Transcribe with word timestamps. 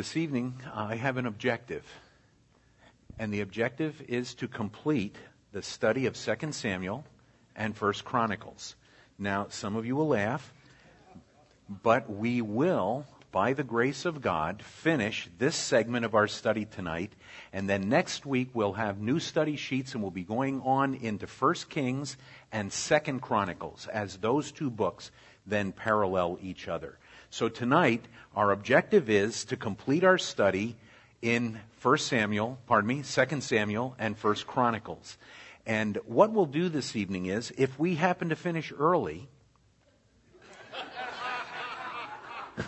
This 0.00 0.16
evening, 0.16 0.54
I 0.74 0.96
have 0.96 1.18
an 1.18 1.26
objective. 1.26 1.84
And 3.18 3.30
the 3.30 3.42
objective 3.42 4.00
is 4.08 4.32
to 4.36 4.48
complete 4.48 5.16
the 5.52 5.60
study 5.60 6.06
of 6.06 6.16
2 6.16 6.52
Samuel 6.52 7.04
and 7.54 7.76
1 7.76 7.92
Chronicles. 8.02 8.76
Now, 9.18 9.48
some 9.50 9.76
of 9.76 9.84
you 9.84 9.96
will 9.96 10.08
laugh, 10.08 10.54
but 11.68 12.08
we 12.08 12.40
will, 12.40 13.04
by 13.30 13.52
the 13.52 13.62
grace 13.62 14.06
of 14.06 14.22
God, 14.22 14.62
finish 14.62 15.28
this 15.36 15.54
segment 15.54 16.06
of 16.06 16.14
our 16.14 16.28
study 16.28 16.64
tonight. 16.64 17.12
And 17.52 17.68
then 17.68 17.90
next 17.90 18.24
week, 18.24 18.48
we'll 18.54 18.72
have 18.72 19.02
new 19.02 19.20
study 19.20 19.56
sheets 19.56 19.92
and 19.92 20.02
we'll 20.02 20.10
be 20.10 20.24
going 20.24 20.62
on 20.62 20.94
into 20.94 21.26
1 21.26 21.54
Kings 21.68 22.16
and 22.50 22.72
2 22.72 23.18
Chronicles 23.20 23.86
as 23.92 24.16
those 24.16 24.50
two 24.50 24.70
books 24.70 25.10
then 25.46 25.72
parallel 25.72 26.38
each 26.40 26.68
other. 26.68 26.98
So 27.32 27.48
tonight, 27.48 28.04
our 28.34 28.50
objective 28.50 29.08
is 29.08 29.44
to 29.44 29.56
complete 29.56 30.02
our 30.02 30.18
study 30.18 30.74
in 31.22 31.60
1 31.80 31.98
Samuel, 31.98 32.58
pardon 32.66 32.88
me, 32.88 33.04
2 33.04 33.40
Samuel 33.40 33.94
and 34.00 34.16
1 34.16 34.34
Chronicles. 34.48 35.16
And 35.64 35.96
what 36.06 36.32
we'll 36.32 36.46
do 36.46 36.68
this 36.68 36.96
evening 36.96 37.26
is, 37.26 37.52
if 37.56 37.78
we 37.78 37.94
happen 37.94 38.30
to 38.30 38.36
finish 38.36 38.72
early, 38.76 39.28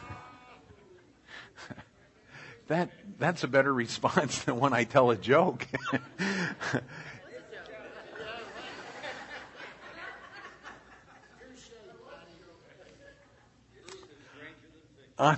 that, 2.68 2.90
that's 3.18 3.42
a 3.42 3.48
better 3.48 3.74
response 3.74 4.44
than 4.44 4.60
when 4.60 4.72
I 4.72 4.84
tell 4.84 5.10
a 5.10 5.16
joke. 5.16 5.66
Uh, 15.18 15.36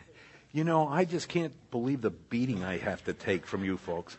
you 0.52 0.64
know, 0.64 0.88
I 0.88 1.04
just 1.04 1.28
can't 1.28 1.52
believe 1.70 2.00
the 2.00 2.10
beating 2.10 2.64
I 2.64 2.78
have 2.78 3.04
to 3.04 3.12
take 3.12 3.46
from 3.46 3.64
you 3.64 3.76
folks. 3.76 4.16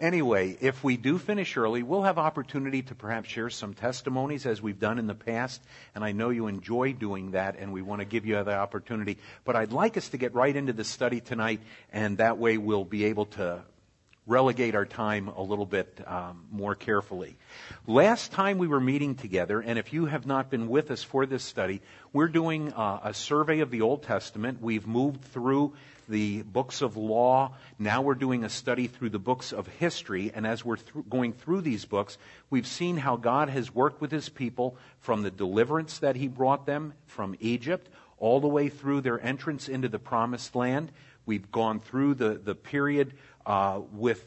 Anyway, 0.00 0.56
if 0.62 0.82
we 0.82 0.96
do 0.96 1.18
finish 1.18 1.58
early, 1.58 1.82
we'll 1.82 2.04
have 2.04 2.16
opportunity 2.16 2.80
to 2.80 2.94
perhaps 2.94 3.28
share 3.28 3.50
some 3.50 3.74
testimonies 3.74 4.46
as 4.46 4.62
we've 4.62 4.80
done 4.80 4.98
in 4.98 5.06
the 5.06 5.14
past, 5.14 5.60
and 5.94 6.02
I 6.02 6.12
know 6.12 6.30
you 6.30 6.46
enjoy 6.46 6.94
doing 6.94 7.32
that, 7.32 7.58
and 7.58 7.70
we 7.70 7.82
want 7.82 8.00
to 8.00 8.06
give 8.06 8.24
you 8.24 8.42
the 8.42 8.54
opportunity. 8.54 9.18
But 9.44 9.56
I'd 9.56 9.72
like 9.72 9.98
us 9.98 10.08
to 10.08 10.16
get 10.16 10.34
right 10.34 10.56
into 10.56 10.72
the 10.72 10.84
study 10.84 11.20
tonight, 11.20 11.60
and 11.92 12.16
that 12.16 12.38
way 12.38 12.56
we'll 12.56 12.86
be 12.86 13.04
able 13.04 13.26
to 13.26 13.62
relegate 14.30 14.76
our 14.76 14.86
time 14.86 15.28
a 15.28 15.42
little 15.42 15.66
bit 15.66 16.00
um, 16.06 16.44
more 16.52 16.76
carefully. 16.76 17.36
Last 17.86 18.30
time 18.30 18.58
we 18.58 18.68
were 18.68 18.80
meeting 18.80 19.16
together, 19.16 19.60
and 19.60 19.76
if 19.76 19.92
you 19.92 20.06
have 20.06 20.24
not 20.24 20.50
been 20.50 20.68
with 20.68 20.92
us 20.92 21.02
for 21.02 21.26
this 21.26 21.42
study, 21.42 21.82
we're 22.12 22.28
doing 22.28 22.72
uh, 22.72 23.00
a 23.02 23.12
survey 23.12 23.58
of 23.58 23.72
the 23.72 23.80
Old 23.80 24.04
Testament. 24.04 24.62
We've 24.62 24.86
moved 24.86 25.24
through 25.24 25.74
the 26.08 26.42
books 26.42 26.80
of 26.80 26.96
law. 26.96 27.54
Now 27.78 28.02
we're 28.02 28.14
doing 28.14 28.44
a 28.44 28.48
study 28.48 28.86
through 28.86 29.10
the 29.10 29.18
books 29.18 29.52
of 29.52 29.66
history. 29.66 30.30
And 30.34 30.46
as 30.46 30.64
we're 30.64 30.76
th- 30.76 31.04
going 31.08 31.32
through 31.32 31.62
these 31.62 31.84
books, 31.84 32.18
we've 32.50 32.66
seen 32.66 32.96
how 32.96 33.16
God 33.16 33.48
has 33.48 33.74
worked 33.74 34.00
with 34.00 34.10
his 34.10 34.28
people 34.28 34.76
from 35.00 35.22
the 35.22 35.30
deliverance 35.30 35.98
that 35.98 36.16
he 36.16 36.28
brought 36.28 36.66
them 36.66 36.94
from 37.06 37.36
Egypt 37.40 37.88
all 38.18 38.40
the 38.40 38.48
way 38.48 38.68
through 38.68 39.00
their 39.00 39.20
entrance 39.20 39.68
into 39.68 39.88
the 39.88 39.98
promised 39.98 40.54
land. 40.54 40.92
We've 41.26 41.50
gone 41.50 41.80
through 41.80 42.14
the, 42.14 42.40
the 42.42 42.54
period 42.54 43.14
uh, 43.46 43.80
with 43.92 44.24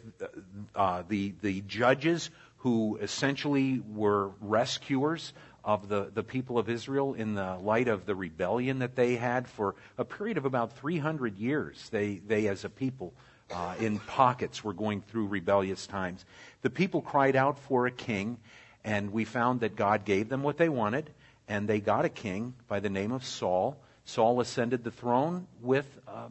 uh, 0.76 1.04
the, 1.08 1.34
the 1.42 1.62
judges 1.62 2.30
who 2.58 2.98
essentially 3.02 3.82
were 3.94 4.32
rescuers 4.40 5.34
of 5.64 5.88
the, 5.88 6.12
the 6.14 6.24
people 6.24 6.58
of 6.58 6.70
Israel 6.70 7.14
in 7.14 7.36
the 7.36 7.56
light 7.58 7.88
of 7.88 8.06
the 8.06 8.16
rebellion 8.16 8.80
that 8.80 8.96
they 8.96 9.16
had 9.16 9.48
for 9.48 9.76
a 9.98 10.06
period 10.06 10.38
of 10.38 10.46
about 10.46 10.78
300 10.78 11.38
years. 11.38 11.90
They, 11.90 12.16
they 12.26 12.48
as 12.48 12.66
a 12.66 12.70
people, 12.70 13.14
uh, 13.54 13.76
in 13.80 14.00
pockets, 14.00 14.64
were 14.64 14.74
going 14.74 15.02
through 15.02 15.28
rebellious 15.28 15.88
times. 15.88 16.26
The 16.62 16.70
people 16.70 17.02
cried 17.02 17.36
out 17.36 17.60
for 17.60 17.86
a 17.86 17.92
king, 17.92 18.38
and 18.84 19.12
we 19.12 19.26
found 19.26 19.62
that 19.62 19.76
God 19.76 20.04
gave 20.04 20.28
them 20.28 20.44
what 20.44 20.58
they 20.58 20.70
wanted, 20.70 21.10
and 21.48 21.68
they 21.68 21.80
got 21.80 22.06
a 22.06 22.10
king 22.10 22.54
by 22.68 22.80
the 22.80 22.90
name 22.90 23.12
of 23.12 23.26
Saul. 23.26 23.78
Saul 24.06 24.42
ascended 24.42 24.84
the 24.84 24.92
throne 24.92 25.48
with 25.62 25.88
uh, 26.08 26.28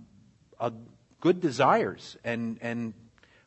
a 0.61 0.73
good 1.23 1.41
desires 1.41 2.17
and, 2.25 2.59
and 2.61 2.93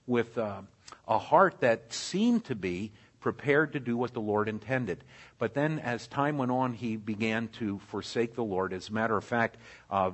with 0.07 0.37
uh, 0.37 0.61
a 1.07 1.19
heart 1.19 1.59
that 1.59 1.91
seemed 1.93 2.45
to 2.45 2.55
be 2.55 2.91
prepared 3.19 3.73
to 3.73 3.79
do 3.79 3.97
what 3.97 4.13
the 4.13 4.21
Lord 4.21 4.47
intended. 4.47 5.03
But 5.37 5.53
then, 5.53 5.79
as 5.79 6.07
time 6.07 6.37
went 6.37 6.51
on, 6.51 6.73
he 6.73 6.95
began 6.95 7.49
to 7.59 7.79
forsake 7.89 8.33
the 8.33 8.43
Lord. 8.43 8.71
As 8.71 8.89
a 8.89 8.93
matter 8.93 9.17
of 9.17 9.23
fact, 9.25 9.57
uh, 9.91 10.11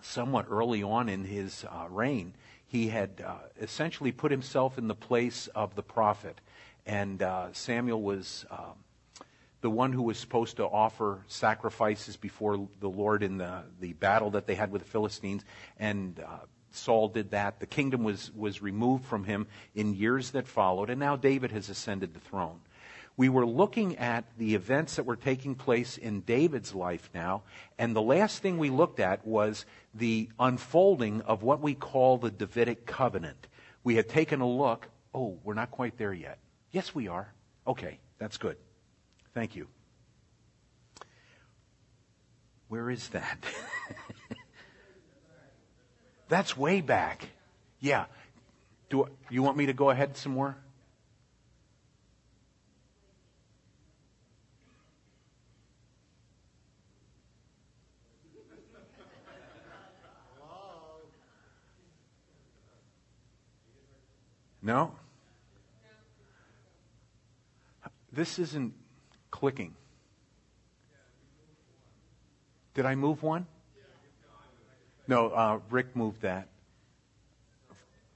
somewhat 0.00 0.46
early 0.48 0.82
on 0.82 1.10
in 1.10 1.24
his 1.24 1.64
uh, 1.64 1.86
reign, 1.90 2.32
he 2.66 2.88
had 2.88 3.22
uh, 3.24 3.34
essentially 3.60 4.12
put 4.12 4.30
himself 4.30 4.78
in 4.78 4.88
the 4.88 4.94
place 4.94 5.48
of 5.48 5.74
the 5.74 5.82
prophet. 5.82 6.40
And 6.86 7.22
uh, 7.22 7.48
Samuel 7.52 8.00
was 8.00 8.46
um, 8.50 8.76
the 9.60 9.70
one 9.70 9.92
who 9.92 10.02
was 10.02 10.18
supposed 10.18 10.56
to 10.56 10.64
offer 10.64 11.18
sacrifices 11.26 12.16
before 12.16 12.68
the 12.80 12.88
Lord 12.88 13.22
in 13.22 13.36
the, 13.36 13.64
the 13.80 13.92
battle 13.92 14.30
that 14.30 14.46
they 14.46 14.54
had 14.54 14.72
with 14.72 14.82
the 14.82 14.88
Philistines. 14.88 15.44
And 15.78 16.18
uh, 16.20 16.38
Saul 16.72 17.08
did 17.08 17.30
that. 17.30 17.60
The 17.60 17.66
kingdom 17.66 18.04
was, 18.04 18.30
was 18.34 18.62
removed 18.62 19.04
from 19.04 19.24
him 19.24 19.46
in 19.74 19.94
years 19.94 20.30
that 20.32 20.46
followed, 20.46 20.90
and 20.90 21.00
now 21.00 21.16
David 21.16 21.50
has 21.52 21.68
ascended 21.68 22.14
the 22.14 22.20
throne. 22.20 22.60
We 23.16 23.28
were 23.28 23.46
looking 23.46 23.98
at 23.98 24.24
the 24.38 24.54
events 24.54 24.96
that 24.96 25.04
were 25.04 25.16
taking 25.16 25.54
place 25.54 25.98
in 25.98 26.20
David's 26.20 26.74
life 26.74 27.10
now, 27.12 27.42
and 27.78 27.94
the 27.94 28.02
last 28.02 28.40
thing 28.40 28.56
we 28.56 28.70
looked 28.70 29.00
at 29.00 29.26
was 29.26 29.66
the 29.94 30.30
unfolding 30.38 31.20
of 31.22 31.42
what 31.42 31.60
we 31.60 31.74
call 31.74 32.16
the 32.16 32.30
Davidic 32.30 32.86
covenant. 32.86 33.48
We 33.84 33.96
had 33.96 34.08
taken 34.08 34.40
a 34.40 34.48
look. 34.48 34.88
Oh, 35.14 35.38
we're 35.44 35.54
not 35.54 35.70
quite 35.70 35.98
there 35.98 36.14
yet. 36.14 36.38
Yes, 36.70 36.94
we 36.94 37.08
are. 37.08 37.32
Okay, 37.66 37.98
that's 38.18 38.38
good. 38.38 38.56
Thank 39.34 39.56
you. 39.56 39.66
Where 42.68 42.88
is 42.88 43.08
that? 43.08 43.44
That's 46.30 46.56
way 46.56 46.80
back. 46.80 47.26
Yeah. 47.80 48.04
Do 48.88 49.08
you 49.28 49.42
want 49.42 49.56
me 49.56 49.66
to 49.66 49.72
go 49.72 49.90
ahead 49.90 50.16
some 50.16 50.32
more? 50.32 50.56
No? 64.62 64.92
This 68.12 68.38
isn't 68.38 68.74
clicking. 69.32 69.74
Did 72.74 72.86
I 72.86 72.94
move 72.94 73.24
one? 73.24 73.46
No, 75.10 75.28
uh, 75.30 75.58
Rick 75.70 75.96
moved 75.96 76.22
that. 76.22 76.46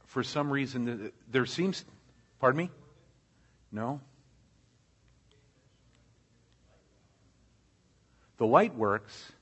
For 0.06 0.22
some 0.22 0.48
reason, 0.48 1.10
there 1.28 1.44
seems. 1.44 1.84
Pardon 2.38 2.56
me? 2.56 2.70
No? 3.72 4.00
The 8.36 8.46
light 8.46 8.76
works, 8.76 9.32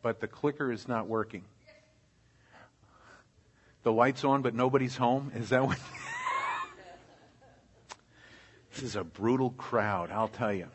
but 0.00 0.20
the 0.20 0.28
clicker 0.28 0.70
is 0.70 0.86
not 0.86 1.08
working. 1.08 1.42
The 3.82 3.90
light's 3.90 4.22
on, 4.22 4.42
but 4.42 4.54
nobody's 4.54 4.96
home? 4.96 5.32
Is 5.34 5.48
that 5.48 5.66
what? 5.66 5.78
this 8.74 8.84
is 8.84 8.94
a 8.94 9.02
brutal 9.02 9.50
crowd, 9.50 10.12
I'll 10.12 10.28
tell 10.28 10.52
you. 10.52 10.68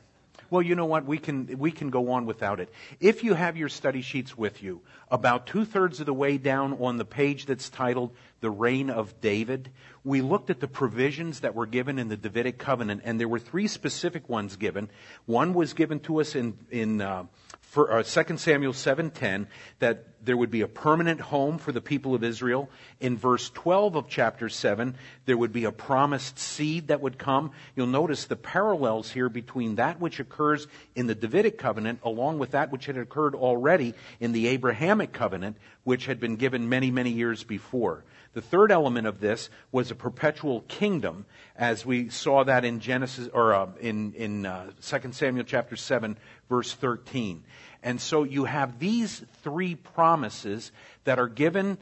Well, 0.50 0.62
you 0.62 0.75
know 0.75 0.85
what? 0.85 1.06
We 1.06 1.18
can, 1.18 1.58
we 1.58 1.72
can 1.72 1.90
go 1.90 2.12
on 2.12 2.25
without 2.25 2.59
it. 2.59 2.69
If 3.00 3.24
you 3.24 3.34
have 3.34 3.58
your 3.58 3.69
study 3.69 4.02
sheets 4.02 4.38
with 4.38 4.64
you, 4.64 4.82
about 5.09 5.47
two 5.47 5.66
thirds 5.66 5.99
of 5.99 6.05
the 6.05 6.14
way 6.14 6.38
down 6.38 6.73
on 6.82 6.97
the 6.97 7.05
page 7.05 7.46
that's 7.46 7.70
titled 7.70 8.16
The 8.40 8.49
Reign 8.49 8.90
of 8.90 9.20
David, 9.20 9.70
we 10.03 10.22
looked 10.22 10.49
at 10.49 10.59
the 10.59 10.67
provisions 10.67 11.41
that 11.41 11.55
were 11.55 11.66
given 11.66 11.99
in 11.99 12.08
the 12.08 12.17
Davidic 12.17 12.58
covenant, 12.58 13.02
and 13.03 13.20
there 13.20 13.28
were 13.28 13.40
three 13.40 13.67
specific 13.67 14.29
ones 14.29 14.55
given. 14.55 14.90
One 15.26 15.53
was 15.53 15.73
given 15.73 15.99
to 16.02 16.22
us 16.22 16.35
in, 16.35 16.58
in, 16.72 17.02
uh, 17.02 17.26
for, 17.67 17.91
uh, 17.91 18.03
2 18.03 18.37
Samuel 18.37 18.72
7:10 18.72 19.47
that 19.79 20.05
there 20.23 20.37
would 20.37 20.49
be 20.49 20.61
a 20.61 20.67
permanent 20.67 21.19
home 21.19 21.58
for 21.58 21.72
the 21.72 21.81
people 21.81 22.16
of 22.16 22.23
Israel. 22.23 22.69
In 22.99 23.17
verse 23.17 23.49
12 23.49 23.96
of 23.96 24.08
chapter 24.08 24.49
7, 24.49 24.96
there 25.25 25.37
would 25.37 25.52
be 25.52 25.66
a 25.66 25.72
promised 25.72 26.40
seed 26.40 26.87
that 26.87 27.02
would 27.02 27.17
come. 27.17 27.52
You'll 27.75 27.87
notice 27.87 28.25
the 28.25 28.35
parallels 28.35 29.11
here 29.11 29.29
between 29.29 29.75
that 29.75 29.99
which 29.99 30.19
occurs 30.19 30.67
in 30.96 31.08
the 31.08 31.16
Davidic 31.16 31.58
covenant 31.58 31.99
along 32.03 32.40
with 32.40 32.52
that 32.52 32.72
which 32.72 32.85
had 32.85 32.97
occurred 32.97 33.35
already 33.35 33.93
in 34.20 34.31
the 34.31 34.47
Abrahamic 34.47 35.11
covenant, 35.11 35.58
which 35.84 36.05
had 36.05 36.20
been 36.20 36.37
given 36.37 36.70
many, 36.70 36.90
many 36.90 37.11
years 37.11 37.43
before. 37.43 38.03
The 38.37 38.41
third 38.41 38.72
element 38.72 39.08
of 39.08 39.20
this 39.20 39.49
was 39.72 39.90
a 39.90 39.96
perpetual 39.96 40.61
kingdom, 40.67 41.25
as 41.55 41.85
we 41.85 42.09
saw 42.09 42.43
that 42.43 42.66
in 42.66 42.79
Genesis 42.79 43.29
or 43.34 43.52
uh, 43.52 43.70
in 43.79 44.13
in 44.13 44.46
uh, 44.46 44.70
2 44.79 45.11
Samuel 45.11 45.43
chapter 45.43 45.75
7 45.75 46.17
verse 46.49 46.73
13. 46.73 47.44
And 47.84 48.02
so 48.02 48.23
you 48.23 48.46
have 48.46 48.79
these 48.79 49.23
three 49.44 49.76
promises 49.76 50.72
that 51.03 51.20
are 51.20 51.28
given 51.28 51.78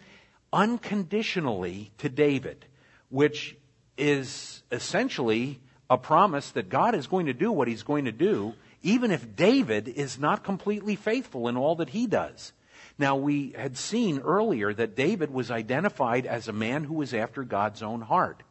unconditionally 0.52 1.92
to 2.00 2.10
David, 2.10 2.66
which 3.10 3.56
is 3.98 4.64
essentially 4.72 5.60
a 5.90 5.98
promise 5.98 6.52
that 6.52 6.70
God 6.70 6.96
is 6.96 7.08
going 7.08 7.28
to 7.28 7.34
do 7.34 7.52
what 7.52 7.68
he's 7.68 7.84
going 7.84 8.06
to 8.06 8.12
do, 8.12 8.54
even 8.84 9.12
if 9.12 9.36
David 9.36 9.88
is 9.88 10.20
not 10.20 10.44
completely 10.44 10.96
faithful 10.96 11.48
in 11.48 11.58
all 11.58 11.76
that 11.76 11.90
he 11.90 12.08
does. 12.08 12.54
Now, 12.98 13.16
we 13.16 13.54
had 13.58 13.78
seen 13.78 14.20
earlier 14.20 14.74
that 14.74 14.96
David 14.96 15.32
was 15.32 15.52
identified 15.52 16.26
as 16.26 16.48
a 16.48 16.54
man 16.54 16.86
who 16.86 16.94
was 16.94 17.14
after 17.14 17.44
God's 17.44 17.82
own 17.82 18.02
heart. 18.02 18.42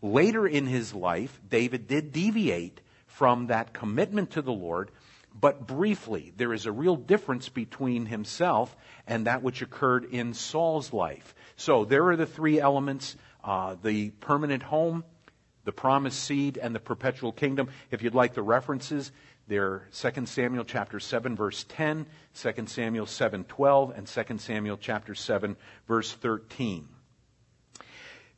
Later 0.00 0.46
in 0.46 0.66
his 0.66 0.94
life, 0.94 1.40
David 1.48 1.86
did 1.86 2.12
deviate 2.12 2.80
from 3.06 3.48
that 3.48 3.72
commitment 3.72 4.30
to 4.32 4.42
the 4.42 4.52
Lord, 4.52 4.90
but 5.38 5.66
briefly, 5.66 6.32
there 6.36 6.52
is 6.52 6.66
a 6.66 6.72
real 6.72 6.96
difference 6.96 7.48
between 7.48 8.06
himself 8.06 8.76
and 9.06 9.26
that 9.26 9.42
which 9.42 9.62
occurred 9.62 10.04
in 10.04 10.34
Saul's 10.34 10.92
life. 10.92 11.34
So 11.56 11.84
there 11.84 12.08
are 12.08 12.16
the 12.16 12.26
three 12.26 12.60
elements 12.60 13.16
uh, 13.44 13.76
the 13.82 14.10
permanent 14.10 14.62
home, 14.62 15.04
the 15.64 15.72
promised 15.72 16.22
seed, 16.22 16.58
and 16.58 16.74
the 16.74 16.80
perpetual 16.80 17.32
kingdom. 17.32 17.68
If 17.90 18.02
you'd 18.02 18.14
like 18.14 18.34
the 18.34 18.42
references, 18.42 19.10
they're 19.48 19.88
2 19.92 20.26
Samuel 20.26 20.64
chapter 20.64 21.00
7 21.00 21.34
verse 21.34 21.64
10, 21.68 22.06
2 22.34 22.66
Samuel 22.66 23.06
7 23.06 23.44
12, 23.44 23.90
and 23.96 24.06
2 24.06 24.38
Samuel 24.38 24.76
chapter 24.76 25.14
7 25.14 25.56
verse 25.88 26.12
13. 26.12 26.88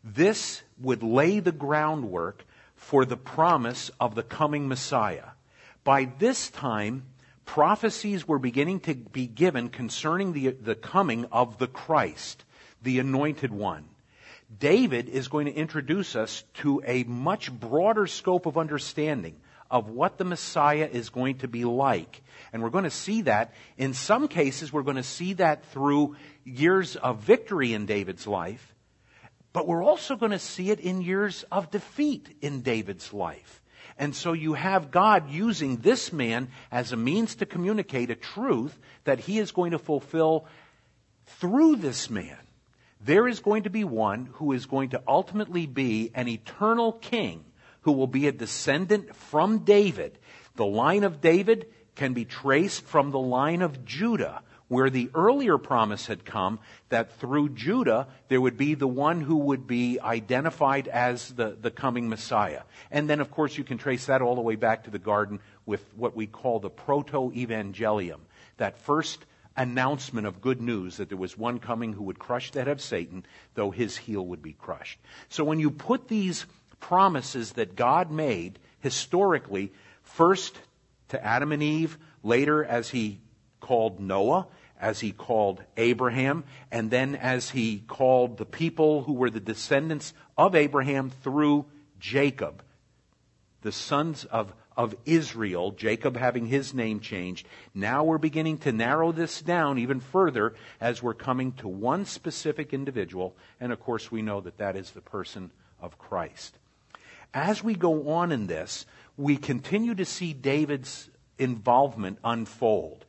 This 0.03 0.63
would 0.81 1.03
lay 1.03 1.41
the 1.41 1.53
groundwork 1.53 2.45
for 2.77 3.05
the 3.05 3.17
promise 3.17 3.91
of 4.01 4.15
the 4.15 4.23
coming 4.23 4.69
Messiah. 4.69 5.29
By 5.85 6.07
this 6.19 6.49
time, 6.49 7.05
prophecies 7.45 8.27
were 8.27 8.39
beginning 8.39 8.81
to 8.81 8.95
be 8.95 9.27
given 9.27 9.69
concerning 9.69 10.33
the, 10.33 10.49
the 10.49 10.75
coming 10.75 11.27
of 11.31 11.59
the 11.59 11.67
Christ, 11.67 12.45
the 12.83 12.99
anointed 12.99 13.53
one. 13.53 13.85
David 14.59 15.09
is 15.09 15.29
going 15.29 15.47
to 15.47 15.55
introduce 15.55 16.17
us 16.17 16.45
to 16.55 16.83
a 16.87 17.05
much 17.05 17.53
broader 17.53 18.07
scope 18.07 18.47
of 18.47 18.57
understanding 18.57 19.37
of 19.71 19.91
what 19.91 20.19
the 20.19 20.25
Messiah 20.25 20.89
is 20.91 21.11
going 21.11 21.39
to 21.39 21.49
be 21.49 21.65
like. 21.65 22.23
And 22.53 22.63
we're 22.63 22.71
going 22.71 22.85
to 22.85 22.91
see 22.91 23.23
that. 23.23 23.53
In 23.77 23.93
some 23.93 24.29
cases, 24.29 24.73
we're 24.73 24.83
going 24.83 24.97
to 24.97 25.03
see 25.03 25.35
that 25.35 25.65
through 25.67 26.17
years 26.45 26.97
of 26.97 27.21
victory 27.21 27.75
in 27.75 27.87
David's 27.87 28.27
life. 28.27 28.75
But 29.53 29.67
we're 29.67 29.83
also 29.83 30.17
going 30.17 30.33
to 30.33 30.39
see 30.39 30.71
it 30.71 30.81
in 30.81 31.03
years 31.03 31.45
of 31.51 31.71
defeat 31.71 32.37
in 32.41 32.61
David's 32.63 33.13
life. 33.13 33.63
And 33.99 34.15
so 34.15 34.33
you 34.33 34.55
have 34.55 34.91
God 34.91 35.31
using 35.31 35.77
this 35.77 36.13
man 36.13 36.49
as 36.71 36.93
a 36.93 36.97
means 36.97 37.37
to 37.37 37.47
communicate 37.47 38.11
a 38.11 38.17
truth 38.17 38.77
that 39.05 39.21
he 39.21 39.39
is 39.39 39.53
going 39.53 39.71
to 39.71 39.79
fulfill 39.79 40.47
through 41.27 41.77
this 41.77 42.11
man. 42.11 42.39
There 43.01 43.29
is 43.29 43.41
going 43.41 43.65
to 43.65 43.71
be 43.71 43.85
one 43.85 44.31
who 44.35 44.53
is 44.53 44.67
going 44.67 44.91
to 44.91 45.03
ultimately 45.07 45.67
be 45.67 46.11
an 46.15 46.27
eternal 46.27 46.93
king 46.93 47.45
who 47.83 47.93
will 47.93 48.07
be 48.07 48.27
a 48.27 48.33
descendant 48.33 49.15
from 49.15 49.59
David. 49.59 50.19
The 50.57 50.67
line 50.67 51.05
of 51.05 51.21
David 51.21 51.67
can 51.95 52.15
be 52.15 52.25
traced 52.25 52.85
from 52.85 53.11
the 53.11 53.19
line 53.19 53.63
of 53.63 53.85
Judah, 53.85 54.43
where 54.69 54.91
the 54.91 55.11
earlier 55.15 55.59
promise 55.59 56.07
had 56.07 56.25
come 56.25 56.59
that 56.89 57.19
through 57.19 57.51
Judah 57.51 58.09
there 58.29 58.41
would 58.41 58.57
be 58.57 58.75
the 58.75 58.89
one 58.89 59.21
who 59.21 59.37
would 59.37 59.67
be 59.67 60.01
identified 60.01 60.89
as 60.89 61.31
the, 61.33 61.57
the 61.61 61.71
coming 61.71 62.09
Messiah. 62.09 62.63
And 62.91 63.09
then, 63.09 63.21
of 63.21 63.31
course, 63.31 63.59
you 63.59 63.65
can 63.65 63.79
trace 63.79 64.07
that 64.07 64.23
all 64.23 64.35
the 64.35 64.41
way 64.41 64.57
back 64.57 64.85
to 64.85 64.91
the 64.91 64.99
garden 64.99 65.41
with 65.67 65.85
what 65.95 66.17
we 66.17 66.27
call 66.27 66.61
the 66.61 66.71
proto 66.71 67.31
evangelium, 67.33 68.21
that 68.57 68.79
first 68.79 69.25
announcement 69.57 70.27
of 70.27 70.41
good 70.41 70.61
news 70.61 70.97
that 70.97 71.09
there 71.09 71.19
was 71.19 71.39
one 71.39 71.59
coming 71.59 71.93
who 71.93 72.05
would 72.05 72.19
crush 72.19 72.51
the 72.51 72.61
head 72.61 72.69
of 72.69 72.81
Satan, 72.81 73.25
though 73.55 73.71
his 73.71 73.97
heel 73.97 74.27
would 74.27 74.43
be 74.43 74.53
crushed. 74.53 74.99
So 75.29 75.45
when 75.45 75.61
you 75.61 75.71
put 75.71 76.09
these 76.09 76.47
promises 76.81 77.53
that 77.53 77.77
God 77.77 78.11
made 78.11 78.59
historically, 78.81 79.73
first 80.03 80.59
to 81.09 81.25
Adam 81.25 81.53
and 81.53 81.63
Eve, 81.63 81.99
later 82.23 82.65
as 82.65 82.91
he 82.91 83.21
called 83.65 83.99
Noah, 83.99 84.47
as 84.79 85.01
he 85.01 85.11
called 85.11 85.63
Abraham, 85.79 86.45
and 86.71 86.91
then 86.91 87.15
as 87.15 87.49
he 87.49 87.79
called 87.79 88.37
the 88.37 88.45
people 88.45 89.05
who 89.05 89.15
were 89.15 89.31
the 89.31 89.41
descendants 89.41 90.13
of 90.37 90.55
Abraham 90.55 91.09
through 91.09 91.65
Jacob, 91.99 92.63
the 93.63 93.73
sons 93.73 94.27
of, 94.27 94.53
of 94.77 94.95
Israel, 95.07 95.71
Jacob 95.71 96.19
having 96.19 96.45
his 96.45 96.75
name 96.75 97.01
changed. 97.01 97.47
Now 97.73 98.05
we're 98.05 98.19
beginning 98.19 98.59
to 98.59 98.73
narrow 98.73 99.13
this 99.13 99.41
down 99.41 99.79
even 99.79 100.01
further 100.01 100.55
as 100.79 101.03
we're 101.03 101.15
coming 101.15 101.53
to 101.53 101.69
one 101.69 102.05
specific 102.05 102.75
individual, 102.75 103.35
and 103.61 103.73
of 103.73 103.81
course 103.81 104.13
we 104.13 104.21
know 104.21 104.43
that 104.43 104.59
that 104.59 104.77
is 104.77 104.91
the 104.91 105.01
person 105.01 105.51
of 105.81 105.99
Christ. 105.99 106.59
As 107.33 107.65
we 107.65 107.75
go 107.75 108.11
on 108.11 108.31
in 108.31 108.47
this, 108.47 108.85
we 109.17 109.39
continue 109.39 109.95
to 109.95 110.05
see 110.05 110.35
David's 110.35 111.09
involvement 111.39 112.19
unfold. 112.23 113.04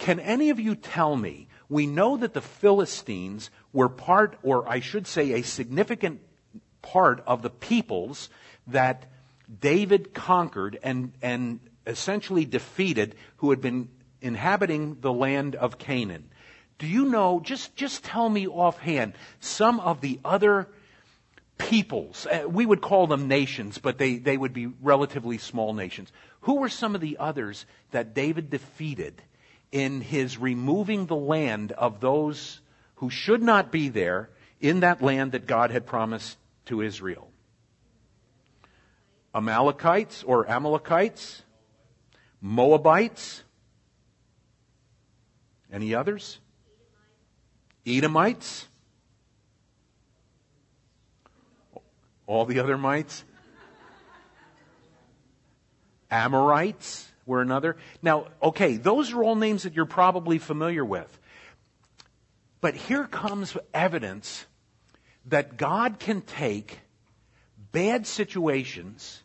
Can 0.00 0.18
any 0.18 0.48
of 0.48 0.58
you 0.58 0.74
tell 0.74 1.14
me? 1.14 1.46
We 1.68 1.86
know 1.86 2.16
that 2.16 2.32
the 2.32 2.40
Philistines 2.40 3.50
were 3.72 3.90
part, 3.90 4.38
or 4.42 4.66
I 4.68 4.80
should 4.80 5.06
say, 5.06 5.32
a 5.32 5.42
significant 5.42 6.22
part 6.80 7.22
of 7.26 7.42
the 7.42 7.50
peoples 7.50 8.30
that 8.66 9.04
David 9.60 10.14
conquered 10.14 10.78
and, 10.82 11.12
and 11.20 11.60
essentially 11.86 12.46
defeated 12.46 13.14
who 13.36 13.50
had 13.50 13.60
been 13.60 13.88
inhabiting 14.22 14.96
the 15.02 15.12
land 15.12 15.54
of 15.54 15.78
Canaan. 15.78 16.30
Do 16.78 16.86
you 16.86 17.04
know, 17.04 17.40
just, 17.40 17.76
just 17.76 18.02
tell 18.02 18.30
me 18.30 18.48
offhand, 18.48 19.12
some 19.38 19.80
of 19.80 20.00
the 20.00 20.18
other 20.24 20.68
peoples, 21.58 22.26
uh, 22.26 22.48
we 22.48 22.64
would 22.64 22.80
call 22.80 23.06
them 23.06 23.28
nations, 23.28 23.76
but 23.76 23.98
they, 23.98 24.16
they 24.16 24.38
would 24.38 24.54
be 24.54 24.68
relatively 24.80 25.36
small 25.36 25.74
nations. 25.74 26.10
Who 26.42 26.54
were 26.54 26.70
some 26.70 26.94
of 26.94 27.02
the 27.02 27.18
others 27.18 27.66
that 27.90 28.14
David 28.14 28.48
defeated 28.48 29.22
in 29.72 30.00
his 30.00 30.38
removing 30.38 31.06
the 31.06 31.16
land 31.16 31.72
of 31.72 32.00
those 32.00 32.60
who 32.96 33.10
should 33.10 33.42
not 33.42 33.70
be 33.70 33.88
there 33.88 34.30
in 34.60 34.80
that 34.80 35.00
land 35.02 35.32
that 35.32 35.46
God 35.46 35.70
had 35.70 35.86
promised 35.86 36.36
to 36.66 36.82
Israel. 36.82 37.30
Amalekites 39.34 40.22
or 40.24 40.48
Amalekites, 40.48 41.42
Moabites, 42.40 43.44
any 45.72 45.94
others? 45.94 46.38
Edomites, 47.86 48.66
all 52.26 52.44
the 52.44 52.58
other 52.58 52.76
mites, 52.76 53.24
Amorites, 56.10 57.09
were 57.30 57.40
another. 57.40 57.76
Now, 58.02 58.26
okay, 58.42 58.76
those 58.76 59.12
are 59.12 59.22
all 59.22 59.36
names 59.36 59.62
that 59.62 59.74
you're 59.74 59.86
probably 59.86 60.38
familiar 60.38 60.84
with. 60.84 61.18
But 62.60 62.74
here 62.74 63.06
comes 63.06 63.56
evidence 63.72 64.44
that 65.26 65.56
God 65.56 65.98
can 65.98 66.20
take 66.20 66.80
bad 67.72 68.06
situations 68.06 69.22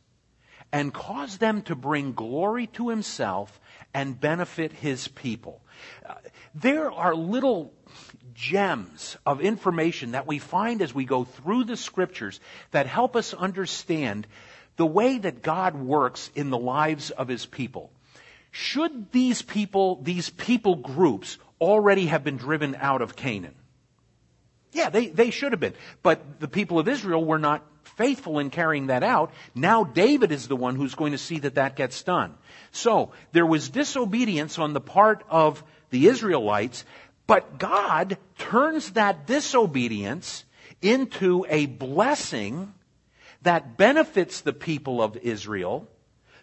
and 0.72 0.94
cause 0.94 1.38
them 1.38 1.62
to 1.64 1.76
bring 1.76 2.14
glory 2.14 2.68
to 2.68 2.90
himself 2.90 3.60
and 3.94 4.20
benefit 4.20 4.72
his 4.74 5.08
people. 5.08 5.62
There 6.54 6.92
are 6.92 7.16
little 7.16 7.74
gems 8.34 9.18
of 9.26 9.42
information 9.42 10.12
that 10.12 10.28
we 10.28 10.40
find 10.40 10.82
as 10.82 10.94
we 10.94 11.06
go 11.06 11.24
through 11.24 11.64
the 11.64 11.78
scriptures 11.78 12.40
that 12.72 12.88
help 12.88 13.16
us 13.16 13.34
understand 13.34 14.28
the 14.76 14.86
way 14.86 15.18
that 15.18 15.42
God 15.42 15.76
works 15.76 16.30
in 16.36 16.50
the 16.50 16.58
lives 16.58 17.10
of 17.10 17.28
his 17.28 17.46
people. 17.46 17.92
Should 18.56 19.12
these 19.12 19.42
people, 19.42 20.00
these 20.02 20.30
people 20.30 20.78
groups, 20.78 21.38
already 21.60 22.06
have 22.06 22.24
been 22.24 22.38
driven 22.38 22.74
out 22.80 23.02
of 23.02 23.14
Canaan? 23.14 23.54
Yeah, 24.72 24.90
they, 24.90 25.08
they 25.08 25.30
should 25.30 25.52
have 25.52 25.60
been. 25.60 25.74
But 26.02 26.40
the 26.40 26.48
people 26.48 26.80
of 26.80 26.88
Israel 26.88 27.26
were 27.26 27.38
not 27.38 27.66
faithful 27.84 28.40
in 28.40 28.52
carrying 28.52 28.88
that 28.88 29.04
out. 29.04 29.34
Now 29.56 29.84
David 29.84 30.32
is 30.32 30.48
the 30.48 30.56
one 30.56 30.78
who's 30.78 30.96
going 30.96 31.12
to 31.12 31.18
see 31.18 31.40
that 31.40 31.56
that 31.56 31.76
gets 31.76 32.02
done. 32.04 32.34
So, 32.72 33.12
there 33.34 33.46
was 33.46 33.68
disobedience 33.68 34.58
on 34.58 34.72
the 34.72 34.80
part 34.80 35.26
of 35.30 35.62
the 35.90 36.08
Israelites, 36.08 36.86
but 37.28 37.60
God 37.60 38.18
turns 38.38 38.92
that 38.92 39.28
disobedience 39.28 40.46
into 40.82 41.46
a 41.50 41.66
blessing 41.66 42.74
that 43.42 43.76
benefits 43.76 44.40
the 44.40 44.54
people 44.54 45.02
of 45.02 45.18
Israel, 45.18 45.90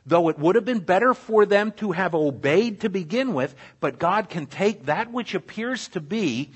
though 0.05 0.29
it 0.29 0.39
would 0.39 0.57
have 0.57 0.65
been 0.65 0.81
better 0.81 1.15
for 1.15 1.47
them 1.47 1.73
to 1.73 1.93
have 1.93 2.15
obeyed 2.15 2.81
to 2.81 2.89
begin 2.89 3.35
with, 3.35 3.55
but 3.81 3.99
God 3.99 4.29
can 4.29 4.47
take 4.47 4.87
that 4.87 5.13
which 5.13 5.35
appears 5.35 5.89
to 5.89 6.01
be 6.01 6.51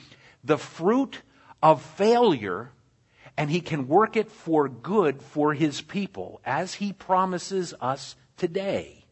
the 0.44 0.58
fruit 0.58 1.22
of 1.62 1.82
failure 1.82 2.70
and 3.36 3.50
he 3.50 3.60
can 3.60 3.88
work 3.88 4.16
it 4.16 4.30
for 4.30 4.68
good 4.68 5.20
for 5.20 5.52
his 5.52 5.80
people 5.80 6.40
as 6.44 6.74
he 6.74 6.92
promises 6.92 7.74
us 7.80 8.16
today 8.36 9.06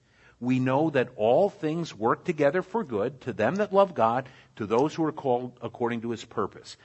we 0.44 0.58
know 0.58 0.90
that 0.90 1.08
all 1.16 1.48
things 1.48 1.94
work 1.94 2.24
together 2.24 2.62
for 2.62 2.84
good 2.84 3.20
to 3.22 3.32
them 3.32 3.56
that 3.56 3.72
love 3.72 3.94
God, 3.94 4.28
to 4.56 4.66
those 4.66 4.94
who 4.94 5.04
are 5.04 5.12
called 5.12 5.58
according 5.62 6.02
to 6.02 6.10
his 6.10 6.24
purpose. 6.24 6.76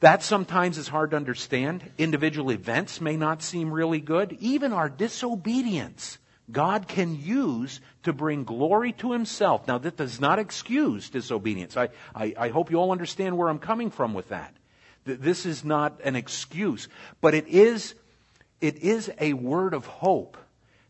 That 0.00 0.22
sometimes 0.22 0.76
is 0.78 0.88
hard 0.88 1.10
to 1.10 1.16
understand. 1.16 1.90
Individual 1.96 2.50
events 2.52 3.00
may 3.00 3.16
not 3.16 3.42
seem 3.42 3.72
really 3.72 4.00
good. 4.00 4.36
Even 4.40 4.72
our 4.72 4.90
disobedience, 4.90 6.18
God 6.50 6.86
can 6.86 7.20
use 7.20 7.80
to 8.04 8.12
bring 8.12 8.44
glory 8.44 8.92
to 8.92 9.12
himself. 9.12 9.66
Now, 9.66 9.78
that 9.78 9.96
does 9.96 10.20
not 10.20 10.38
excuse 10.38 11.10
disobedience. 11.10 11.76
I, 11.76 11.88
I, 12.14 12.34
I 12.38 12.48
hope 12.50 12.70
you 12.70 12.78
all 12.78 12.92
understand 12.92 13.36
where 13.36 13.48
I'm 13.48 13.58
coming 13.58 13.90
from 13.90 14.14
with 14.14 14.28
that. 14.28 14.54
This 15.04 15.46
is 15.46 15.64
not 15.64 16.00
an 16.02 16.16
excuse, 16.16 16.88
but 17.20 17.34
it 17.34 17.46
is, 17.48 17.94
it 18.60 18.78
is 18.78 19.10
a 19.20 19.32
word 19.32 19.74
of 19.74 19.86
hope 19.86 20.36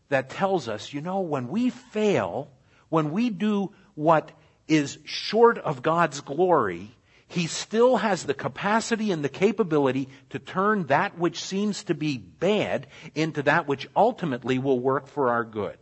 that 0.09 0.29
tells 0.29 0.67
us, 0.67 0.93
you 0.93 1.01
know, 1.01 1.19
when 1.19 1.47
we 1.49 1.69
fail, 1.69 2.49
when 2.89 3.11
we 3.11 3.29
do 3.29 3.71
what 3.95 4.31
is 4.67 4.97
short 5.05 5.57
of 5.57 5.81
God's 5.81 6.21
glory, 6.21 6.91
He 7.27 7.47
still 7.47 7.97
has 7.97 8.23
the 8.23 8.33
capacity 8.33 9.11
and 9.11 9.23
the 9.23 9.29
capability 9.29 10.07
to 10.29 10.39
turn 10.39 10.87
that 10.87 11.17
which 11.17 11.43
seems 11.43 11.83
to 11.85 11.93
be 11.93 12.17
bad 12.17 12.87
into 13.15 13.43
that 13.43 13.67
which 13.67 13.89
ultimately 13.95 14.57
will 14.59 14.79
work 14.79 15.07
for 15.07 15.29
our 15.29 15.43
good. 15.43 15.77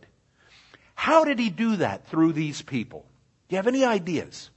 How 0.94 1.24
did 1.24 1.38
He 1.38 1.50
do 1.50 1.76
that 1.76 2.08
through 2.08 2.32
these 2.32 2.62
people? 2.62 3.06
Do 3.48 3.54
you 3.54 3.58
have 3.58 3.68
any 3.68 3.84
ideas? 3.84 4.50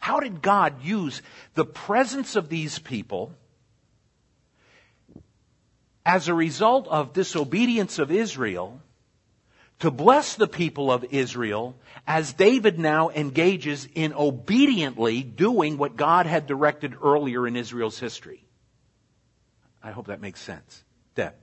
How 0.00 0.20
did 0.20 0.42
God 0.42 0.82
use 0.82 1.22
the 1.54 1.64
presence 1.64 2.36
of 2.36 2.48
these 2.48 2.78
people 2.78 3.32
as 6.04 6.28
a 6.28 6.34
result 6.34 6.88
of 6.88 7.12
disobedience 7.12 7.98
of 7.98 8.10
Israel 8.10 8.80
to 9.80 9.90
bless 9.90 10.34
the 10.34 10.48
people 10.48 10.90
of 10.90 11.04
Israel 11.10 11.76
as 12.06 12.32
David 12.32 12.78
now 12.78 13.10
engages 13.10 13.88
in 13.94 14.12
obediently 14.12 15.22
doing 15.22 15.78
what 15.78 15.96
God 15.96 16.26
had 16.26 16.46
directed 16.46 16.94
earlier 17.02 17.46
in 17.46 17.56
Israel's 17.56 17.98
history. 17.98 18.44
I 19.82 19.92
hope 19.92 20.08
that 20.08 20.20
makes 20.20 20.40
sense. 20.40 20.82
Deb. 21.14 21.34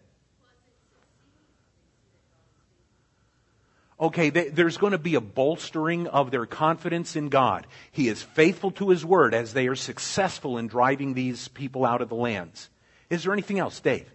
Okay, 3.98 4.30
they, 4.30 4.50
there's 4.50 4.76
going 4.76 4.92
to 4.92 4.98
be 4.98 5.16
a 5.16 5.22
bolstering 5.22 6.08
of 6.08 6.30
their 6.30 6.46
confidence 6.46 7.16
in 7.16 7.30
God. 7.30 7.66
He 7.92 8.10
is 8.10 8.22
faithful 8.22 8.72
to 8.72 8.90
His 8.90 9.06
word 9.06 9.34
as 9.34 9.54
they 9.54 9.68
are 9.68 9.76
successful 9.76 10.58
in 10.58 10.68
driving 10.68 11.14
these 11.14 11.48
people 11.48 11.86
out 11.86 12.02
of 12.02 12.10
the 12.10 12.16
lands. 12.16 12.70
Is 13.10 13.24
there 13.24 13.32
anything 13.32 13.60
else, 13.60 13.80
Dave? 13.80 14.12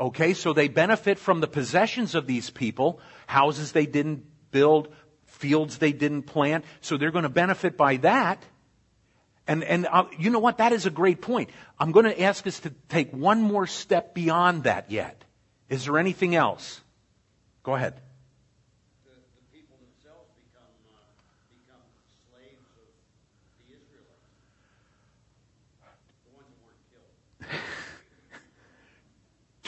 Okay, 0.00 0.32
so 0.32 0.54
they 0.54 0.68
benefit 0.68 1.18
from 1.18 1.40
the 1.40 1.46
possessions 1.46 2.14
of 2.14 2.26
these 2.26 2.48
people, 2.48 3.00
houses 3.26 3.72
they 3.72 3.84
didn't 3.84 4.24
build, 4.50 4.88
fields 5.26 5.76
they 5.76 5.92
didn't 5.92 6.22
plant, 6.22 6.64
so 6.80 6.96
they're 6.96 7.10
going 7.10 7.24
to 7.24 7.28
benefit 7.28 7.76
by 7.76 7.96
that. 7.98 8.42
And, 9.46 9.62
and 9.62 9.86
uh, 9.86 10.04
you 10.18 10.30
know 10.30 10.38
what? 10.38 10.58
That 10.58 10.72
is 10.72 10.86
a 10.86 10.90
great 10.90 11.20
point. 11.20 11.50
I'm 11.78 11.92
going 11.92 12.06
to 12.06 12.22
ask 12.22 12.46
us 12.46 12.60
to 12.60 12.70
take 12.88 13.10
one 13.10 13.42
more 13.42 13.66
step 13.66 14.14
beyond 14.14 14.64
that 14.64 14.90
yet. 14.90 15.22
Is 15.68 15.84
there 15.84 15.98
anything 15.98 16.34
else? 16.34 16.80
Go 17.62 17.74
ahead. 17.74 18.00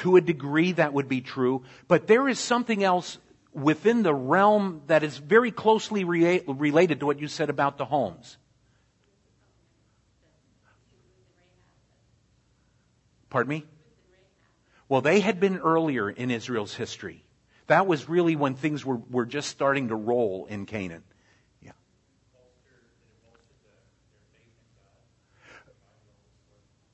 To 0.02 0.16
a 0.16 0.20
degree 0.20 0.72
that 0.72 0.92
would 0.92 1.08
be 1.08 1.20
true, 1.20 1.62
but 1.86 2.08
there 2.08 2.28
is 2.28 2.38
something 2.38 2.82
else 2.82 3.18
within 3.52 4.02
the 4.02 4.12
realm 4.12 4.82
that 4.88 5.04
is 5.04 5.16
very 5.16 5.52
closely 5.52 6.02
re- 6.02 6.42
related 6.46 7.00
to 7.00 7.06
what 7.06 7.20
you 7.20 7.28
said 7.28 7.50
about 7.50 7.78
the 7.78 7.84
homes. 7.84 8.36
Pardon 13.30 13.48
me? 13.48 13.64
Well, 14.88 15.00
they 15.00 15.20
had 15.20 15.38
been 15.38 15.58
earlier 15.58 16.10
in 16.10 16.30
Israel's 16.30 16.74
history. 16.74 17.24
That 17.68 17.86
was 17.86 18.08
really 18.08 18.34
when 18.34 18.54
things 18.56 18.84
were, 18.84 18.96
were 19.08 19.24
just 19.24 19.48
starting 19.50 19.88
to 19.88 19.94
roll 19.94 20.46
in 20.46 20.66
Canaan. 20.66 21.04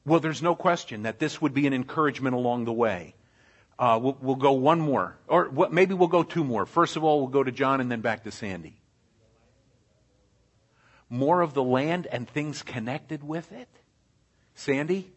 Well, 0.09 0.21
there's 0.21 0.43
no 0.43 0.55
question 0.55 1.03
that 1.03 1.19
this 1.19 1.43
would 1.43 1.53
be 1.53 1.67
an 1.67 1.75
encouragement 1.75 2.35
along 2.35 2.65
the 2.65 2.73
way. 2.73 3.15
Uh, 3.79 4.01
we'll, 4.03 4.17
we'll, 4.23 4.37
go 4.37 4.53
one 4.53 4.81
more, 4.81 5.19
or 5.29 5.69
maybe 5.71 5.93
we'll 5.93 6.09
go 6.09 6.23
two 6.23 6.43
more. 6.43 6.65
First 6.65 6.97
of 6.97 7.05
all, 7.05 7.21
we'll 7.21 7.29
go 7.29 7.45
to 7.45 7.53
John 7.53 7.81
and 7.81 7.93
then 7.93 8.01
back 8.01 8.25
to 8.25 8.33
Sandy. 8.33 8.81
More 11.11 11.43
of 11.43 11.53
the 11.53 11.63
land 11.63 12.09
and 12.11 12.27
things 12.27 12.63
connected 12.63 13.23
with 13.23 13.53
it. 13.53 13.69
Sandy? 14.55 15.13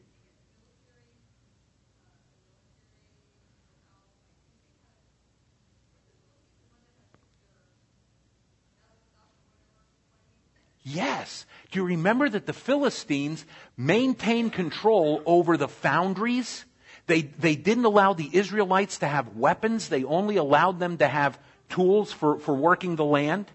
Yes. 10.84 11.46
Do 11.72 11.80
you 11.80 11.86
remember 11.86 12.28
that 12.28 12.46
the 12.46 12.54
Philistines 12.54 13.46
maintained 13.78 14.54
control 14.54 15.22
over 15.26 15.58
the 15.58 15.68
foundries? 15.68 16.66
They, 17.08 17.22
they 17.22 17.56
didn't 17.56 17.86
allow 17.86 18.14
the 18.14 18.30
Israelites 18.32 19.00
to 19.00 19.08
have 19.08 19.36
weapons. 19.36 19.90
They 19.90 20.04
only 20.04 20.38
allowed 20.38 20.80
them 20.80 20.98
to 20.98 21.08
have 21.08 21.40
tools 21.70 22.12
for, 22.12 22.40
for 22.40 22.56
working 22.56 22.96
the 22.96 23.06
land. 23.06 23.46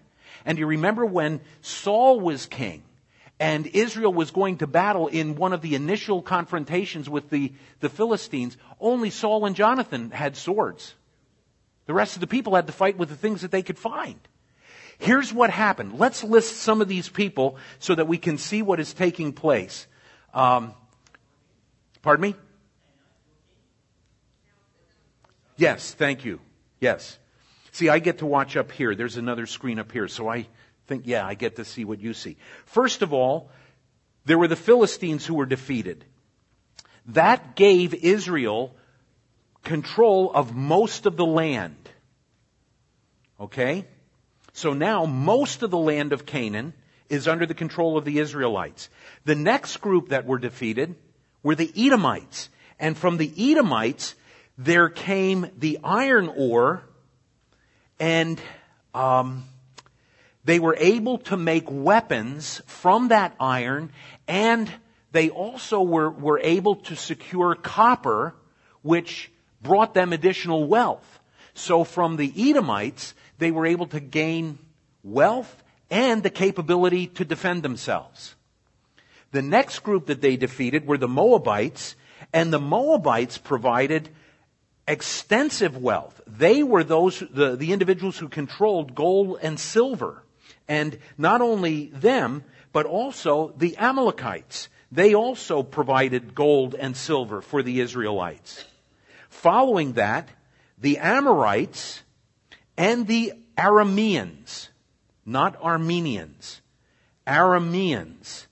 And 0.45 0.55
do 0.57 0.61
you 0.61 0.67
remember 0.67 1.05
when 1.05 1.41
Saul 1.61 2.19
was 2.19 2.45
king 2.45 2.83
and 3.39 3.67
Israel 3.67 4.13
was 4.13 4.31
going 4.31 4.57
to 4.57 4.67
battle 4.67 5.07
in 5.07 5.35
one 5.35 5.53
of 5.53 5.61
the 5.61 5.75
initial 5.75 6.21
confrontations 6.21 7.09
with 7.09 7.29
the, 7.29 7.53
the 7.81 7.89
Philistines, 7.89 8.57
only 8.79 9.09
Saul 9.09 9.45
and 9.45 9.55
Jonathan 9.55 10.11
had 10.11 10.35
swords. 10.35 10.95
The 11.85 11.93
rest 11.93 12.15
of 12.15 12.21
the 12.21 12.27
people 12.27 12.55
had 12.55 12.67
to 12.67 12.73
fight 12.73 12.97
with 12.97 13.09
the 13.09 13.15
things 13.15 13.41
that 13.41 13.51
they 13.51 13.61
could 13.61 13.77
find. 13.77 14.19
Here's 14.99 15.33
what 15.33 15.49
happened. 15.49 15.99
Let's 15.99 16.23
list 16.23 16.57
some 16.57 16.81
of 16.81 16.87
these 16.87 17.07
people 17.07 17.57
so 17.79 17.93
that 17.95 18.07
we 18.07 18.17
can 18.17 18.37
see 18.37 18.61
what 18.61 18.79
is 18.79 18.93
taking 18.93 19.31
place. 19.31 19.85
Um, 20.33 20.73
pardon 22.01 22.21
me? 22.21 22.35
Yes, 25.55 25.93
thank 25.93 26.25
you. 26.25 26.39
Yes. 26.79 27.17
See, 27.71 27.89
I 27.89 27.99
get 27.99 28.19
to 28.19 28.25
watch 28.25 28.55
up 28.55 28.71
here. 28.71 28.95
There's 28.95 29.17
another 29.17 29.45
screen 29.45 29.79
up 29.79 29.91
here, 29.91 30.07
so 30.07 30.27
I 30.27 30.47
think, 30.87 31.03
yeah, 31.05 31.25
I 31.25 31.35
get 31.35 31.57
to 31.57 31.65
see 31.65 31.85
what 31.85 31.99
you 31.99 32.13
see. 32.13 32.37
First 32.65 33.01
of 33.01 33.13
all, 33.13 33.51
there 34.25 34.37
were 34.37 34.47
the 34.47 34.55
Philistines 34.55 35.25
who 35.25 35.35
were 35.35 35.45
defeated. 35.45 36.05
That 37.07 37.55
gave 37.55 37.93
Israel 37.93 38.75
control 39.63 40.31
of 40.33 40.55
most 40.55 41.05
of 41.05 41.17
the 41.17 41.25
land. 41.25 41.89
Okay? 43.39 43.85
So 44.57 44.73
now 44.73 45.05
most 45.05 45.61
of 45.61 45.69
the 45.69 45.77
land 45.77 46.13
of 46.13 46.25
Canaan 46.25 46.73
is 47.09 47.27
under 47.27 47.45
the 47.45 47.53
control 47.53 47.95
of 47.95 48.05
the 48.05 48.17
Israelites. 48.17 48.89
The 49.23 49.35
next 49.35 49.77
group 49.81 50.09
that 50.09 50.25
were 50.25 50.39
defeated 50.39 50.95
were 51.43 51.53
the 51.53 51.71
Edomites. 51.77 52.49
And 52.79 52.97
from 52.97 53.17
the 53.17 53.31
Edomites, 53.37 54.15
there 54.57 54.89
came 54.89 55.51
the 55.59 55.77
iron 55.83 56.27
ore, 56.35 56.81
and 57.99 58.41
um, 58.95 59.45
they 60.43 60.57
were 60.57 60.75
able 60.79 61.19
to 61.19 61.37
make 61.37 61.65
weapons 61.69 62.59
from 62.65 63.09
that 63.09 63.35
iron, 63.39 63.91
and 64.27 64.73
they 65.11 65.29
also 65.29 65.83
were, 65.83 66.09
were 66.09 66.39
able 66.39 66.77
to 66.77 66.95
secure 66.95 67.53
copper, 67.53 68.33
which 68.81 69.31
brought 69.61 69.93
them 69.93 70.13
additional 70.13 70.63
wealth. 70.65 71.19
So 71.53 71.83
from 71.83 72.17
the 72.17 72.33
Edomites, 72.49 73.13
they 73.37 73.51
were 73.51 73.65
able 73.65 73.87
to 73.87 73.99
gain 73.99 74.59
wealth 75.03 75.63
and 75.89 76.23
the 76.23 76.29
capability 76.29 77.07
to 77.07 77.25
defend 77.25 77.63
themselves. 77.63 78.35
The 79.31 79.41
next 79.41 79.79
group 79.79 80.07
that 80.07 80.21
they 80.21 80.37
defeated 80.37 80.87
were 80.87 80.97
the 80.97 81.07
Moabites, 81.07 81.95
and 82.33 82.51
the 82.51 82.59
Moabites 82.59 83.37
provided 83.37 84.09
extensive 84.87 85.77
wealth. 85.77 86.21
They 86.25 86.63
were 86.63 86.83
those, 86.83 87.19
the, 87.19 87.55
the 87.55 87.73
individuals 87.73 88.17
who 88.17 88.29
controlled 88.29 88.95
gold 88.95 89.39
and 89.41 89.59
silver. 89.59 90.23
And 90.67 90.97
not 91.17 91.41
only 91.41 91.87
them, 91.87 92.43
but 92.71 92.85
also 92.85 93.53
the 93.57 93.77
Amalekites. 93.77 94.69
They 94.91 95.13
also 95.13 95.63
provided 95.63 96.35
gold 96.35 96.75
and 96.75 96.95
silver 96.95 97.41
for 97.41 97.61
the 97.61 97.81
Israelites. 97.81 98.63
Following 99.29 99.93
that, 99.93 100.29
the 100.77 100.99
Amorites 100.99 102.01
and 102.77 103.07
the 103.07 103.33
Arameans, 103.57 104.69
not 105.25 105.61
Armenians, 105.61 106.61
Arameans, 107.25 108.45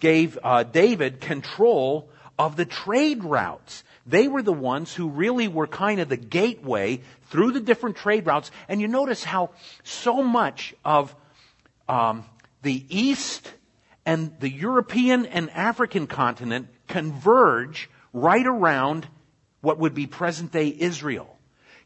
gave 0.00 0.36
uh, 0.42 0.64
David 0.64 1.20
control 1.20 2.10
of 2.38 2.56
the 2.56 2.64
trade 2.64 3.22
routes. 3.22 3.84
They 4.04 4.26
were 4.26 4.42
the 4.42 4.52
ones 4.52 4.92
who 4.92 5.08
really 5.08 5.46
were 5.46 5.68
kind 5.68 6.00
of 6.00 6.08
the 6.08 6.16
gateway 6.16 7.00
through 7.30 7.52
the 7.52 7.60
different 7.60 7.96
trade 7.96 8.26
routes. 8.26 8.50
And 8.68 8.80
you 8.80 8.88
notice 8.88 9.22
how 9.22 9.50
so 9.84 10.22
much 10.22 10.74
of 10.84 11.14
um, 11.88 12.24
the 12.62 12.84
East 12.88 13.52
and 14.04 14.38
the 14.40 14.50
European 14.50 15.26
and 15.26 15.50
African 15.50 16.08
continent 16.08 16.68
converge 16.88 17.88
right 18.12 18.46
around 18.46 19.06
what 19.60 19.78
would 19.78 19.94
be 19.94 20.08
present 20.08 20.50
day 20.50 20.74
Israel. 20.76 21.31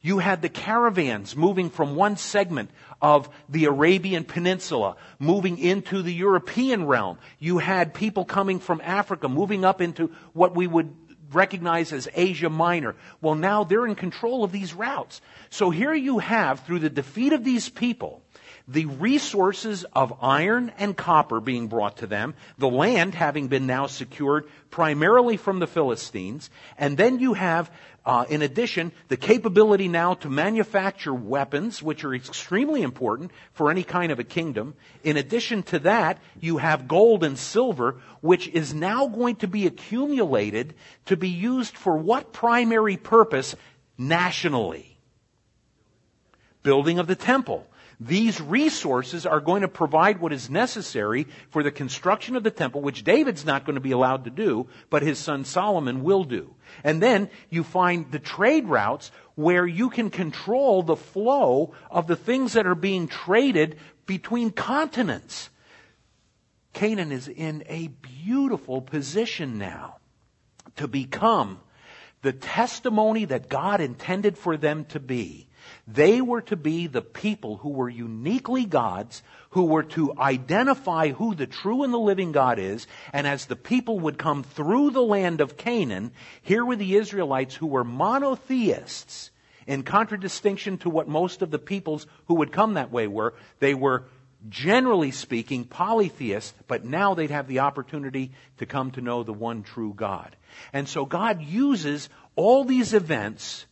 You 0.07 0.19
had 0.19 0.41
the 0.41 0.49
caravans 0.49 1.35
moving 1.35 1.69
from 1.69 1.97
one 1.97 2.17
segment 2.17 2.71
of 3.03 3.29
the 3.49 3.65
Arabian 3.65 4.23
Peninsula, 4.23 4.95
moving 5.19 5.59
into 5.59 6.01
the 6.01 6.15
European 6.15 6.87
realm. 6.87 7.19
You 7.41 7.59
had 7.59 7.93
people 7.93 8.25
coming 8.25 8.61
from 8.61 8.81
Africa, 8.85 9.29
moving 9.29 9.65
up 9.65 9.81
into 9.81 10.13
what 10.33 10.55
we 10.55 10.69
would 10.69 10.95
recognize 11.33 11.93
as 11.93 12.07
Asia 12.15 12.49
Minor. 12.49 12.95
Well, 13.21 13.35
now 13.35 13.65
they're 13.65 13.85
in 13.85 13.97
control 13.97 14.45
of 14.45 14.53
these 14.53 14.75
routes. 14.75 15.21
So 15.51 15.71
here 15.71 15.93
you 15.93 16.21
have, 16.21 16.61
through 16.61 16.79
the 16.79 16.89
defeat 16.89 17.33
of 17.33 17.43
these 17.43 17.69
people, 17.69 18.23
the 18.69 18.87
resources 18.87 19.85
of 19.93 20.19
iron 20.21 20.73
and 20.79 20.97
copper 20.97 21.41
being 21.41 21.69
brought 21.69 21.99
to 21.99 22.07
them, 22.07 22.35
the 22.59 22.69
land 22.69 23.15
having 23.15 23.47
been 23.47 23.67
now 23.67 23.87
secured 23.87 24.49
primarily 24.71 25.37
from 25.37 25.61
the 25.61 25.69
Philistines, 25.69 26.51
and 26.77 26.97
then 26.97 27.21
you 27.21 27.35
have, 27.35 27.71
uh, 28.05 28.25
in 28.29 28.43
addition, 28.43 28.91
the 29.07 29.17
capability 29.17 29.87
now 29.87 30.15
to 30.15 30.29
manufacture 30.29 31.15
weapons, 31.15 31.81
which 31.81 32.03
are 32.03 32.15
extremely 32.15 32.83
important 32.83 33.31
for 33.53 33.71
any 33.71 33.85
kind 33.85 34.11
of 34.11 34.19
a 34.19 34.25
kingdom. 34.25 34.75
In 35.05 35.17
addition 35.17 35.63
to 35.65 35.79
that, 35.81 36.19
you 36.41 36.59
have 36.59 36.89
gold 36.89 37.23
and 37.23 37.39
silver, 37.39 38.01
which 38.21 38.49
is 38.49 38.75
now 38.75 39.07
going 39.07 39.37
to 39.37 39.49
be 39.49 39.67
accumulated 39.67 40.75
to 41.07 41.17
be 41.17 41.29
used 41.29 41.77
for 41.77 41.97
what 41.97 42.33
primary 42.33 42.97
purpose 42.97 43.55
nationally? 43.97 44.99
Building 46.65 46.99
of 46.99 47.07
the 47.07 47.15
temple. 47.15 47.65
These 47.99 48.43
resources 48.43 49.25
are 49.25 49.41
going 49.41 49.63
to 49.63 49.69
provide 49.69 50.21
what 50.21 50.33
is 50.33 50.51
necessary 50.51 51.27
for 51.49 51.63
the 51.63 51.71
construction 51.71 52.37
of 52.37 52.43
the 52.43 52.51
temple, 52.51 52.83
which 52.83 53.05
David's 53.05 53.45
not 53.45 53.65
going 53.65 53.77
to 53.77 53.81
be 53.81 53.93
allowed 53.93 54.25
to 54.25 54.31
do, 54.31 54.69
but 54.91 55.03
his 55.03 55.19
son 55.19 55.45
Solomon 55.45 56.03
will 56.03 56.25
do. 56.25 56.55
And 56.85 57.03
then 57.03 57.31
you 57.49 57.65
find 57.65 58.11
the 58.13 58.19
trade 58.19 58.67
routes 58.67 59.11
where 59.35 59.67
you 59.67 59.89
can 59.89 60.11
control 60.11 60.83
the 60.83 60.97
flow 60.97 61.73
of 61.91 62.07
the 62.07 62.17
things 62.17 62.53
that 62.53 62.67
are 62.67 62.75
being 62.75 63.09
traded 63.09 63.79
between 64.05 64.51
continents. 64.51 65.49
Canaan 66.75 67.13
is 67.13 67.29
in 67.29 67.65
a 67.67 67.89
beautiful 67.89 68.83
position 68.83 69.57
now 69.57 69.97
to 70.77 70.87
become 70.87 71.61
the 72.21 72.35
testimony 72.35 73.25
that 73.25 73.49
God 73.49 73.81
intended 73.81 74.37
for 74.37 74.59
them 74.59 74.85
to 74.87 75.01
be 75.01 75.46
they 75.87 76.21
were 76.21 76.43
to 76.43 76.57
be 76.57 76.87
the 76.87 77.03
people 77.03 77.59
who 77.59 77.71
were 77.71 77.89
uniquely 77.89 78.65
God's, 78.65 79.23
who 79.51 79.67
were 79.67 79.85
to 79.85 80.19
identify 80.19 81.11
who 81.13 81.35
the 81.35 81.47
true 81.47 81.85
and 81.85 81.93
the 81.93 81.99
living 81.99 82.33
God 82.33 82.59
is, 82.59 82.87
and 83.13 83.27
as 83.27 83.47
the 83.47 83.57
people 83.57 84.01
would 84.01 84.19
come 84.19 84.43
through 84.43 84.91
the 84.91 85.03
land 85.03 85.41
of 85.41 85.57
Canaan, 85.57 86.13
here 86.43 86.65
were 86.65 86.77
the 86.77 86.97
Israelites 86.97 87.55
who 87.55 87.69
were 87.69 87.85
monotheists, 87.85 89.31
in 89.67 89.83
contradistinction 89.83 90.79
to 90.79 90.91
what 90.91 91.09
most 91.09 91.43
of 91.43 91.51
the 91.51 91.59
peoples 91.59 92.07
who 92.27 92.35
would 92.37 92.53
come 92.53 92.75
that 92.75 92.93
way 92.93 93.07
were. 93.07 93.35
They 93.59 93.75
were 93.75 94.05
generally 94.49 95.11
speaking, 95.11 95.65
polytheists, 95.65 96.55
but 96.69 96.85
now 96.85 97.15
they'd 97.15 97.31
have 97.31 97.49
the 97.49 97.61
opportunity 97.61 98.33
to 98.59 98.67
come 98.67 98.93
to 98.93 99.01
know 99.01 99.23
the 99.23 99.33
one 99.33 99.63
true 99.63 99.93
God. 99.95 100.37
And 100.73 100.89
so 100.89 101.05
God 101.05 101.43
uses 101.43 102.09
all 102.37 102.65
these 102.65 102.95
events 102.95 103.67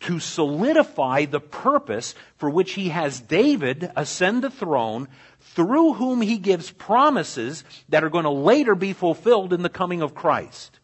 to 0.00 0.18
solidify 0.18 1.26
the 1.26 1.40
purpose 1.40 2.14
for 2.36 2.50
which 2.50 2.72
he 2.72 2.88
has 2.88 3.20
David 3.20 3.90
ascend 3.96 4.42
the 4.42 4.50
throne, 4.50 5.08
through 5.40 5.94
whom 5.94 6.20
he 6.20 6.38
gives 6.38 6.70
promises 6.70 7.64
that 7.88 8.04
are 8.04 8.10
going 8.10 8.24
to 8.24 8.30
later 8.30 8.74
be 8.74 8.92
fulfilled 8.92 9.52
in 9.52 9.62
the 9.62 9.68
coming 9.68 10.02
of 10.02 10.14
Christ. 10.14 10.78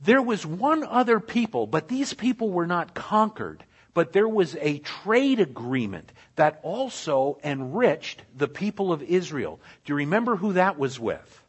There 0.00 0.22
was 0.22 0.44
one 0.44 0.82
other 0.84 1.20
people, 1.20 1.66
but 1.66 1.88
these 1.88 2.12
people 2.14 2.50
were 2.50 2.66
not 2.66 2.94
conquered. 2.94 3.64
But 3.94 4.12
there 4.12 4.28
was 4.28 4.56
a 4.56 4.78
trade 4.78 5.38
agreement 5.38 6.12
that 6.36 6.60
also 6.62 7.38
enriched 7.44 8.22
the 8.34 8.48
people 8.48 8.92
of 8.92 9.02
Israel. 9.02 9.60
Do 9.84 9.92
you 9.92 9.96
remember 9.96 10.36
who 10.36 10.54
that 10.54 10.78
was 10.78 10.98
with? 10.98 11.41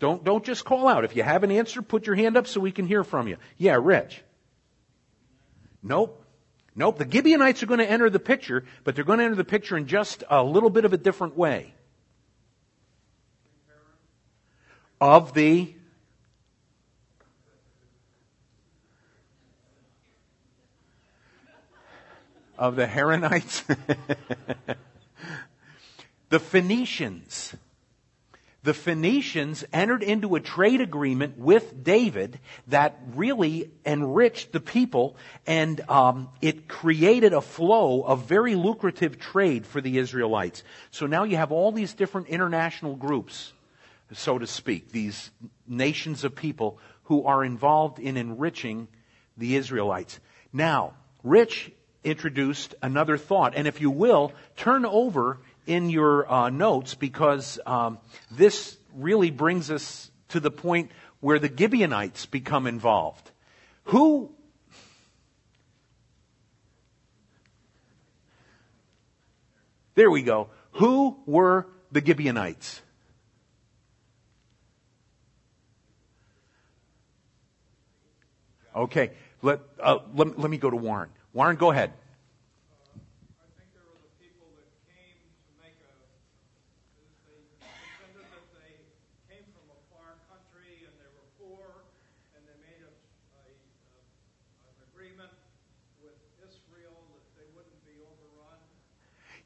Don't, 0.00 0.24
don't 0.24 0.42
just 0.42 0.64
call 0.64 0.88
out. 0.88 1.04
If 1.04 1.14
you 1.14 1.22
have 1.22 1.44
an 1.44 1.50
answer, 1.50 1.82
put 1.82 2.06
your 2.06 2.16
hand 2.16 2.36
up 2.38 2.46
so 2.46 2.58
we 2.58 2.72
can 2.72 2.86
hear 2.86 3.04
from 3.04 3.28
you. 3.28 3.36
Yeah, 3.58 3.78
Rich. 3.80 4.22
Nope. 5.82 6.24
Nope. 6.74 6.98
The 6.98 7.08
Gibeonites 7.08 7.62
are 7.62 7.66
going 7.66 7.80
to 7.80 7.88
enter 7.88 8.08
the 8.08 8.18
picture, 8.18 8.64
but 8.82 8.94
they're 8.94 9.04
going 9.04 9.18
to 9.18 9.26
enter 9.26 9.36
the 9.36 9.44
picture 9.44 9.76
in 9.76 9.86
just 9.86 10.24
a 10.30 10.42
little 10.42 10.70
bit 10.70 10.86
of 10.86 10.94
a 10.94 10.96
different 10.96 11.36
way. 11.36 11.74
Of 15.02 15.34
the 15.34 15.74
of 22.58 22.76
the 22.76 22.86
Heronites, 22.86 23.64
the 26.28 26.38
Phoenicians 26.38 27.54
the 28.62 28.74
Phoenicians 28.74 29.64
entered 29.72 30.02
into 30.02 30.34
a 30.34 30.40
trade 30.40 30.80
agreement 30.80 31.38
with 31.38 31.82
David 31.82 32.38
that 32.68 33.00
really 33.14 33.70
enriched 33.86 34.52
the 34.52 34.60
people 34.60 35.16
and 35.46 35.80
um, 35.88 36.28
it 36.42 36.68
created 36.68 37.32
a 37.32 37.40
flow 37.40 38.02
of 38.02 38.26
very 38.26 38.54
lucrative 38.54 39.18
trade 39.18 39.64
for 39.64 39.80
the 39.80 39.96
Israelites. 39.96 40.62
So 40.90 41.06
now 41.06 41.24
you 41.24 41.36
have 41.36 41.52
all 41.52 41.72
these 41.72 41.94
different 41.94 42.28
international 42.28 42.96
groups, 42.96 43.52
so 44.12 44.38
to 44.38 44.46
speak, 44.46 44.90
these 44.90 45.30
nations 45.66 46.24
of 46.24 46.36
people 46.36 46.78
who 47.04 47.24
are 47.24 47.42
involved 47.42 47.98
in 47.98 48.18
enriching 48.18 48.88
the 49.38 49.56
Israelites. 49.56 50.20
Now, 50.52 50.94
Rich 51.22 51.72
introduced 52.04 52.74
another 52.82 53.16
thought, 53.16 53.54
and 53.56 53.66
if 53.66 53.80
you 53.80 53.90
will, 53.90 54.32
turn 54.56 54.84
over 54.84 55.38
in 55.66 55.90
your 55.90 56.30
uh, 56.30 56.50
notes 56.50 56.94
because 56.94 57.58
um, 57.66 57.98
this 58.30 58.76
really 58.94 59.30
brings 59.30 59.70
us 59.70 60.10
to 60.28 60.40
the 60.40 60.50
point 60.50 60.90
where 61.20 61.38
the 61.38 61.52
Gibeonites 61.54 62.26
become 62.26 62.66
involved. 62.66 63.30
Who 63.84 64.32
There 70.00 70.10
we 70.10 70.22
go. 70.22 70.48
Who 70.72 71.18
were 71.26 71.66
the 71.92 72.02
Gibeonites? 72.02 72.80
Okay, 78.74 79.10
let, 79.42 79.60
uh, 79.78 79.98
let, 80.14 80.38
let 80.38 80.50
me 80.50 80.56
go 80.56 80.70
to 80.70 80.76
Warren. 80.76 81.10
Warren, 81.34 81.56
go 81.56 81.70
ahead. 81.70 81.92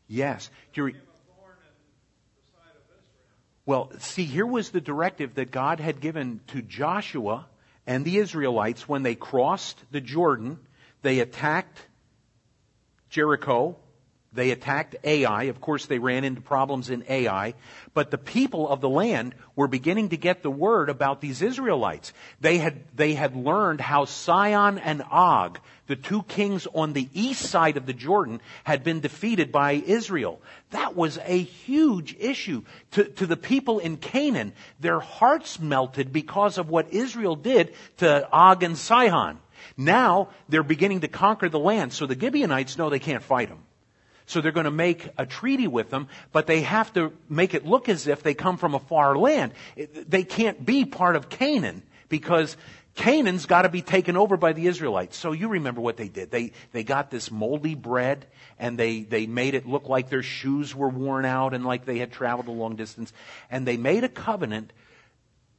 Yes. 0.09 0.51
Re- 0.77 0.95
well, 3.67 3.91
see, 3.99 4.25
here 4.25 4.47
was 4.47 4.71
the 4.71 4.81
directive 4.81 5.37
that 5.37 5.51
God 5.51 5.81
had 5.81 6.01
given 6.01 6.41
to 6.49 6.61
Joshua 6.61 7.47
and 7.87 8.05
the 8.05 8.19
Israelites 8.19 8.89
when 8.89 9.03
they 9.03 9.15
crossed 9.15 9.83
the 9.91 10.01
Jordan. 10.01 10.59
They 11.03 11.21
attacked 11.21 11.87
Jericho. 13.09 13.77
They 14.35 14.51
attacked 14.51 14.97
Ai. 15.05 15.45
Of 15.45 15.61
course, 15.61 15.87
they 15.87 16.01
ran 16.01 16.25
into 16.25 16.41
problems 16.41 16.91
in 16.91 17.05
Ai. 17.09 17.55
But 17.95 18.11
the 18.11 18.19
people 18.19 18.69
of 18.69 18.81
the 18.81 18.89
land 18.89 19.35
were 19.55 19.69
beginning 19.69 20.09
to 20.09 20.17
get 20.17 20.43
the 20.43 20.51
word 20.51 20.91
about 20.91 21.21
these 21.21 21.41
Israelites. 21.41 22.13
They 22.41 22.59
had, 22.59 22.81
they 22.97 23.15
had 23.15 23.37
learned 23.37 23.81
how 23.81 24.07
Sihon 24.07 24.79
and 24.79 25.05
Og, 25.11 25.61
the 25.87 25.95
two 25.95 26.25
kings 26.25 26.67
on 26.75 26.95
the 26.95 27.09
east 27.15 27.43
side 27.43 27.77
of 27.77 27.87
the 27.87 27.93
Jordan, 27.93 28.41
had 28.65 28.83
been 28.83 28.99
defeated 28.99 29.53
by 29.53 29.73
Israel. 29.73 30.41
That 30.71 30.97
was 30.97 31.19
a 31.25 31.39
huge 31.39 32.17
issue 32.19 32.63
to, 32.93 33.05
to 33.05 33.27
the 33.27 33.37
people 33.37 33.79
in 33.79 33.99
Canaan. 33.99 34.53
Their 34.81 34.99
hearts 34.99 35.61
melted 35.61 36.13
because 36.13 36.59
of 36.59 36.69
what 36.69 36.93
Israel 36.93 37.37
did 37.37 37.75
to 37.99 38.29
Og 38.33 38.65
and 38.65 38.77
Sihon. 38.77 39.39
Now 39.77 40.31
they're 40.49 40.65
beginning 40.65 41.03
to 41.03 41.09
conquer 41.09 41.49
the 41.49 41.59
land, 41.61 41.93
so 41.93 42.07
the 42.07 42.19
Gibeonites 42.19 42.77
know 42.77 42.91
they 42.91 42.99
can't 42.99 43.23
fight 43.23 43.49
them. 43.49 43.61
So 44.27 44.41
they're 44.41 44.53
going 44.53 44.65
to 44.65 44.71
make 44.71 45.09
a 45.19 45.27
treaty 45.27 45.67
with 45.69 45.91
them, 45.91 46.09
but 46.33 46.47
they 46.47 46.63
have 46.63 46.93
to 46.95 47.13
make 47.29 47.55
it 47.55 47.67
look 47.67 47.89
as 47.89 48.07
if 48.07 48.23
they 48.23 48.35
come 48.35 48.57
from 48.57 48.75
a 48.75 48.79
far 48.79 49.17
land. 49.17 49.53
They 49.77 50.25
can't 50.25 50.65
be 50.65 50.85
part 50.85 51.17
of 51.17 51.29
Canaan 51.29 51.83
because 52.09 52.57
Canaan's 52.95 53.47
got 53.47 53.63
to 53.63 53.69
be 53.69 53.83
taken 53.83 54.17
over 54.17 54.37
by 54.37 54.53
the 54.53 54.67
Israelites. 54.67 55.17
So 55.17 55.33
you 55.33 55.49
remember 55.49 55.81
what 55.81 55.97
they 55.97 56.09
did. 56.09 56.31
They, 56.31 56.53
they 56.73 56.85
got 56.85 57.11
this 57.11 57.31
moldy 57.31 57.75
bread 57.75 58.27
and 58.59 58.79
they, 58.79 59.01
they 59.03 59.27
made 59.27 59.55
it 59.55 59.67
look 59.67 59.89
like 59.89 60.09
their 60.09 60.23
shoes 60.23 60.75
were 60.75 60.89
worn 60.89 61.25
out 61.25 61.55
and 61.55 61.65
like 61.65 61.85
they 61.85 61.99
had 61.99 62.13
traveled 62.13 62.49
a 62.49 62.53
long 62.53 62.77
distance. 62.77 63.13
And 63.51 63.67
they 63.67 63.77
made 63.77 64.05
a 64.05 64.09
covenant 64.09 64.73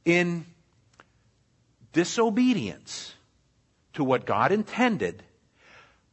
in 0.04 0.46
disobedience 1.92 3.14
to 3.94 4.04
what 4.04 4.24
God 4.26 4.50
intended 4.50 5.22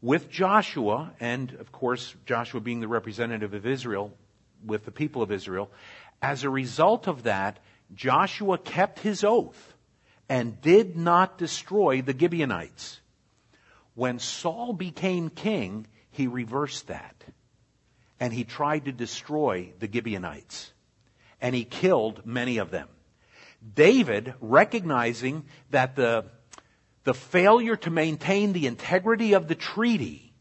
with 0.04 0.30
Joshua, 0.30 1.13
and 1.22 1.54
of 1.54 1.72
course, 1.72 2.13
Joshua 2.26 2.60
being 2.60 2.82
the 2.82 2.89
representative 2.89 3.54
of 3.54 3.66
Israel 3.66 4.12
with 4.66 4.84
the 4.84 4.92
people 4.92 5.22
of 5.22 5.32
Israel, 5.32 5.72
as 6.22 6.44
a 6.44 6.50
result 6.50 7.08
of 7.08 7.24
that, 7.24 7.60
Joshua 7.96 8.58
kept 8.58 9.00
his 9.00 9.24
oath 9.24 9.74
and 10.28 10.60
did 10.60 10.98
not 10.98 11.38
destroy 11.38 12.02
the 12.02 12.18
Gibeonites. 12.18 13.00
When 13.96 14.20
Saul 14.20 14.74
became 14.74 15.30
king, 15.30 15.88
he 16.12 16.28
reversed 16.28 16.88
that. 16.88 17.16
And 18.20 18.34
he 18.34 18.44
tried 18.44 18.86
to 18.86 18.92
destroy 18.92 19.72
the 19.80 19.89
Gibeonites. 19.92 20.74
And 21.39 21.56
he 21.56 21.63
killed 21.63 22.26
many 22.26 22.58
of 22.58 22.72
them. 22.72 22.89
David, 23.74 24.34
recognizing 24.42 25.46
that 25.70 25.96
the 25.96 26.26
the 27.04 27.13
failure 27.13 27.76
to 27.78 27.89
maintain 27.89 28.54
the 28.54 28.68
integrity 28.68 29.34
of 29.34 29.48
the 29.48 29.56
treaty 29.56 30.34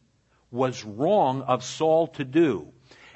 was 0.51 0.85
wrong 0.85 1.43
of 1.43 1.65
Saul 1.65 2.09
to 2.09 2.25
do. 2.25 2.73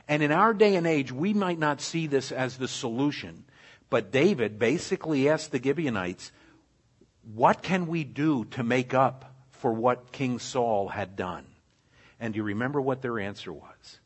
And 0.08 0.22
in 0.22 0.32
our 0.32 0.54
day 0.54 0.76
and 0.76 0.86
age, 0.86 1.12
we 1.12 1.34
might 1.34 1.58
not 1.58 1.80
see 1.80 2.06
this 2.06 2.32
as 2.32 2.56
the 2.56 2.68
solution. 2.68 3.44
But 3.90 4.10
David 4.10 4.58
basically 4.58 5.28
asked 5.28 5.52
the 5.52 5.62
Gibeonites, 5.62 6.32
what 7.34 7.62
can 7.62 7.86
we 7.86 8.04
do 8.04 8.44
to 8.46 8.62
make 8.62 8.94
up 8.94 9.34
for 9.50 9.72
what 9.72 10.12
King 10.12 10.38
Saul 10.38 10.88
had 10.88 11.16
done? 11.16 11.46
And 12.18 12.32
do 12.32 12.38
you 12.38 12.44
remember 12.44 12.80
what 12.80 13.02
their 13.02 13.18
answer 13.18 13.52
was? 13.52 14.00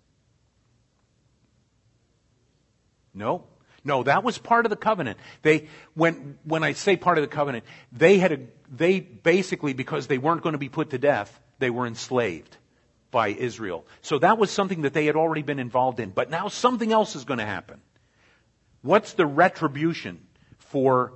No. 3.14 3.44
No, 3.82 4.02
that 4.02 4.22
was 4.22 4.36
part 4.38 4.66
of 4.66 4.70
the 4.70 4.76
covenant. 4.76 5.18
They, 5.42 5.68
when, 5.94 6.38
when 6.44 6.62
I 6.62 6.72
say 6.72 6.96
part 6.96 7.18
of 7.18 7.22
the 7.22 7.28
covenant, 7.28 7.64
they 7.92 8.18
had 8.18 8.32
a, 8.32 8.38
they 8.70 9.00
basically, 9.00 9.72
because 9.72 10.06
they 10.06 10.18
weren't 10.18 10.42
going 10.42 10.52
to 10.52 10.58
be 10.58 10.68
put 10.68 10.90
to 10.90 10.98
death, 10.98 11.40
they 11.58 11.70
were 11.70 11.86
enslaved 11.86 12.56
by 13.10 13.28
Israel. 13.28 13.86
So 14.02 14.18
that 14.18 14.38
was 14.38 14.50
something 14.50 14.82
that 14.82 14.92
they 14.92 15.06
had 15.06 15.16
already 15.16 15.42
been 15.42 15.58
involved 15.58 15.98
in. 15.98 16.10
But 16.10 16.30
now 16.30 16.48
something 16.48 16.92
else 16.92 17.16
is 17.16 17.24
going 17.24 17.38
to 17.38 17.46
happen. 17.46 17.80
What's 18.82 19.14
the 19.14 19.26
retribution 19.26 20.26
for 20.58 21.14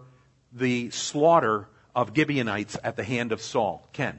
the 0.53 0.90
slaughter 0.90 1.68
of 1.94 2.12
Gibeonites 2.14 2.77
at 2.83 2.96
the 2.96 3.05
hand 3.05 3.33
of 3.33 3.40
Saul? 3.40 3.87
Ken. 3.92 4.18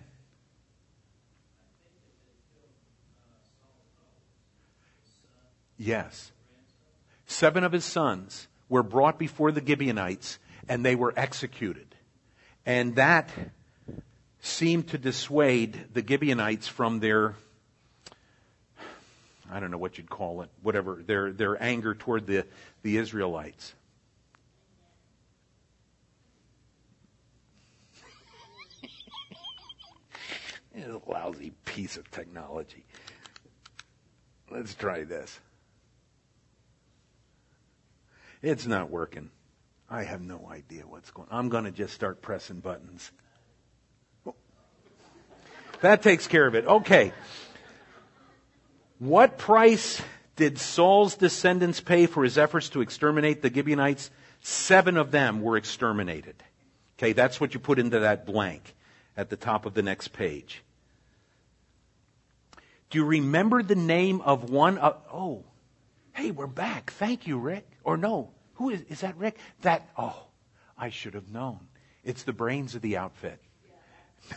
Yes. 5.78 6.32
Seven 7.36 7.65
of 7.65 7.74
his 7.74 7.84
sons 7.84 8.48
were 8.69 8.82
brought 8.82 9.19
before 9.19 9.52
the 9.52 9.60
Gibeonites 9.60 10.39
and 10.69 10.86
they 10.86 10.95
were 10.95 11.13
executed. 11.17 11.93
And 12.65 12.95
that 12.95 13.30
seemed 14.39 14.88
to 14.91 14.98
dissuade 14.98 15.88
the 15.93 16.02
Gibeonites 16.02 16.69
from 16.69 17.02
their, 17.02 17.36
I 19.52 19.60
don't 19.60 19.69
know 19.69 19.78
what 19.78 19.98
you'd 19.98 20.10
call 20.10 20.43
it, 20.43 20.50
whatever, 20.62 21.04
their, 21.06 21.34
their 21.34 21.62
anger 21.62 21.93
toward 21.93 22.26
the, 22.26 22.45
the 22.84 22.95
Israelites. 22.95 23.74
lousy 31.06 31.52
piece 31.65 31.98
of 31.98 32.10
technology. 32.12 32.86
Let's 34.50 34.74
try 34.74 35.04
this. 35.04 35.38
It's 38.46 38.68
not 38.68 38.92
working. 38.92 39.32
I 39.90 40.04
have 40.04 40.22
no 40.22 40.48
idea 40.52 40.84
what's 40.86 41.10
going 41.10 41.28
on. 41.32 41.40
I'm 41.40 41.50
going 41.50 41.64
to 41.64 41.72
just 41.72 41.96
start 41.96 42.22
pressing 42.22 42.60
buttons. 42.60 43.12
That 45.82 46.04
takes 46.04 46.28
care 46.28 46.46
of 46.46 46.54
it. 46.54 46.68
Okay. 46.68 47.12
What 49.00 49.40
price 49.40 50.00
did 50.36 50.60
Saul's 50.60 51.16
descendants 51.16 51.82
pay 51.82 52.06
for 52.06 52.24
his 52.24 52.38
efforts 52.38 52.70
to 52.70 52.82
exterminate 52.82 53.42
the 53.42 53.52
Gibeonites? 53.52 54.12
Seven 54.42 54.98
of 54.98 55.10
them 55.10 55.42
were 55.42 55.58
exterminated. 55.58 56.36
Okay, 57.00 57.14
that's 57.14 57.42
what 57.42 57.56
you 57.56 57.60
put 57.60 57.80
into 57.80 58.02
that 58.02 58.28
blank 58.28 58.76
at 59.18 59.32
the 59.32 59.38
top 59.38 59.66
of 59.66 59.74
the 59.74 59.82
next 59.82 60.10
page. 60.10 60.62
Do 62.92 63.00
you 63.00 63.06
remember 63.06 63.64
the 63.64 63.76
name 63.76 64.22
of 64.22 64.52
one? 64.52 64.78
Of, 64.78 64.98
oh, 65.12 65.46
hey, 66.14 66.30
we're 66.30 66.46
back. 66.46 66.92
Thank 66.92 67.26
you, 67.26 67.40
Rick. 67.40 67.68
Or 67.84 67.98
no, 67.98 68.32
who 68.56 68.70
is, 68.70 68.82
is 68.89 69.02
that 69.02 69.18
Rick? 69.18 69.38
That, 69.62 69.89
oh, 69.98 70.28
I 70.78 70.89
should 70.89 71.13
have 71.13 71.30
known. 71.30 71.60
It's 72.04 72.24
the 72.24 72.34
brains 72.34 72.76
of 72.76 72.82
the 72.82 72.98
outfit. 72.98 73.39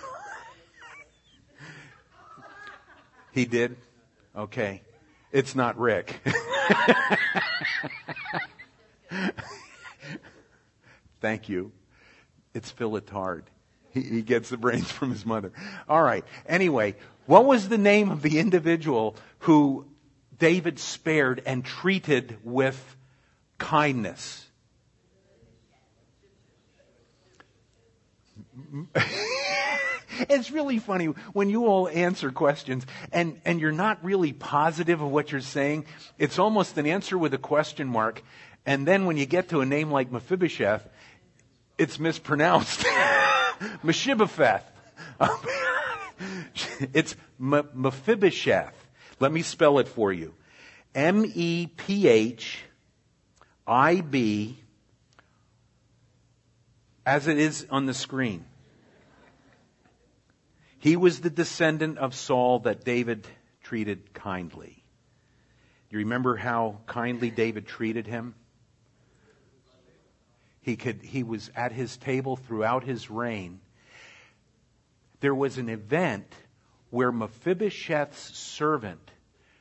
he 3.33 3.45
did? 3.45 3.77
Okay. 4.37 4.83
It's 5.33 5.55
not 5.55 5.79
Rick. 5.79 6.21
Thank 11.21 11.49
you. 11.49 11.73
It's 12.55 12.73
Philitard. 12.73 13.43
He, 13.91 14.03
he 14.03 14.23
gets 14.23 14.49
the 14.49 14.57
brains 14.57 14.91
from 14.91 15.11
his 15.11 15.27
mother. 15.27 15.53
All 15.89 16.03
right. 16.03 16.25
Anyway, 16.47 16.97
what 17.27 17.45
was 17.45 17.69
the 17.69 17.79
name 17.79 18.11
of 18.11 18.23
the 18.23 18.39
individual 18.39 19.17
who 19.41 19.87
David 20.39 20.79
spared 20.79 21.43
and 21.45 21.65
treated 21.65 22.39
with 22.43 22.97
kindness. 23.59 24.47
it's 30.29 30.51
really 30.51 30.79
funny 30.79 31.07
when 31.33 31.51
you 31.51 31.67
all 31.67 31.89
answer 31.89 32.31
questions 32.31 32.87
and, 33.13 33.41
and 33.45 33.61
you're 33.61 33.73
not 33.73 34.03
really 34.05 34.33
positive 34.33 35.01
of 35.01 35.11
what 35.11 35.33
you're 35.33 35.41
saying. 35.41 35.87
It's 36.19 36.39
almost 36.39 36.79
an 36.79 36.87
answer 36.87 37.19
with 37.19 37.35
a 37.35 37.39
question 37.39 37.89
mark. 37.89 38.23
And 38.67 38.87
then 38.87 39.07
when 39.07 39.17
you 39.17 39.27
get 39.27 39.51
to 39.51 39.61
a 39.61 39.67
name 39.67 39.91
like 39.91 40.11
Mephibosheth, 40.11 40.87
it's 41.79 41.99
mispronounced. 41.99 42.85
Mephibosheth. 43.83 44.65
it's 46.93 47.17
M- 47.41 47.69
Mephibosheth. 47.75 48.75
Let 49.21 49.33
me 49.33 49.43
spell 49.43 49.79
it 49.79 49.89
for 49.89 50.13
you. 50.13 50.35
M 50.95 51.25
E 51.35 51.69
P 51.77 52.09
H 52.09 52.65
IB 53.69 54.59
as 57.05 57.29
it 57.29 57.39
is 57.39 57.67
on 57.71 57.87
the 57.87 57.95
screen. 57.95 58.45
He 60.79 60.97
was 60.97 61.21
the 61.21 61.31
descendant 61.31 61.99
of 61.99 62.15
Saul 62.15 62.61
that 62.61 62.85
David 62.85 63.27
treated 63.63 64.15
kindly. 64.15 64.83
You 65.91 65.99
remember 65.99 66.37
how 66.37 66.81
kindly 66.87 67.31
David 67.31 67.67
treated 67.67 68.07
him? 68.07 68.35
He 70.61 70.77
could, 70.77 71.03
he 71.03 71.23
was 71.23 71.51
at 71.57 71.73
his 71.73 71.97
table 71.97 72.37
throughout 72.37 72.85
his 72.85 73.11
reign. 73.11 73.61
There 75.21 75.35
was 75.35 75.59
an 75.59 75.69
event 75.69 76.33
where 76.91 77.11
Mephibosheth's 77.11 78.37
servant 78.37 79.11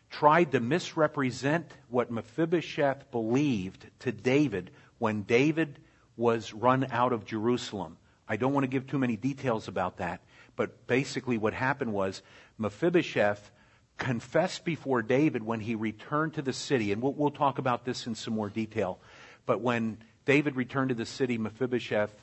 tried 0.10 0.52
to 0.54 0.60
misrepresent 0.60 1.72
what 1.90 2.12
Mephibosheth 2.12 3.12
believed 3.12 3.86
to 4.00 4.12
David 4.12 4.72
when 5.00 5.24
David 5.24 5.80
was 6.16 6.54
run 6.54 6.88
out 6.92 7.14
of 7.14 7.26
Jerusalem. 7.26 7.98
I 8.28 8.38
don't 8.38 8.54
want 8.54 8.64
to 8.64 8.70
give 8.70 8.88
too 8.88 8.98
many 8.98 9.16
details 9.16 9.68
about 9.68 9.98
that, 9.98 10.22
but 10.56 10.88
basically 10.88 11.38
what 11.38 11.54
happened 11.54 11.94
was 11.94 12.22
Mephibosheth 12.58 13.52
confessed 13.98 14.66
before 14.66 15.02
David 15.02 15.44
when 15.44 15.60
he 15.60 15.76
returned 15.76 16.34
to 16.36 16.42
the 16.42 16.54
city, 16.54 16.92
and 16.92 17.02
we'll, 17.02 17.14
we'll 17.14 17.32
talk 17.32 17.58
about 17.58 17.86
this 17.86 18.08
in 18.08 18.16
some 18.16 18.34
more 18.34 18.50
detail. 18.50 19.00
But 19.46 19.62
when 19.62 19.98
David 20.26 20.56
returned 20.56 20.90
to 20.90 20.96
the 20.96 21.06
city, 21.06 21.38
Mephibosheth, 21.38 22.14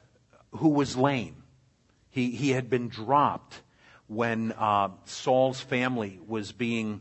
who 0.53 0.69
was 0.69 0.97
lame, 0.97 1.43
he, 2.11 2.31
he 2.31 2.51
had 2.51 2.71
been 2.71 2.89
dropped 2.89 3.61
when 4.07 4.53
uh, 4.53 4.91
Saul's 5.05 5.61
family 5.61 6.21
was 6.27 6.53
being 6.53 7.01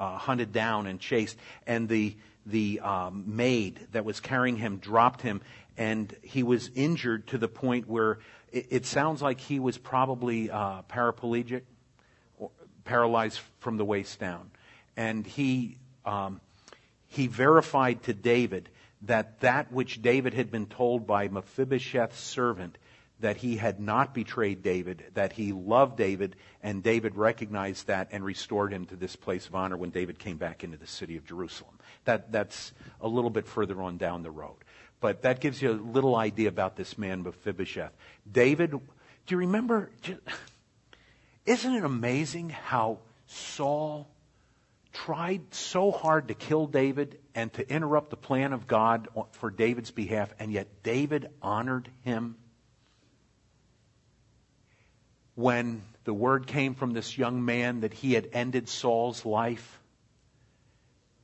uh, 0.00 0.16
hunted 0.16 0.52
down 0.52 0.86
and 0.88 0.98
chased, 0.98 1.36
and 1.66 1.88
the 1.88 2.16
the 2.46 2.80
um, 2.80 3.24
maid 3.36 3.78
that 3.92 4.04
was 4.04 4.18
carrying 4.18 4.56
him 4.56 4.78
dropped 4.78 5.20
him, 5.22 5.42
and 5.76 6.12
he 6.22 6.42
was 6.42 6.70
injured 6.74 7.26
to 7.28 7.38
the 7.38 7.46
point 7.48 7.86
where 7.86 8.18
it, 8.50 8.66
it 8.70 8.86
sounds 8.86 9.20
like 9.22 9.38
he 9.38 9.60
was 9.60 9.78
probably 9.78 10.50
uh, 10.50 10.82
paraplegic, 10.88 11.62
or 12.38 12.50
paralyzed 12.84 13.40
from 13.60 13.76
the 13.76 13.84
waist 13.84 14.18
down. 14.18 14.50
and 14.96 15.26
he, 15.26 15.76
um, 16.04 16.40
he 17.08 17.26
verified 17.26 18.02
to 18.02 18.12
David 18.12 18.68
that 19.02 19.40
that 19.40 19.72
which 19.72 20.02
David 20.02 20.34
had 20.34 20.50
been 20.50 20.66
told 20.66 21.06
by 21.06 21.28
Mephibosheth's 21.28 22.18
servant, 22.20 22.76
that 23.20 23.36
he 23.36 23.56
had 23.56 23.80
not 23.80 24.14
betrayed 24.14 24.62
David, 24.62 25.04
that 25.14 25.32
he 25.32 25.52
loved 25.52 25.96
David, 25.96 26.36
and 26.62 26.82
David 26.82 27.16
recognized 27.16 27.86
that 27.86 28.08
and 28.12 28.24
restored 28.24 28.72
him 28.72 28.86
to 28.86 28.96
this 28.96 29.16
place 29.16 29.46
of 29.46 29.54
honor 29.54 29.76
when 29.76 29.90
David 29.90 30.18
came 30.18 30.38
back 30.38 30.64
into 30.64 30.76
the 30.76 30.86
city 30.86 31.16
of 31.16 31.26
Jerusalem. 31.26 31.78
That, 32.04 32.32
that's 32.32 32.72
a 33.00 33.08
little 33.08 33.30
bit 33.30 33.46
further 33.46 33.80
on 33.82 33.98
down 33.98 34.22
the 34.22 34.30
road. 34.30 34.56
But 35.00 35.22
that 35.22 35.40
gives 35.40 35.60
you 35.62 35.70
a 35.70 35.72
little 35.72 36.16
idea 36.16 36.48
about 36.48 36.76
this 36.76 36.98
man 36.98 37.22
Mephibosheth. 37.22 37.92
David, 38.30 38.70
do 38.70 38.80
you 39.28 39.38
remember? 39.38 39.90
Isn't 41.46 41.74
it 41.74 41.84
amazing 41.84 42.50
how 42.50 42.98
Saul 43.26 44.08
tried 44.92 45.54
so 45.54 45.90
hard 45.90 46.28
to 46.28 46.34
kill 46.34 46.66
David 46.66 47.18
and 47.34 47.52
to 47.54 47.68
interrupt 47.72 48.10
the 48.10 48.16
plan 48.16 48.52
of 48.52 48.66
God 48.66 49.08
for 49.32 49.50
David's 49.50 49.90
behalf, 49.90 50.32
and 50.38 50.52
yet 50.52 50.82
David 50.82 51.30
honored 51.40 51.88
him? 52.02 52.36
When 55.40 55.80
the 56.04 56.12
word 56.12 56.46
came 56.46 56.74
from 56.74 56.92
this 56.92 57.16
young 57.16 57.42
man 57.46 57.80
that 57.80 57.94
he 57.94 58.12
had 58.12 58.28
ended 58.34 58.68
Saul's 58.68 59.24
life, 59.24 59.80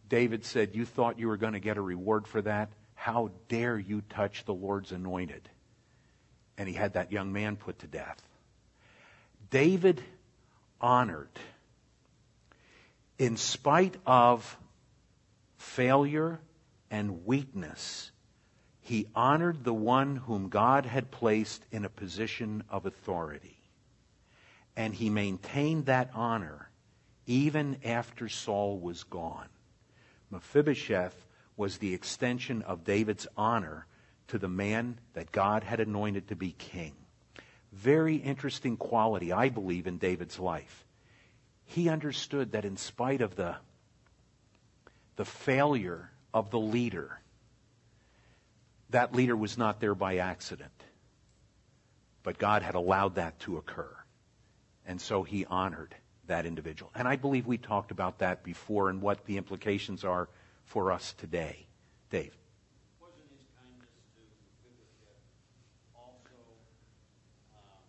David 0.09 0.46
said, 0.46 0.74
You 0.74 0.87
thought 0.87 1.18
you 1.18 1.29
were 1.29 1.37
going 1.37 1.52
to 1.52 1.61
get 1.61 1.76
a 1.76 1.83
reward 1.83 2.26
for 2.26 2.40
that? 2.40 2.70
How 2.94 3.31
dare 3.50 3.79
you 3.79 4.00
touch 4.09 4.46
the 4.46 4.55
Lord's 4.55 4.90
anointed? 4.90 5.46
And 6.57 6.66
he 6.66 6.74
had 6.74 6.94
that 6.94 7.12
young 7.12 7.31
man 7.31 7.57
put 7.57 7.81
to 7.81 7.87
death. 7.87 8.16
David 9.50 10.02
honored, 10.81 11.29
in 13.18 13.37
spite 13.37 13.96
of 14.07 14.57
failure 15.59 16.40
and 16.90 17.26
weakness, 17.26 18.12
he 18.81 19.09
honored 19.14 19.62
the 19.62 19.74
one 19.74 20.16
whom 20.16 20.48
God 20.48 20.87
had 20.87 21.11
placed 21.11 21.62
in 21.70 21.85
a 21.85 21.90
position 21.90 22.64
of 22.70 22.87
authority. 22.87 23.56
And 24.77 24.95
he 24.95 25.09
maintained 25.11 25.87
that 25.87 26.11
honor 26.15 26.71
even 27.27 27.79
after 27.85 28.29
Saul 28.29 28.79
was 28.79 29.03
gone. 29.05 29.49
Mephibosheth 30.31 31.27
was 31.57 31.79
the 31.79 31.95
extension 31.95 32.62
of 32.62 32.85
David's 32.85 33.27
honor 33.37 33.87
to 34.29 34.39
the 34.39 34.49
man 34.49 34.99
that 35.15 35.33
God 35.33 35.65
had 35.65 35.81
anointed 35.81 36.29
to 36.29 36.37
be 36.37 36.53
king. 36.53 36.93
Very 37.73 38.17
interesting 38.17 38.77
quality, 38.77 39.33
I 39.33 39.49
believe, 39.49 39.87
in 39.87 39.99
David's 39.99 40.39
life. 40.39 40.85
He 41.65 41.89
understood 41.89 42.53
that 42.53 42.65
in 42.65 42.77
spite 42.77 43.21
of 43.21 43.37
the, 43.37 43.57
the 45.17 45.25
failure 45.25 46.11
of 46.33 46.51
the 46.51 46.61
leader, 46.61 47.21
that 48.91 49.15
leader 49.15 49.37
was 49.37 49.59
not 49.59 49.81
there 49.81 49.95
by 49.95 50.19
accident. 50.19 50.71
But 52.23 52.39
God 52.39 52.62
had 52.62 52.75
allowed 52.75 53.17
that 53.17 53.39
to 53.41 53.57
occur. 53.57 53.95
And 54.87 55.01
so 55.01 55.25
he 55.25 55.44
honored 55.44 55.94
that 56.27 56.46
individual. 56.46 56.90
And 56.94 57.09
I 57.09 57.16
believe 57.16 57.46
we 57.46 57.59
talked 57.59 57.90
about 57.90 58.18
that 58.18 58.42
before 58.42 58.88
and 58.88 59.03
what 59.03 59.25
the 59.27 59.37
implications 59.37 60.05
are 60.05 60.29
for 60.64 60.92
us 60.92 61.14
today. 61.18 61.66
Dave. 62.11 62.37
Wasn't 63.01 63.22
his 63.31 63.46
kindness 63.59 63.90
to 64.14 64.20
Mephibosheth 64.62 65.27
also 65.94 66.38
um, 67.53 67.83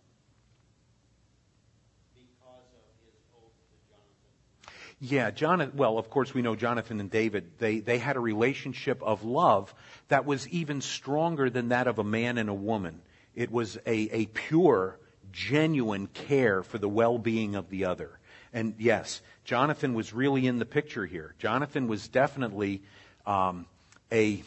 because 2.14 2.66
of 2.74 2.86
his 3.06 3.16
oath 3.36 3.54
to 3.70 3.78
Jonathan? 3.90 4.74
Yeah, 5.00 5.32
Jonathan, 5.32 5.78
well, 5.78 5.98
of 5.98 6.10
course 6.10 6.34
we 6.34 6.42
know 6.42 6.56
Jonathan 6.56 7.00
and 7.00 7.12
David, 7.12 7.52
they, 7.60 7.80
they 7.80 8.00
had 8.00 8.16
a 8.16 8.20
relationship 8.20 9.02
of 9.04 9.24
love 9.24 9.74
that 10.08 10.26
was 10.26 10.48
even 10.50 10.82
stronger 10.82 11.50
than 11.50 11.70
that 11.70 11.88
of 11.88 12.00
a 12.00 12.04
man 12.04 12.38
and 12.38 12.50
a 12.50 12.56
woman. 12.56 13.02
It 13.36 13.52
was 13.52 13.78
a, 13.86 14.10
a 14.12 14.26
pure, 14.26 14.98
genuine 15.38 16.08
care 16.08 16.64
for 16.64 16.80
the 16.80 16.90
well-being 16.90 17.56
of 17.56 17.70
the 17.70 17.86
other. 17.86 18.20
And 18.52 18.74
yes, 18.80 19.22
Jonathan 19.46 19.94
was 19.94 20.12
really 20.12 20.48
in 20.48 20.58
the 20.58 20.66
picture 20.66 21.06
here. 21.06 21.36
Jonathan 21.38 21.88
was 21.88 22.08
definitely 22.08 22.82
um, 23.26 23.68
a 24.12 24.42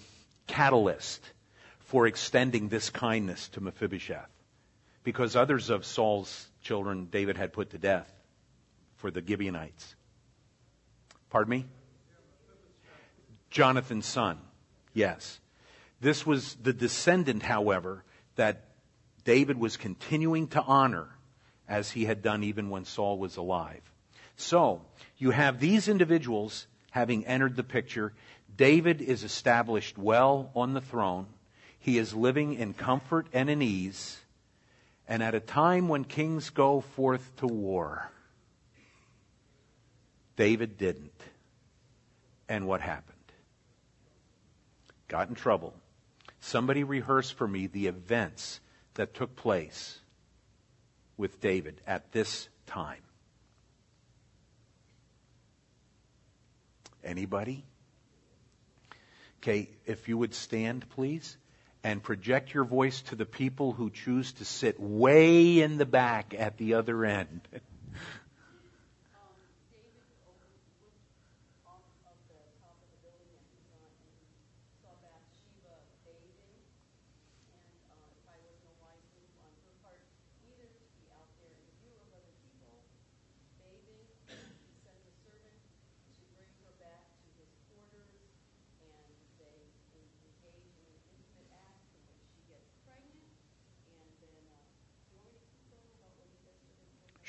catalyst 0.49 1.25
for 1.79 2.09
extending 2.09 2.69
this 2.69 2.91
kindness 2.91 3.49
to 3.51 3.61
Mephibosheth. 3.61 4.29
Because 5.05 5.37
others 5.37 5.71
of 5.71 5.87
Saul's 5.87 6.49
children 6.61 7.07
David 7.07 7.37
had 7.37 7.53
put 7.53 7.71
to 7.71 7.79
death 7.79 8.13
for 8.97 9.13
the 9.13 9.23
Gibeonites. 9.25 9.95
Pardon 11.31 11.51
me? 11.51 11.67
Jonathan's 13.49 14.07
son. 14.07 14.39
Yes. 14.93 15.39
This 16.01 16.27
was 16.27 16.57
the 16.57 16.73
descendant, 16.73 17.45
however, 17.45 18.05
that 18.35 18.65
David 19.25 19.59
was 19.59 19.77
continuing 19.77 20.49
to 20.49 20.63
honor 20.63 21.09
as 21.69 21.91
he 21.91 22.05
had 22.05 22.23
done 22.23 22.43
even 22.43 22.71
when 22.71 22.85
Saul 22.85 23.19
was 23.19 23.37
alive. 23.37 23.83
So, 24.37 24.83
you 25.19 25.31
have 25.31 25.61
these 25.61 25.89
individuals 25.89 26.67
having 26.91 27.27
entered 27.27 27.57
the 27.57 27.63
picture. 27.63 28.13
David 28.57 29.01
is 29.01 29.23
established 29.23 29.97
well 29.97 30.51
on 30.55 30.73
the 30.73 30.81
throne. 30.81 31.27
He 31.79 31.99
is 31.99 32.15
living 32.15 32.55
in 32.55 32.75
comfort 32.75 33.27
and 33.33 33.49
in 33.49 33.63
ease. 33.63 34.19
And 35.07 35.23
at 35.23 35.35
a 35.35 35.41
time 35.41 35.89
when 35.89 36.05
kings 36.05 36.51
go 36.51 36.81
forth 36.81 37.37
to 37.37 37.47
war, 37.47 38.11
David 40.37 40.79
didn't. 40.79 41.21
And 42.49 42.67
what 42.67 42.81
happened? 42.81 43.17
Got 45.09 45.29
in 45.29 45.35
trouble. 45.35 45.75
Somebody 46.41 46.85
rehearsed 46.85 47.35
for 47.35 47.47
me 47.47 47.67
the 47.67 47.87
events 47.87 48.61
that 49.01 49.15
took 49.15 49.35
place 49.35 49.99
with 51.17 51.41
David 51.41 51.81
at 51.87 52.13
this 52.13 52.51
time. 52.67 53.01
Anybody? 57.03 57.65
Okay, 59.39 59.71
if 59.87 60.07
you 60.07 60.19
would 60.19 60.35
stand, 60.35 60.87
please, 60.91 61.39
and 61.83 62.03
project 62.03 62.53
your 62.53 62.65
voice 62.65 63.01
to 63.01 63.15
the 63.15 63.25
people 63.25 63.73
who 63.73 63.89
choose 63.89 64.33
to 64.33 64.45
sit 64.45 64.79
way 64.79 65.63
in 65.63 65.79
the 65.79 65.87
back 65.87 66.35
at 66.39 66.59
the 66.59 66.75
other 66.75 67.03
end. 67.07 67.41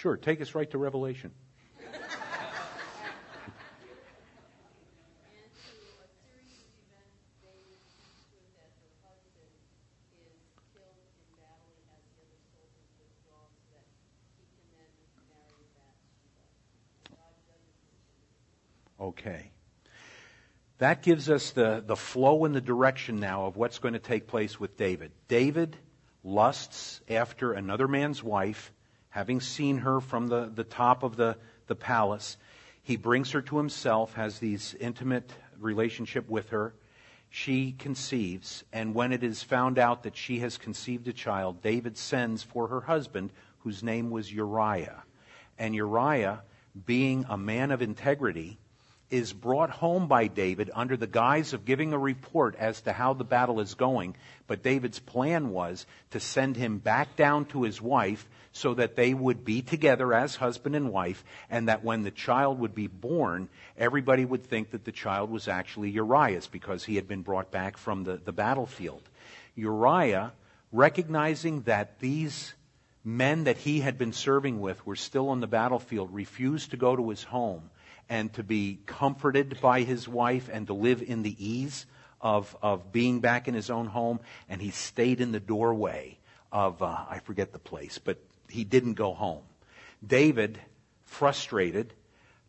Sure, 0.01 0.17
take 0.17 0.41
us 0.41 0.55
right 0.55 0.67
to 0.71 0.79
Revelation. 0.79 1.29
Okay. 18.99 19.51
That 20.79 21.03
gives 21.03 21.29
us 21.29 21.51
the, 21.51 21.83
the 21.85 21.95
flow 21.95 22.45
and 22.45 22.55
the 22.55 22.59
direction 22.59 23.19
now 23.19 23.45
of 23.45 23.55
what's 23.55 23.77
going 23.77 23.93
to 23.93 23.99
take 23.99 24.25
place 24.25 24.59
with 24.59 24.77
David. 24.77 25.11
David 25.27 25.77
lusts 26.23 27.01
after 27.07 27.53
another 27.53 27.87
man's 27.87 28.23
wife 28.23 28.71
having 29.11 29.39
seen 29.39 29.77
her 29.77 30.01
from 30.01 30.27
the, 30.27 30.51
the 30.53 30.63
top 30.63 31.03
of 31.03 31.15
the, 31.15 31.37
the 31.67 31.75
palace, 31.75 32.37
he 32.81 32.97
brings 32.97 33.31
her 33.31 33.41
to 33.41 33.57
himself, 33.57 34.13
has 34.13 34.39
these 34.39 34.73
intimate 34.79 35.31
relationship 35.59 36.27
with 36.27 36.49
her. 36.49 36.73
She 37.29 37.73
conceives, 37.73 38.63
and 38.73 38.95
when 38.95 39.13
it 39.13 39.23
is 39.23 39.43
found 39.43 39.77
out 39.77 40.03
that 40.03 40.17
she 40.17 40.39
has 40.39 40.57
conceived 40.57 41.07
a 41.07 41.13
child, 41.13 41.61
David 41.61 41.97
sends 41.97 42.43
for 42.43 42.67
her 42.67 42.81
husband, 42.81 43.31
whose 43.59 43.83
name 43.83 44.09
was 44.09 44.33
Uriah. 44.33 45.03
And 45.57 45.75
Uriah, 45.75 46.41
being 46.85 47.25
a 47.29 47.37
man 47.37 47.71
of 47.71 47.81
integrity 47.81 48.59
is 49.11 49.33
brought 49.33 49.69
home 49.69 50.07
by 50.07 50.27
David 50.27 50.71
under 50.73 50.95
the 50.95 51.05
guise 51.05 51.51
of 51.51 51.65
giving 51.65 51.91
a 51.91 51.99
report 51.99 52.55
as 52.55 52.81
to 52.81 52.93
how 52.93 53.13
the 53.13 53.25
battle 53.25 53.59
is 53.59 53.75
going. 53.75 54.15
But 54.47 54.63
David's 54.63 54.99
plan 54.99 55.49
was 55.49 55.85
to 56.11 56.19
send 56.21 56.55
him 56.55 56.77
back 56.77 57.17
down 57.17 57.45
to 57.47 57.63
his 57.63 57.81
wife 57.81 58.27
so 58.53 58.73
that 58.73 58.95
they 58.95 59.13
would 59.13 59.43
be 59.43 59.61
together 59.61 60.13
as 60.13 60.35
husband 60.35 60.75
and 60.75 60.91
wife, 60.91 61.23
and 61.49 61.67
that 61.67 61.83
when 61.83 62.03
the 62.03 62.11
child 62.11 62.59
would 62.59 62.73
be 62.73 62.87
born, 62.87 63.49
everybody 63.77 64.25
would 64.25 64.43
think 64.45 64.71
that 64.71 64.85
the 64.85 64.91
child 64.91 65.29
was 65.29 65.47
actually 65.47 65.89
Uriah's 65.89 66.47
because 66.47 66.83
he 66.83 66.95
had 66.95 67.07
been 67.07 67.21
brought 67.21 67.51
back 67.51 67.77
from 67.77 68.03
the, 68.03 68.17
the 68.17 68.33
battlefield. 68.33 69.03
Uriah, 69.55 70.31
recognizing 70.71 71.61
that 71.63 71.99
these 71.99 72.53
men 73.03 73.45
that 73.45 73.57
he 73.57 73.79
had 73.79 73.97
been 73.97 74.13
serving 74.13 74.59
with 74.59 74.85
were 74.85 74.95
still 74.95 75.29
on 75.29 75.39
the 75.39 75.47
battlefield, 75.47 76.13
refused 76.13 76.71
to 76.71 76.77
go 76.77 76.95
to 76.95 77.09
his 77.09 77.23
home 77.23 77.69
and 78.11 78.33
to 78.33 78.43
be 78.43 78.77
comforted 78.85 79.61
by 79.61 79.83
his 79.83 80.05
wife 80.05 80.49
and 80.51 80.67
to 80.67 80.73
live 80.73 81.01
in 81.01 81.23
the 81.23 81.33
ease 81.39 81.85
of, 82.19 82.57
of 82.61 82.91
being 82.91 83.21
back 83.21 83.47
in 83.47 83.53
his 83.53 83.69
own 83.69 83.87
home. 83.87 84.19
And 84.49 84.61
he 84.61 84.69
stayed 84.69 85.21
in 85.21 85.31
the 85.31 85.39
doorway 85.39 86.17
of, 86.51 86.83
uh, 86.83 87.05
I 87.09 87.19
forget 87.19 87.53
the 87.53 87.57
place, 87.57 87.99
but 87.99 88.17
he 88.49 88.65
didn't 88.65 88.95
go 88.95 89.13
home. 89.13 89.43
David, 90.05 90.59
frustrated, 91.05 91.93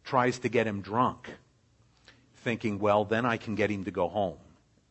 tries 0.02 0.40
to 0.40 0.48
get 0.48 0.66
him 0.66 0.80
drunk, 0.80 1.30
thinking, 2.38 2.80
well, 2.80 3.04
then 3.04 3.24
I 3.24 3.36
can 3.36 3.54
get 3.54 3.70
him 3.70 3.84
to 3.84 3.92
go 3.92 4.08
home. 4.08 4.38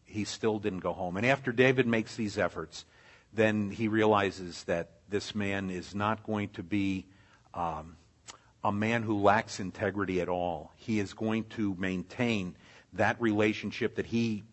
He 0.05 0.23
still 0.23 0.57
didn't 0.57 0.79
go 0.79 0.93
home. 0.93 1.17
And 1.17 1.25
after 1.25 1.51
David 1.51 1.85
makes 1.85 2.15
these 2.15 2.37
efforts, 2.37 2.85
then 3.33 3.71
he 3.71 3.89
realizes 3.89 4.63
that 4.63 4.91
this 5.09 5.35
man 5.35 5.69
is 5.69 5.93
not 5.93 6.23
going 6.23 6.47
to 6.49 6.63
be 6.63 7.07
um, 7.53 7.97
a 8.63 8.71
man 8.71 9.03
who 9.03 9.21
lacks 9.21 9.59
integrity 9.59 10.21
at 10.21 10.29
all. 10.29 10.71
He 10.75 10.99
is 10.99 11.13
going 11.13 11.45
to 11.55 11.75
maintain 11.79 12.55
that 12.93 13.21
relationship 13.21 13.95
that 13.95 14.05
he 14.05 14.43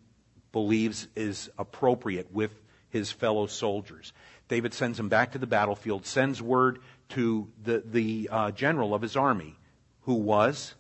believes 0.52 1.08
is 1.14 1.50
appropriate 1.58 2.32
with 2.32 2.50
his 2.90 3.12
fellow 3.12 3.46
soldiers. 3.46 4.12
David 4.48 4.72
sends 4.72 4.98
him 4.98 5.08
back 5.08 5.32
to 5.32 5.38
the 5.38 5.46
battlefield, 5.46 6.06
sends 6.06 6.40
word 6.40 6.78
to 7.10 7.48
the, 7.62 7.82
the 7.84 8.28
uh, 8.32 8.50
general 8.52 8.94
of 8.94 9.02
his 9.02 9.16
army, 9.16 9.56
who 10.02 10.14
was 10.14 10.74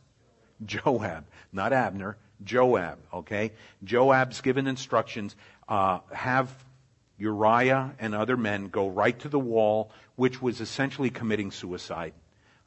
Joab, 0.64 1.26
not 1.52 1.72
Abner, 1.72 2.16
Joab, 2.42 2.98
okay? 3.12 3.52
Joab's 3.84 4.40
given 4.40 4.66
instructions, 4.66 5.36
uh, 5.68 5.98
have 6.12 6.52
Uriah 7.18 7.94
and 7.98 8.14
other 8.14 8.36
men 8.36 8.68
go 8.68 8.88
right 8.88 9.18
to 9.20 9.28
the 9.28 9.38
wall, 9.38 9.90
which 10.16 10.40
was 10.40 10.60
essentially 10.60 11.10
committing 11.10 11.50
suicide. 11.50 12.14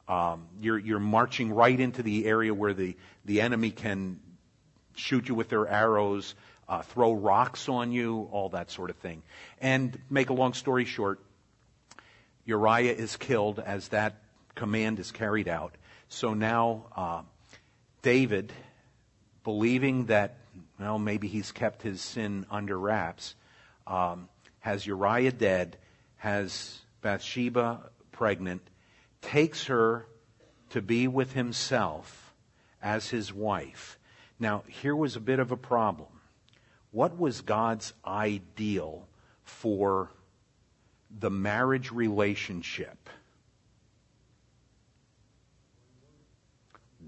Um, 0.08 0.46
you're, 0.60 0.78
you're 0.78 1.00
marching 1.00 1.52
right 1.52 1.78
into 1.78 2.02
the 2.02 2.26
area 2.26 2.52
where 2.52 2.74
the, 2.74 2.96
the 3.24 3.40
enemy 3.40 3.70
can 3.70 4.18
shoot 4.96 5.28
you 5.28 5.34
with 5.34 5.48
their 5.48 5.66
arrows, 5.66 6.34
uh, 6.68 6.82
throw 6.82 7.12
rocks 7.12 7.68
on 7.68 7.92
you, 7.92 8.28
all 8.32 8.50
that 8.50 8.70
sort 8.70 8.90
of 8.90 8.96
thing. 8.96 9.22
And 9.60 9.98
make 10.10 10.30
a 10.30 10.32
long 10.32 10.54
story 10.54 10.84
short, 10.84 11.20
Uriah 12.44 12.92
is 12.92 13.16
killed 13.16 13.58
as 13.58 13.88
that 13.88 14.16
command 14.54 14.98
is 14.98 15.12
carried 15.12 15.48
out. 15.48 15.74
So 16.08 16.34
now 16.34 16.86
uh, 16.96 17.22
David, 18.02 18.52
believing 19.44 20.06
that, 20.06 20.36
well, 20.78 20.98
maybe 20.98 21.28
he's 21.28 21.52
kept 21.52 21.82
his 21.82 22.00
sin 22.00 22.44
under 22.50 22.78
wraps, 22.78 23.34
um, 23.86 24.28
has 24.60 24.86
Uriah 24.86 25.32
dead, 25.32 25.76
has 26.16 26.80
Bathsheba 27.00 27.90
pregnant, 28.12 28.62
takes 29.22 29.66
her 29.66 30.06
to 30.70 30.82
be 30.82 31.08
with 31.08 31.32
himself 31.32 32.34
as 32.82 33.08
his 33.08 33.32
wife. 33.32 33.98
Now, 34.38 34.64
here 34.68 34.94
was 34.94 35.16
a 35.16 35.20
bit 35.20 35.38
of 35.38 35.52
a 35.52 35.56
problem. 35.56 36.08
What 36.90 37.18
was 37.18 37.40
God's 37.40 37.94
ideal 38.04 39.06
for 39.44 40.10
the 41.10 41.30
marriage 41.30 41.90
relationship? 41.90 43.08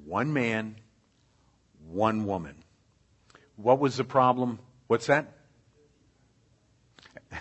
One 0.05 0.33
man, 0.33 0.77
one 1.91 2.25
woman. 2.27 2.57
What 3.57 3.79
was 3.79 3.97
the 3.97 4.05
problem? 4.05 4.59
What's 4.87 5.07
that? 5.07 5.33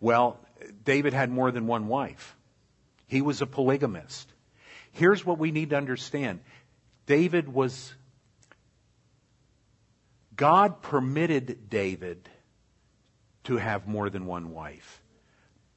well, 0.00 0.38
David 0.84 1.12
had 1.12 1.30
more 1.30 1.50
than 1.50 1.66
one 1.66 1.88
wife. 1.88 2.36
He 3.12 3.20
was 3.20 3.42
a 3.42 3.46
polygamist. 3.46 4.32
Here's 4.92 5.22
what 5.22 5.36
we 5.36 5.50
need 5.50 5.68
to 5.68 5.76
understand. 5.76 6.40
David 7.04 7.46
was, 7.46 7.92
God 10.34 10.80
permitted 10.80 11.68
David 11.68 12.30
to 13.44 13.58
have 13.58 13.86
more 13.86 14.08
than 14.08 14.24
one 14.24 14.50
wife. 14.50 15.02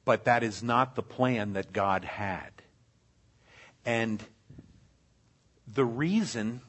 But 0.06 0.24
that 0.24 0.44
is 0.44 0.62
not 0.62 0.94
the 0.94 1.02
plan 1.02 1.52
that 1.52 1.74
God 1.74 2.06
had. 2.06 2.52
And 3.84 4.24
the 5.70 5.84
reason 5.84 6.62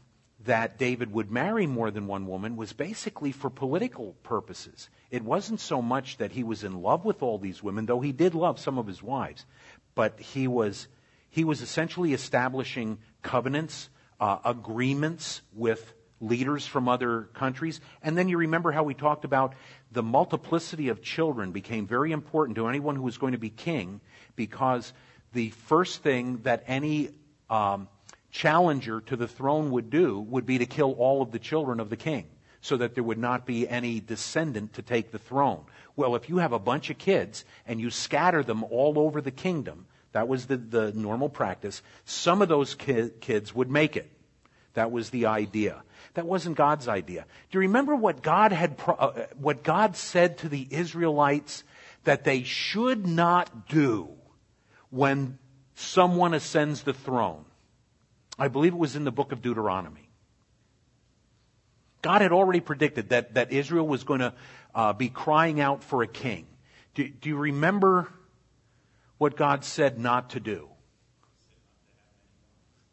that 0.44 0.78
David 0.78 1.14
would 1.14 1.32
marry 1.32 1.66
more 1.66 1.92
than 1.92 2.08
one 2.08 2.28
woman 2.28 2.58
was 2.58 2.74
basically 2.74 3.32
for 3.32 3.50
political 3.50 4.18
purposes. 4.22 4.90
It 5.12 5.24
wasn't 5.24 5.62
so 5.62 5.82
much 5.82 6.18
that 6.18 6.34
he 6.34 6.44
was 6.44 6.66
in 6.66 6.82
love 6.82 7.06
with 7.06 7.24
all 7.24 7.38
these 7.38 7.64
women, 7.64 7.86
though 7.86 8.02
he 8.02 8.12
did 8.12 8.36
love 8.36 8.60
some 8.60 8.78
of 8.78 8.86
his 8.86 9.02
wives 9.02 9.46
but 9.98 10.20
he 10.20 10.48
was, 10.48 10.88
he 11.28 11.44
was 11.44 11.64
essentially 11.64 12.14
establishing 12.14 13.00
covenants, 13.24 13.90
uh, 14.20 14.38
agreements 14.46 15.42
with 15.56 15.92
leaders 16.22 16.68
from 16.68 16.88
other 16.88 17.24
countries. 17.34 17.82
And 18.04 18.16
then 18.16 18.30
you 18.30 18.38
remember 18.38 18.72
how 18.72 18.84
we 18.84 18.94
talked 18.94 19.26
about 19.26 19.56
the 19.92 20.04
multiplicity 20.04 20.90
of 20.90 21.02
children 21.02 21.52
became 21.52 21.88
very 21.88 22.12
important 22.12 22.58
to 22.58 22.68
anyone 22.68 22.96
who 22.96 23.02
was 23.02 23.18
going 23.18 23.32
to 23.32 23.40
be 23.40 23.50
king 23.50 24.00
because 24.36 24.94
the 25.34 25.50
first 25.50 26.04
thing 26.04 26.42
that 26.44 26.64
any 26.68 27.10
um, 27.50 27.88
challenger 28.30 29.02
to 29.02 29.16
the 29.16 29.28
throne 29.28 29.72
would 29.72 29.90
do 29.90 30.20
would 30.20 30.46
be 30.46 30.60
to 30.60 30.68
kill 30.68 30.92
all 30.92 31.24
of 31.24 31.32
the 31.32 31.40
children 31.40 31.80
of 31.80 31.90
the 31.90 31.98
king 31.98 32.28
so 32.62 32.78
that 32.78 32.96
there 32.96 33.04
would 33.04 33.18
not 33.18 33.46
be 33.46 33.68
any 33.68 34.00
descendant 34.00 34.74
to 34.74 34.82
take 34.82 35.12
the 35.12 35.20
throne. 35.20 35.64
Well, 35.96 36.16
if 36.16 36.30
you 36.30 36.38
have 36.38 36.54
a 36.54 36.60
bunch 36.60 36.90
of 36.90 36.98
kids 36.98 37.46
and 37.66 37.80
you 37.80 37.90
scatter 37.90 38.44
them 38.44 38.64
all 38.64 39.00
over 39.00 39.22
the 39.22 39.32
kingdom, 39.32 39.86
that 40.12 40.28
was 40.28 40.46
the, 40.48 40.58
the 40.58 40.92
normal 40.94 41.30
practice, 41.30 41.82
some 42.06 42.42
of 42.42 42.50
those 42.50 42.76
ki- 42.76 43.12
kids 43.20 43.54
would 43.54 43.70
make 43.70 43.96
it. 43.96 44.12
That 44.74 44.92
was 44.92 45.10
the 45.10 45.26
idea. 45.26 45.84
That 46.14 46.26
wasn't 46.26 46.56
God's 46.56 46.88
idea. 46.88 47.26
Do 47.52 47.58
you 47.58 47.62
remember 47.62 47.96
what 47.96 48.22
God 48.22 48.52
had, 48.52 48.78
pro- 48.78 48.96
uh, 48.96 49.28
what 49.38 49.64
God 49.64 49.96
said 49.96 50.40
to 50.40 50.50
the 50.50 50.68
Israelites 50.70 51.64
that 52.04 52.24
they 52.24 52.44
should 52.44 53.06
not 53.06 53.68
do 53.68 54.10
when 54.90 55.38
someone 55.76 56.34
ascends 56.34 56.84
the 56.84 56.94
throne? 56.94 57.46
I 58.40 58.48
believe 58.48 58.74
it 58.74 58.80
was 58.80 58.96
in 58.96 59.04
the 59.04 59.12
book 59.12 59.32
of 59.32 59.42
Deuteronomy. 59.42 60.07
God 62.08 62.22
had 62.22 62.32
already 62.32 62.62
predicted 62.62 63.10
that, 63.10 63.34
that 63.34 63.52
Israel 63.52 63.86
was 63.86 64.06
going 64.06 64.22
to 64.22 64.34
uh, 64.74 64.94
be 64.94 65.10
crying 65.10 65.60
out 65.60 65.84
for 65.84 66.04
a 66.04 66.08
king. 66.08 66.48
Do, 66.96 67.06
do 67.06 67.28
you 67.28 67.36
remember 67.36 68.08
what 69.18 69.36
God 69.36 69.66
said 69.66 70.00
not 70.00 70.30
to 70.30 70.40
do? 70.40 70.70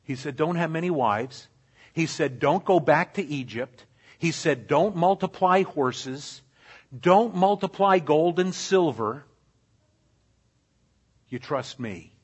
He 0.03 0.16
said, 0.16 0.35
don't 0.35 0.57
have 0.57 0.68
many 0.68 0.90
wives. 0.90 1.46
He 1.92 2.07
said, 2.07 2.40
don't 2.40 2.64
go 2.64 2.81
back 2.81 3.14
to 3.14 3.24
Egypt. 3.24 3.85
He 4.18 4.33
said, 4.33 4.66
don't 4.66 4.96
multiply 4.96 5.62
horses. 5.62 6.42
Don't 7.00 7.37
multiply 7.37 8.00
gold 8.00 8.40
and 8.40 8.53
silver. 8.53 9.24
You 11.29 11.38
trust 11.38 11.79
me. 11.79 12.16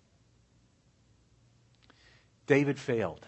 David 2.48 2.80
failed. 2.80 3.24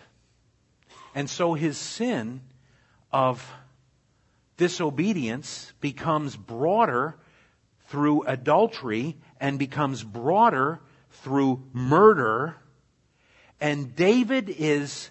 And 1.14 1.31
so 1.31 1.55
his 1.55 1.79
sin 1.79 2.40
of 3.12 3.48
disobedience 4.57 5.72
becomes 5.81 6.37
broader 6.37 7.16
through 7.88 8.22
adultery 8.22 9.16
and 9.40 9.59
becomes 9.59 10.03
broader 10.03 10.81
through 11.11 11.62
murder. 11.72 12.57
And 13.61 13.94
David 13.94 14.48
is 14.48 15.11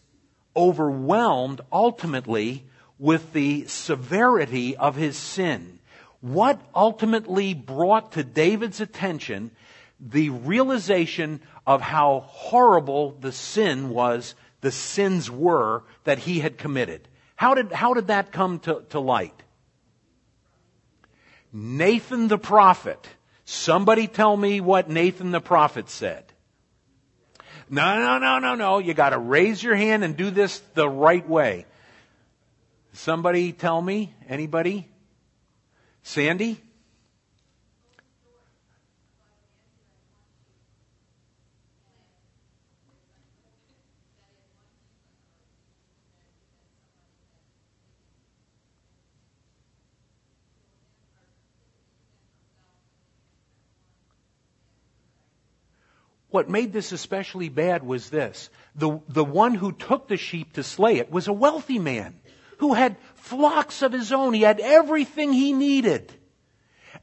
overwhelmed 0.55 1.61
ultimately 1.71 2.65
with 2.97 3.33
the 3.33 3.65
severity 3.65 4.75
of 4.77 4.95
his 4.95 5.17
sin. 5.17 5.79
What 6.21 6.61
ultimately 6.75 7.53
brought 7.53 8.13
to 8.13 8.23
David's 8.23 8.81
attention 8.81 9.51
the 9.99 10.29
realization 10.29 11.41
of 11.65 11.81
how 11.81 12.23
horrible 12.25 13.11
the 13.19 13.31
sin 13.31 13.89
was, 13.89 14.33
the 14.61 14.71
sins 14.71 15.29
were 15.29 15.83
that 16.03 16.19
he 16.19 16.39
had 16.39 16.57
committed. 16.57 17.07
How 17.41 17.55
did, 17.55 17.71
how 17.71 17.95
did 17.95 18.09
that 18.09 18.31
come 18.31 18.59
to, 18.59 18.83
to 18.89 18.99
light? 18.99 19.33
Nathan 21.51 22.27
the 22.27 22.37
prophet. 22.37 23.03
Somebody 23.45 24.05
tell 24.05 24.37
me 24.37 24.61
what 24.61 24.91
Nathan 24.91 25.31
the 25.31 25.41
prophet 25.41 25.89
said. 25.89 26.23
No, 27.67 27.97
no, 27.97 28.19
no, 28.19 28.37
no, 28.37 28.53
no. 28.53 28.77
You 28.77 28.93
gotta 28.93 29.17
raise 29.17 29.63
your 29.63 29.73
hand 29.73 30.03
and 30.03 30.15
do 30.15 30.29
this 30.29 30.59
the 30.75 30.87
right 30.87 31.27
way. 31.27 31.65
Somebody 32.93 33.53
tell 33.53 33.81
me? 33.81 34.13
Anybody? 34.29 34.87
Sandy? 36.03 36.61
What 56.31 56.49
made 56.49 56.73
this 56.73 56.93
especially 56.93 57.49
bad 57.49 57.83
was 57.83 58.09
this. 58.09 58.49
The, 58.75 58.99
the 59.09 59.23
one 59.23 59.53
who 59.53 59.73
took 59.73 60.07
the 60.07 60.17
sheep 60.17 60.53
to 60.53 60.63
slay 60.63 60.97
it 60.97 61.11
was 61.11 61.27
a 61.27 61.33
wealthy 61.33 61.77
man 61.77 62.15
who 62.57 62.73
had 62.73 62.95
flocks 63.15 63.81
of 63.81 63.91
his 63.91 64.11
own. 64.11 64.33
He 64.33 64.41
had 64.41 64.59
everything 64.59 65.33
he 65.33 65.51
needed. 65.51 66.13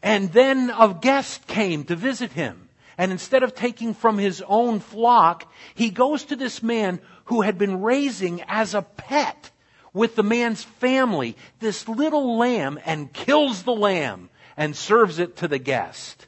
And 0.03 0.33
then 0.33 0.71
a 0.71 0.95
guest 0.95 1.47
came 1.47 1.85
to 1.85 1.97
visit 1.97 2.33
him. 2.33 2.69
And 2.97 3.13
instead 3.13 3.43
of 3.43 3.55
taking 3.55 3.95
from 3.95 4.19
his 4.19 4.43
own 4.47 4.81
flock, 4.81 5.53
he 5.75 5.91
goes 5.91 6.25
to 6.25 6.37
this 6.37 6.63
man 6.63 7.01
who 7.27 7.43
had 7.43 7.59
been 7.59 7.83
raising 7.83 8.43
as 8.49 8.75
a 8.75 8.83
pet 8.83 9.51
with 9.93 10.17
the 10.17 10.23
man's 10.23 10.65
family 10.65 11.37
this 11.61 11.87
little 11.89 12.39
lamb 12.39 12.79
and 12.85 13.13
kills 13.13 13.63
the 13.63 13.75
lamb 13.75 14.31
and 14.57 14.75
serves 14.75 15.19
it 15.19 15.37
to 15.37 15.49
the 15.49 15.59
guest. 15.59 16.27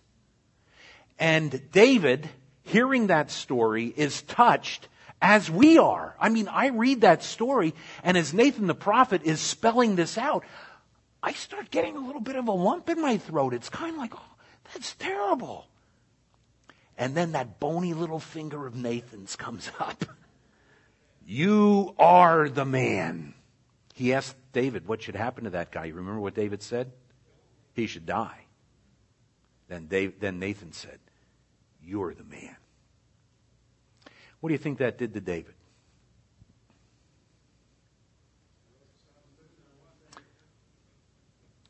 And 1.18 1.70
David, 1.72 2.28
hearing 2.70 3.08
that 3.08 3.30
story, 3.30 3.92
is 3.96 4.22
touched 4.22 4.88
as 5.20 5.50
we 5.50 5.78
are. 5.78 6.16
I 6.18 6.28
mean, 6.28 6.48
I 6.48 6.68
read 6.68 7.02
that 7.02 7.22
story, 7.22 7.74
and 8.02 8.16
as 8.16 8.32
Nathan 8.32 8.66
the 8.66 8.74
prophet 8.74 9.22
is 9.24 9.40
spelling 9.40 9.96
this 9.96 10.16
out, 10.16 10.44
I 11.22 11.32
start 11.32 11.70
getting 11.70 11.96
a 11.96 12.00
little 12.00 12.20
bit 12.20 12.36
of 12.36 12.48
a 12.48 12.52
lump 12.52 12.88
in 12.88 13.00
my 13.00 13.18
throat. 13.18 13.52
It's 13.52 13.68
kind 13.68 13.92
of 13.92 13.98
like, 13.98 14.14
oh, 14.14 14.34
that's 14.72 14.94
terrible. 14.94 15.66
And 16.96 17.14
then 17.14 17.32
that 17.32 17.60
bony 17.60 17.94
little 17.94 18.20
finger 18.20 18.66
of 18.66 18.74
Nathan's 18.74 19.36
comes 19.36 19.70
up. 19.80 20.04
You 21.26 21.94
are 21.98 22.48
the 22.48 22.64
man. 22.64 23.34
He 23.94 24.14
asked 24.14 24.36
David 24.52 24.88
what 24.88 25.02
should 25.02 25.16
happen 25.16 25.44
to 25.44 25.50
that 25.50 25.70
guy. 25.70 25.86
You 25.86 25.94
remember 25.94 26.20
what 26.20 26.34
David 26.34 26.62
said? 26.62 26.92
He 27.74 27.86
should 27.86 28.06
die. 28.06 28.46
Then, 29.68 29.86
Dave, 29.86 30.18
then 30.18 30.38
Nathan 30.38 30.72
said, 30.72 30.98
You're 31.82 32.14
the 32.14 32.24
man. 32.24 32.56
What 34.40 34.48
do 34.48 34.54
you 34.54 34.58
think 34.58 34.78
that 34.78 34.98
did 34.98 35.14
to 35.14 35.20
David? 35.20 35.54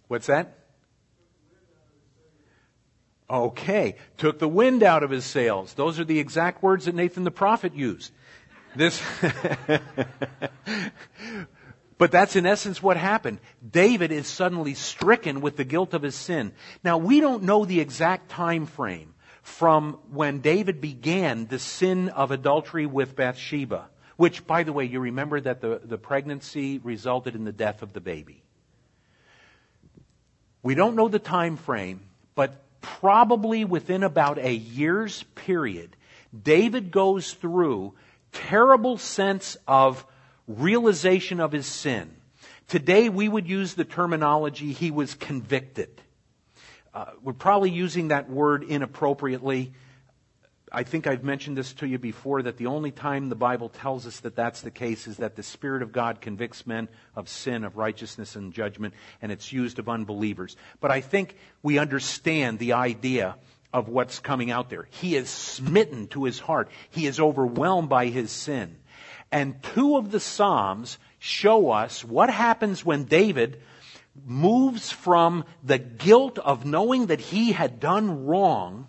What's 0.08 0.26
that? 0.26 0.56
Okay. 3.28 3.96
Took 4.18 4.40
the 4.40 4.48
wind 4.48 4.82
out 4.82 5.04
of 5.04 5.10
his 5.10 5.24
sails. 5.24 5.74
Those 5.74 6.00
are 6.00 6.04
the 6.04 6.18
exact 6.18 6.62
words 6.62 6.86
that 6.86 6.94
Nathan 6.96 7.22
the 7.22 7.30
prophet 7.30 7.74
used. 7.74 8.12
This. 8.74 9.00
but 11.98 12.10
that's 12.10 12.34
in 12.34 12.46
essence 12.46 12.82
what 12.82 12.96
happened. 12.96 13.38
David 13.68 14.10
is 14.10 14.26
suddenly 14.26 14.74
stricken 14.74 15.40
with 15.40 15.56
the 15.56 15.64
guilt 15.64 15.94
of 15.94 16.02
his 16.02 16.16
sin. 16.16 16.52
Now 16.82 16.98
we 16.98 17.20
don't 17.20 17.44
know 17.44 17.64
the 17.64 17.80
exact 17.80 18.30
time 18.30 18.66
frame 18.66 19.09
from 19.42 19.98
when 20.10 20.40
David 20.40 20.80
began 20.80 21.46
the 21.46 21.58
sin 21.58 22.08
of 22.10 22.30
adultery 22.30 22.86
with 22.86 23.16
Bathsheba, 23.16 23.88
which, 24.16 24.46
by 24.46 24.62
the 24.62 24.72
way, 24.72 24.84
you 24.84 25.00
remember 25.00 25.40
that 25.40 25.60
the, 25.60 25.80
the 25.82 25.98
pregnancy 25.98 26.78
resulted 26.78 27.34
in 27.34 27.44
the 27.44 27.52
death 27.52 27.82
of 27.82 27.92
the 27.92 28.00
baby. 28.00 28.42
We 30.62 30.74
don't 30.74 30.94
know 30.94 31.08
the 31.08 31.18
time 31.18 31.56
frame, 31.56 32.00
but 32.34 32.62
probably 32.80 33.64
within 33.64 34.02
about 34.02 34.38
a 34.38 34.52
year's 34.52 35.22
period, 35.34 35.96
David 36.42 36.90
goes 36.90 37.32
through 37.32 37.94
terrible 38.32 38.98
sense 38.98 39.56
of 39.66 40.04
realization 40.46 41.40
of 41.40 41.52
his 41.52 41.66
sin. 41.66 42.14
Today 42.68 43.08
we 43.08 43.28
would 43.28 43.48
use 43.48 43.74
the 43.74 43.84
terminology 43.84 44.72
he 44.72 44.90
was 44.90 45.14
convicted. 45.14 46.00
Uh, 46.92 47.06
we're 47.22 47.32
probably 47.32 47.70
using 47.70 48.08
that 48.08 48.28
word 48.28 48.64
inappropriately. 48.64 49.72
I 50.72 50.82
think 50.82 51.06
I've 51.06 51.22
mentioned 51.22 51.56
this 51.56 51.72
to 51.74 51.86
you 51.86 51.98
before 51.98 52.42
that 52.42 52.56
the 52.56 52.66
only 52.66 52.90
time 52.90 53.28
the 53.28 53.36
Bible 53.36 53.68
tells 53.68 54.06
us 54.06 54.20
that 54.20 54.36
that's 54.36 54.60
the 54.60 54.70
case 54.70 55.06
is 55.06 55.18
that 55.18 55.36
the 55.36 55.42
Spirit 55.42 55.82
of 55.82 55.92
God 55.92 56.20
convicts 56.20 56.66
men 56.66 56.88
of 57.14 57.28
sin, 57.28 57.64
of 57.64 57.76
righteousness, 57.76 58.36
and 58.36 58.52
judgment, 58.52 58.94
and 59.22 59.30
it's 59.30 59.52
used 59.52 59.78
of 59.78 59.88
unbelievers. 59.88 60.56
But 60.80 60.90
I 60.90 61.00
think 61.00 61.36
we 61.62 61.78
understand 61.78 62.58
the 62.58 62.72
idea 62.72 63.36
of 63.72 63.88
what's 63.88 64.18
coming 64.18 64.50
out 64.50 64.68
there. 64.68 64.88
He 64.90 65.14
is 65.14 65.30
smitten 65.30 66.08
to 66.08 66.24
his 66.24 66.40
heart. 66.40 66.70
He 66.90 67.06
is 67.06 67.20
overwhelmed 67.20 67.88
by 67.88 68.06
his 68.06 68.32
sin. 68.32 68.76
And 69.30 69.62
two 69.62 69.96
of 69.96 70.10
the 70.10 70.18
Psalms 70.18 70.98
show 71.20 71.70
us 71.70 72.04
what 72.04 72.30
happens 72.30 72.84
when 72.84 73.04
David 73.04 73.60
moves 74.24 74.90
from 74.90 75.44
the 75.62 75.78
guilt 75.78 76.38
of 76.38 76.64
knowing 76.64 77.06
that 77.06 77.20
he 77.20 77.52
had 77.52 77.80
done 77.80 78.26
wrong 78.26 78.86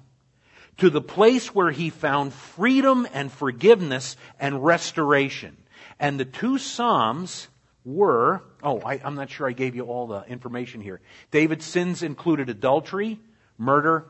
to 0.78 0.90
the 0.90 1.02
place 1.02 1.54
where 1.54 1.72
he 1.72 1.90
found 1.90 2.34
freedom 2.34 3.08
and 3.14 3.32
forgiveness 3.32 4.18
and 4.40 4.64
restoration. 4.64 5.58
And 6.00 6.20
the 6.20 6.26
two 6.26 6.58
Psalms 6.58 7.48
were, 7.84 8.44
oh, 8.64 8.80
I, 8.82 8.96
am 8.96 9.16
not 9.16 9.30
sure 9.30 9.48
I 9.48 9.54
gave 9.54 9.76
you 9.76 9.84
all 9.84 10.08
the 10.08 10.24
information 10.24 10.82
here. 10.82 11.02
David's 11.30 11.66
sins 11.66 12.04
included 12.04 12.50
adultery, 12.50 13.20
murder, 13.58 14.06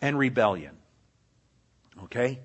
and 0.00 0.18
rebellion. 0.18 0.76
Okay? 2.04 2.40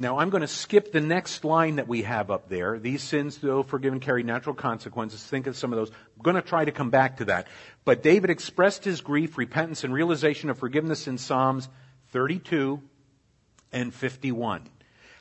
Now 0.00 0.18
I'm 0.18 0.30
going 0.30 0.42
to 0.42 0.46
skip 0.46 0.92
the 0.92 1.00
next 1.00 1.44
line 1.44 1.76
that 1.76 1.88
we 1.88 2.02
have 2.02 2.30
up 2.30 2.48
there. 2.48 2.78
These 2.78 3.02
sins, 3.02 3.38
though 3.38 3.64
forgiven, 3.64 3.98
carry 3.98 4.22
natural 4.22 4.54
consequences. 4.54 5.22
Think 5.24 5.48
of 5.48 5.56
some 5.56 5.72
of 5.72 5.78
those. 5.78 5.90
I'm 5.90 6.22
going 6.22 6.36
to 6.36 6.42
try 6.42 6.64
to 6.64 6.70
come 6.70 6.90
back 6.90 7.16
to 7.16 7.24
that. 7.26 7.48
But 7.84 8.02
David 8.02 8.30
expressed 8.30 8.84
his 8.84 9.00
grief, 9.00 9.36
repentance, 9.36 9.82
and 9.82 9.92
realization 9.92 10.50
of 10.50 10.58
forgiveness 10.58 11.08
in 11.08 11.18
Psalms 11.18 11.68
32 12.12 12.80
and 13.72 13.92
51. 13.92 14.68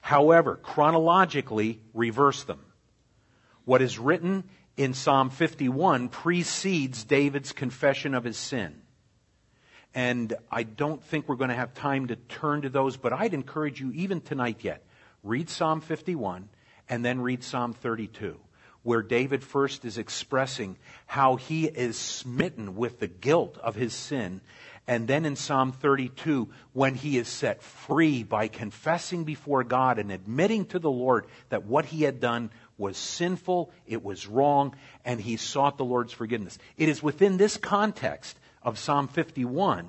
However, 0.02 0.56
chronologically, 0.56 1.82
reverse 1.94 2.44
them. 2.44 2.60
What 3.66 3.82
is 3.82 3.98
written 3.98 4.44
in 4.78 4.94
Psalm 4.94 5.32
51 5.32 6.10
precedes 6.10 7.04
David's 7.04 7.52
confession 7.52 8.14
of 8.14 8.24
his 8.24 8.38
sin. 8.38 8.82
And 9.94 10.36
I 10.52 10.64
don't 10.64 11.04
think 11.04 11.28
we're 11.28 11.36
going 11.36 11.50
to 11.50 11.56
have 11.56 11.74
time 11.74 12.08
to 12.08 12.16
turn 12.16 12.62
to 12.62 12.70
those, 12.70 12.98
but 12.98 13.14
I'd 13.14 13.34
encourage 13.34 13.82
you, 13.82 13.92
even 13.94 14.22
tonight 14.22 14.58
yet, 14.62 14.84
read 15.24 15.50
Psalm 15.50 15.82
51 15.82 16.50
and 16.90 17.04
then 17.04 17.22
read 17.22 17.44
Psalm 17.44 17.74
32, 17.74 18.38
where 18.84 19.02
David 19.02 19.44
first 19.44 19.86
is 19.86 19.98
expressing 19.98 20.78
how 21.06 21.36
he 21.36 21.66
is 21.66 21.98
smitten 21.98 22.76
with 22.76 23.00
the 23.00 23.08
guilt 23.08 23.58
of 23.58 23.76
his 23.76 23.94
sin. 23.94 24.42
And 24.88 25.06
then 25.08 25.26
in 25.26 25.36
Psalm 25.36 25.74
32, 25.74 26.48
when 26.72 26.96
he 26.96 27.18
is 27.18 27.28
set 27.28 27.62
free 27.62 28.24
by 28.24 28.48
confessing 28.48 29.26
before 29.26 29.66
God 29.66 30.00
and 30.00 30.12
admitting 30.12 30.66
to 30.68 30.80
the 30.80 30.92
Lord 30.92 31.26
that 31.50 31.66
what 31.66 31.86
he 31.86 32.04
had 32.04 32.22
done 32.22 32.52
was 32.78 32.96
sinful, 32.96 33.72
it 33.86 34.02
was 34.02 34.28
wrong, 34.28 34.76
and 35.04 35.20
he 35.20 35.36
sought 35.36 35.78
the 35.78 35.84
Lord's 35.84 36.14
forgiveness. 36.14 36.58
It 36.78 36.88
is 36.88 37.04
within 37.04 37.36
this 37.36 37.58
context 37.58 38.38
of 38.64 38.78
Psalm 38.78 39.08
51, 39.08 39.88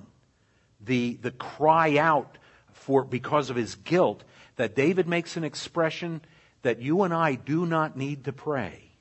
the, 0.81 1.19
the 1.21 1.31
cry 1.31 1.97
out 1.97 2.39
for, 2.73 3.05
because 3.05 3.51
of 3.51 3.57
his 3.57 3.75
guilt, 3.75 4.25
that 4.57 4.75
David 4.75 5.09
makes 5.09 5.37
an 5.37 5.45
expression 5.45 6.21
that 6.63 6.81
you 6.81 7.03
and 7.03 7.15
I 7.15 7.35
do 7.35 7.67
not 7.67 7.97
need 7.97 8.25
to 8.25 8.33
pray. 8.33 8.93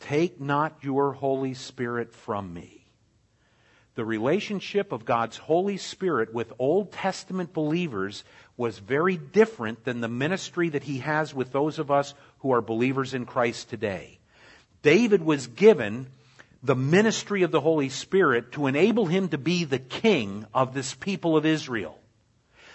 Take 0.00 0.40
not 0.40 0.76
your 0.82 1.12
Holy 1.12 1.54
Spirit 1.54 2.12
from 2.12 2.52
me. 2.52 2.86
The 3.94 4.04
relationship 4.04 4.92
of 4.92 5.06
God's 5.06 5.38
Holy 5.38 5.78
Spirit 5.78 6.34
with 6.34 6.52
Old 6.58 6.92
Testament 6.92 7.54
believers 7.54 8.24
was 8.58 8.78
very 8.78 9.16
different 9.16 9.84
than 9.84 10.02
the 10.02 10.08
ministry 10.08 10.68
that 10.68 10.82
he 10.82 10.98
has 10.98 11.34
with 11.34 11.50
those 11.50 11.78
of 11.78 11.90
us 11.90 12.12
who 12.40 12.52
are 12.52 12.60
believers 12.60 13.14
in 13.14 13.24
Christ 13.24 13.70
today. 13.70 14.18
David 14.82 15.24
was 15.24 15.46
given 15.46 16.08
the 16.62 16.76
ministry 16.76 17.42
of 17.42 17.50
the 17.50 17.60
Holy 17.60 17.88
Spirit 17.88 18.52
to 18.52 18.66
enable 18.66 19.06
him 19.06 19.28
to 19.28 19.38
be 19.38 19.64
the 19.64 19.78
king 19.78 20.46
of 20.52 20.74
this 20.74 20.94
people 20.94 21.36
of 21.36 21.46
Israel. 21.46 21.98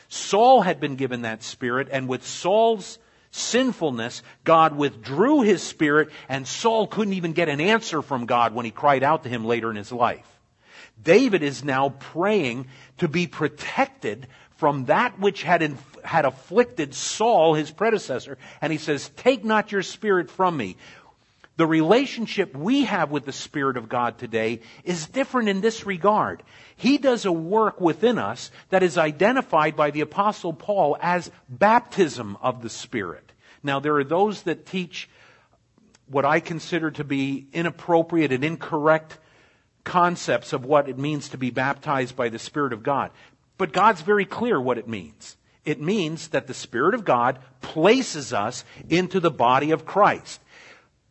Saul 0.08 0.62
had 0.62 0.80
been 0.80 0.96
given 0.96 1.22
that 1.22 1.44
spirit, 1.44 1.88
and 1.92 2.08
with 2.08 2.26
Saul's 2.26 3.00
sinfulness, 3.32 4.24
God 4.44 4.76
withdrew 4.76 5.42
his 5.42 5.64
spirit, 5.64 6.10
and 6.28 6.48
Saul 6.48 6.88
couldn't 6.88 7.14
even 7.14 7.34
get 7.34 7.50
an 7.50 7.62
answer 7.62 8.02
from 8.02 8.26
God 8.26 8.54
when 8.54 8.66
he 8.66 8.72
cried 8.72 9.04
out 9.04 9.24
to 9.24 9.30
him 9.30 9.46
later 9.46 9.70
in 9.70 9.78
his 9.78 9.92
life. 9.92 10.28
David 11.02 11.44
is 11.44 11.64
now 11.64 11.90
praying 11.90 12.68
to 12.98 13.08
be 13.08 13.26
protected 13.28 14.28
from 14.58 14.86
that 14.86 15.18
which 15.18 15.42
had, 15.42 15.64
inf- 15.64 15.98
had 16.04 16.26
afflicted 16.26 16.94
Saul, 16.94 17.56
his 17.56 17.72
predecessor, 17.72 18.38
and 18.62 18.72
he 18.72 18.78
says, 18.78 19.10
Take 19.18 19.44
not 19.44 19.72
your 19.72 19.82
spirit 19.82 20.30
from 20.30 20.56
me. 20.56 20.78
The 21.58 21.68
relationship 21.68 22.56
we 22.56 22.86
have 22.86 23.12
with 23.12 23.26
the 23.26 23.34
Spirit 23.34 23.78
of 23.78 23.90
God 23.90 24.18
today 24.18 24.62
is 24.84 25.08
different 25.08 25.50
in 25.50 25.62
this 25.62 25.86
regard. 25.86 26.44
He 26.76 26.98
does 26.98 27.26
a 27.26 27.32
work 27.32 27.82
within 27.82 28.18
us 28.18 28.52
that 28.70 28.84
is 28.84 28.98
identified 28.98 29.76
by 29.76 29.92
the 29.92 30.02
Apostle 30.02 30.54
Paul 30.54 30.98
as 31.02 31.30
baptism 31.50 32.38
of 32.42 32.62
the 32.62 32.70
Spirit. 32.70 33.32
Now, 33.64 33.80
there 33.80 33.98
are 33.98 34.04
those 34.04 34.44
that 34.44 34.66
teach 34.66 35.10
what 36.08 36.26
I 36.26 36.40
consider 36.40 36.92
to 36.92 37.04
be 37.04 37.48
inappropriate 37.54 38.32
and 38.32 38.44
incorrect 38.44 39.18
concepts 39.84 40.54
of 40.54 40.66
what 40.66 40.90
it 40.90 40.98
means 40.98 41.30
to 41.30 41.38
be 41.38 41.52
baptized 41.52 42.16
by 42.16 42.30
the 42.30 42.40
Spirit 42.40 42.74
of 42.74 42.84
God. 42.84 43.12
But 43.58 43.74
God's 43.74 44.02
very 44.02 44.26
clear 44.26 44.60
what 44.60 44.78
it 44.78 44.88
means. 44.88 45.38
It 45.64 45.80
means 45.80 46.30
that 46.30 46.48
the 46.48 46.54
Spirit 46.54 46.96
of 46.96 47.06
God 47.06 47.40
places 47.62 48.34
us 48.34 48.66
into 48.90 49.20
the 49.20 49.30
body 49.30 49.72
of 49.72 49.86
Christ. 49.86 50.42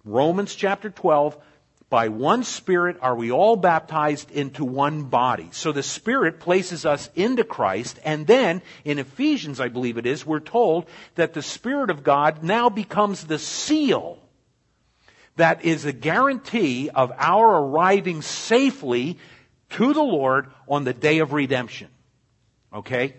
Romans 0.04 0.54
chapter 0.54 0.90
12, 0.90 1.36
by 1.90 2.08
one 2.08 2.44
Spirit 2.44 2.98
are 3.02 3.16
we 3.16 3.32
all 3.32 3.56
baptized 3.56 4.30
into 4.30 4.64
one 4.64 5.04
body. 5.04 5.48
So 5.52 5.72
the 5.72 5.82
Spirit 5.82 6.38
places 6.38 6.86
us 6.86 7.10
into 7.16 7.42
Christ, 7.42 7.98
and 8.04 8.26
then 8.26 8.62
in 8.84 8.98
Ephesians, 8.98 9.60
I 9.60 9.68
believe 9.68 9.98
it 9.98 10.06
is, 10.06 10.24
we're 10.24 10.40
told 10.40 10.86
that 11.16 11.34
the 11.34 11.42
Spirit 11.42 11.90
of 11.90 12.04
God 12.04 12.42
now 12.44 12.68
becomes 12.68 13.24
the 13.24 13.38
seal 13.38 14.18
that 15.36 15.64
is 15.64 15.84
a 15.84 15.92
guarantee 15.92 16.90
of 16.90 17.12
our 17.16 17.62
arriving 17.62 18.22
safely 18.22 19.18
to 19.70 19.92
the 19.92 20.02
Lord 20.02 20.48
on 20.68 20.84
the 20.84 20.92
day 20.92 21.18
of 21.18 21.32
redemption. 21.32 21.88
Okay? 22.72 23.16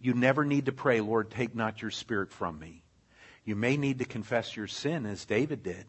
You 0.00 0.14
never 0.14 0.44
need 0.44 0.66
to 0.66 0.72
pray, 0.72 1.00
Lord, 1.00 1.30
take 1.30 1.54
not 1.54 1.82
your 1.82 1.90
Spirit 1.90 2.32
from 2.32 2.58
me. 2.58 2.82
You 3.46 3.56
may 3.56 3.78
need 3.78 4.00
to 4.00 4.04
confess 4.04 4.56
your 4.56 4.66
sin 4.66 5.06
as 5.06 5.24
David 5.24 5.62
did, 5.62 5.86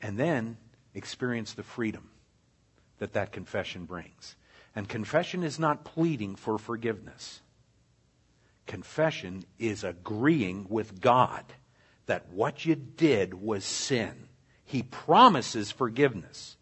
and 0.00 0.16
then 0.16 0.56
experience 0.94 1.52
the 1.52 1.64
freedom 1.64 2.08
that 2.98 3.12
that 3.12 3.32
confession 3.32 3.84
brings. 3.84 4.36
And 4.76 4.88
confession 4.88 5.42
is 5.42 5.58
not 5.58 5.84
pleading 5.84 6.36
for 6.36 6.56
forgiveness. 6.56 7.42
Confession 8.66 9.44
is 9.58 9.84
agreeing 9.84 10.66
with 10.70 11.00
God 11.00 11.44
that 12.06 12.28
what 12.30 12.64
you 12.64 12.76
did 12.76 13.34
was 13.34 13.64
sin. 13.64 14.28
He 14.64 14.82
promises 14.82 15.70
forgiveness. 15.70 16.56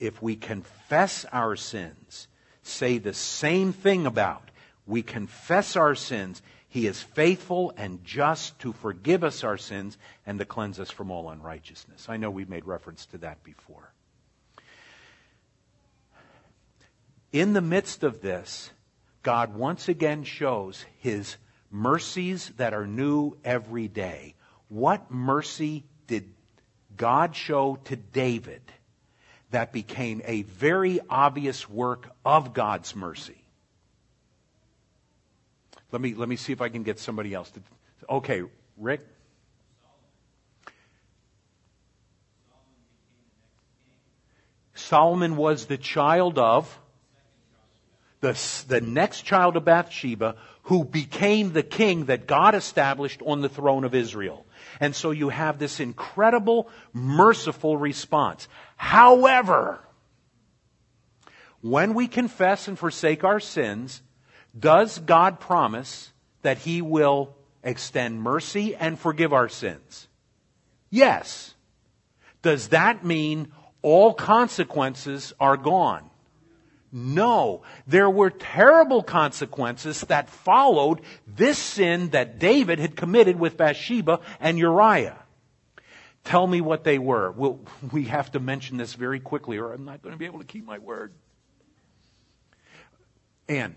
If 0.00 0.20
we 0.22 0.36
confess 0.36 1.26
our 1.26 1.56
sins, 1.56 2.26
say 2.62 2.98
the 2.98 3.14
same 3.14 3.72
thing 3.72 4.06
about, 4.06 4.50
we 4.86 5.02
confess 5.02 5.76
our 5.76 5.94
sins, 5.94 6.42
he 6.76 6.86
is 6.86 7.00
faithful 7.00 7.72
and 7.78 8.04
just 8.04 8.58
to 8.58 8.70
forgive 8.70 9.24
us 9.24 9.44
our 9.44 9.56
sins 9.56 9.96
and 10.26 10.38
to 10.38 10.44
cleanse 10.44 10.78
us 10.78 10.90
from 10.90 11.10
all 11.10 11.30
unrighteousness. 11.30 12.06
I 12.10 12.18
know 12.18 12.30
we've 12.30 12.50
made 12.50 12.66
reference 12.66 13.06
to 13.06 13.18
that 13.18 13.42
before. 13.42 13.94
In 17.32 17.54
the 17.54 17.62
midst 17.62 18.02
of 18.02 18.20
this, 18.20 18.70
God 19.22 19.54
once 19.54 19.88
again 19.88 20.24
shows 20.24 20.84
his 20.98 21.38
mercies 21.70 22.52
that 22.58 22.74
are 22.74 22.86
new 22.86 23.38
every 23.42 23.88
day. 23.88 24.34
What 24.68 25.10
mercy 25.10 25.86
did 26.06 26.28
God 26.94 27.34
show 27.34 27.78
to 27.84 27.96
David 27.96 28.60
that 29.50 29.72
became 29.72 30.20
a 30.26 30.42
very 30.42 31.00
obvious 31.08 31.70
work 31.70 32.10
of 32.22 32.52
God's 32.52 32.94
mercy? 32.94 33.35
Let 35.92 36.00
me, 36.00 36.14
let 36.14 36.28
me 36.28 36.36
see 36.36 36.52
if 36.52 36.60
I 36.60 36.68
can 36.68 36.82
get 36.82 36.98
somebody 36.98 37.32
else 37.34 37.50
to. 37.52 37.60
Okay, 38.10 38.42
Rick? 38.76 39.06
Solomon 44.74 45.36
was 45.36 45.66
the 45.66 45.78
child 45.78 46.38
of 46.38 46.78
the, 48.20 48.38
the 48.68 48.80
next 48.80 49.22
child 49.22 49.56
of 49.56 49.64
Bathsheba 49.64 50.36
who 50.64 50.84
became 50.84 51.52
the 51.52 51.62
king 51.62 52.06
that 52.06 52.26
God 52.26 52.54
established 52.54 53.22
on 53.24 53.40
the 53.40 53.48
throne 53.48 53.84
of 53.84 53.94
Israel. 53.94 54.46
And 54.80 54.94
so 54.94 55.12
you 55.12 55.28
have 55.28 55.58
this 55.58 55.80
incredible, 55.80 56.68
merciful 56.92 57.76
response. 57.76 58.48
However, 58.76 59.80
when 61.60 61.94
we 61.94 62.08
confess 62.08 62.68
and 62.68 62.78
forsake 62.78 63.22
our 63.22 63.40
sins, 63.40 64.02
does 64.58 64.98
God 64.98 65.40
promise 65.40 66.12
that 66.42 66.58
He 66.58 66.82
will 66.82 67.34
extend 67.62 68.22
mercy 68.22 68.74
and 68.74 68.98
forgive 68.98 69.32
our 69.32 69.48
sins? 69.48 70.08
Yes. 70.90 71.54
Does 72.42 72.68
that 72.68 73.04
mean 73.04 73.52
all 73.82 74.14
consequences 74.14 75.32
are 75.40 75.56
gone? 75.56 76.08
No. 76.92 77.62
There 77.86 78.08
were 78.08 78.30
terrible 78.30 79.02
consequences 79.02 80.00
that 80.02 80.30
followed 80.30 81.00
this 81.26 81.58
sin 81.58 82.10
that 82.10 82.38
David 82.38 82.78
had 82.78 82.96
committed 82.96 83.38
with 83.38 83.56
Bathsheba 83.56 84.20
and 84.40 84.58
Uriah. 84.58 85.18
Tell 86.24 86.46
me 86.46 86.60
what 86.60 86.84
they 86.84 86.98
were. 86.98 87.30
We'll, 87.30 87.60
we 87.92 88.04
have 88.04 88.32
to 88.32 88.40
mention 88.40 88.78
this 88.78 88.94
very 88.94 89.20
quickly 89.20 89.58
or 89.58 89.72
I'm 89.72 89.84
not 89.84 90.02
going 90.02 90.12
to 90.12 90.18
be 90.18 90.24
able 90.24 90.40
to 90.40 90.44
keep 90.44 90.64
my 90.64 90.78
word. 90.78 91.12
Anne. 93.48 93.76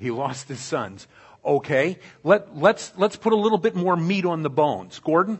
He 0.00 0.10
lost 0.10 0.48
his 0.48 0.60
sons. 0.60 1.06
Okay, 1.44 1.98
let, 2.24 2.56
let's, 2.56 2.92
let's 2.96 3.16
put 3.16 3.34
a 3.34 3.36
little 3.36 3.58
bit 3.58 3.74
more 3.74 3.96
meat 3.96 4.24
on 4.24 4.42
the 4.42 4.50
bones. 4.50 4.98
Gordon? 4.98 5.38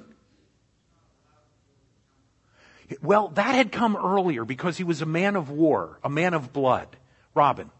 Well, 3.03 3.29
that 3.29 3.55
had 3.55 3.73
come 3.73 3.97
earlier 3.97 4.45
because 4.45 4.77
he 4.77 4.85
was 4.85 5.01
a 5.01 5.07
man 5.07 5.35
of 5.35 5.49
war, 5.49 5.99
a 6.05 6.11
man 6.11 6.35
of 6.35 6.53
blood. 6.53 6.89
Robin? 7.35 7.71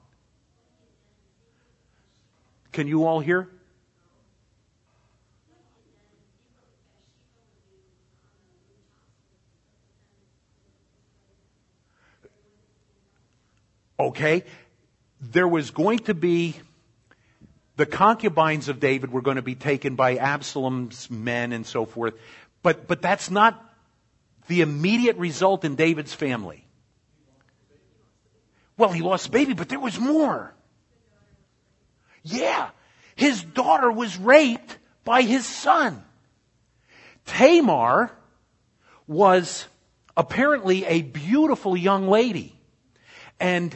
Can 2.73 2.87
you 2.87 3.05
all 3.05 3.21
hear? 3.21 3.49
Okay, 13.99 14.45
there 15.21 15.47
was 15.47 15.71
going 15.71 15.99
to 16.01 16.15
be 16.15 16.57
the 17.81 17.87
concubines 17.87 18.69
of 18.69 18.79
David 18.79 19.11
were 19.11 19.23
going 19.23 19.37
to 19.37 19.43
be 19.43 19.55
taken 19.55 19.95
by 19.97 20.17
Absalom's 20.17 21.11
men 21.11 21.55
and 21.55 21.67
so 21.67 21.87
forth. 21.87 22.13
But, 22.63 22.87
but 22.87 23.01
that's 23.01 23.31
not 23.31 23.59
the 24.49 24.61
immediate 24.61 25.17
result 25.17 25.65
in 25.65 25.77
David's 25.77 26.13
family. 26.13 26.67
Well, 28.77 28.93
he 28.93 29.01
lost 29.01 29.29
a 29.29 29.31
baby, 29.31 29.55
but 29.55 29.71
there 29.71 29.81
was 29.81 29.99
more. 29.99 30.55
Yeah. 32.23 32.69
His 33.17 33.43
daughter 33.43 33.91
was 33.91 34.19
raped 34.19 34.77
by 35.05 35.23
his 35.23 35.47
son. 35.47 36.05
Tamar 37.25 38.13
was 39.07 39.67
apparently 40.19 40.85
a 40.85 41.01
beautiful 41.01 41.75
young 41.79 42.09
lady. 42.09 42.55
And 43.41 43.75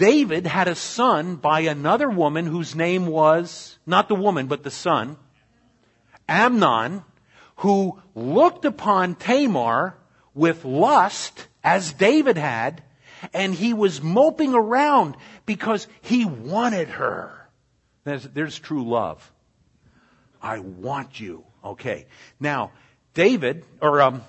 David 0.00 0.46
had 0.46 0.66
a 0.66 0.74
son 0.74 1.36
by 1.36 1.60
another 1.60 2.08
woman 2.08 2.46
whose 2.46 2.74
name 2.74 3.04
was, 3.04 3.78
not 3.84 4.08
the 4.08 4.14
woman, 4.14 4.46
but 4.46 4.62
the 4.62 4.70
son, 4.70 5.18
Amnon, 6.26 7.04
who 7.56 8.00
looked 8.14 8.64
upon 8.64 9.14
Tamar 9.14 9.94
with 10.32 10.64
lust, 10.64 11.46
as 11.62 11.92
David 11.92 12.38
had, 12.38 12.82
and 13.34 13.54
he 13.54 13.74
was 13.74 14.00
moping 14.00 14.54
around 14.54 15.18
because 15.44 15.86
he 16.00 16.24
wanted 16.24 16.88
her. 16.88 17.50
There's, 18.04 18.24
there's 18.24 18.58
true 18.58 18.88
love. 18.88 19.30
I 20.40 20.60
want 20.60 21.20
you. 21.20 21.44
Okay. 21.62 22.06
Now, 22.40 22.72
David, 23.12 23.66
or 23.82 24.00
um, 24.00 24.22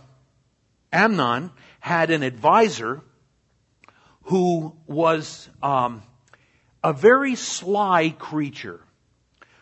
Amnon, 0.91 1.51
had 1.79 2.11
an 2.11 2.23
advisor 2.23 3.03
who 4.31 4.73
was 4.87 5.49
um, 5.61 6.01
a 6.81 6.93
very 6.93 7.35
sly 7.35 8.15
creature 8.17 8.79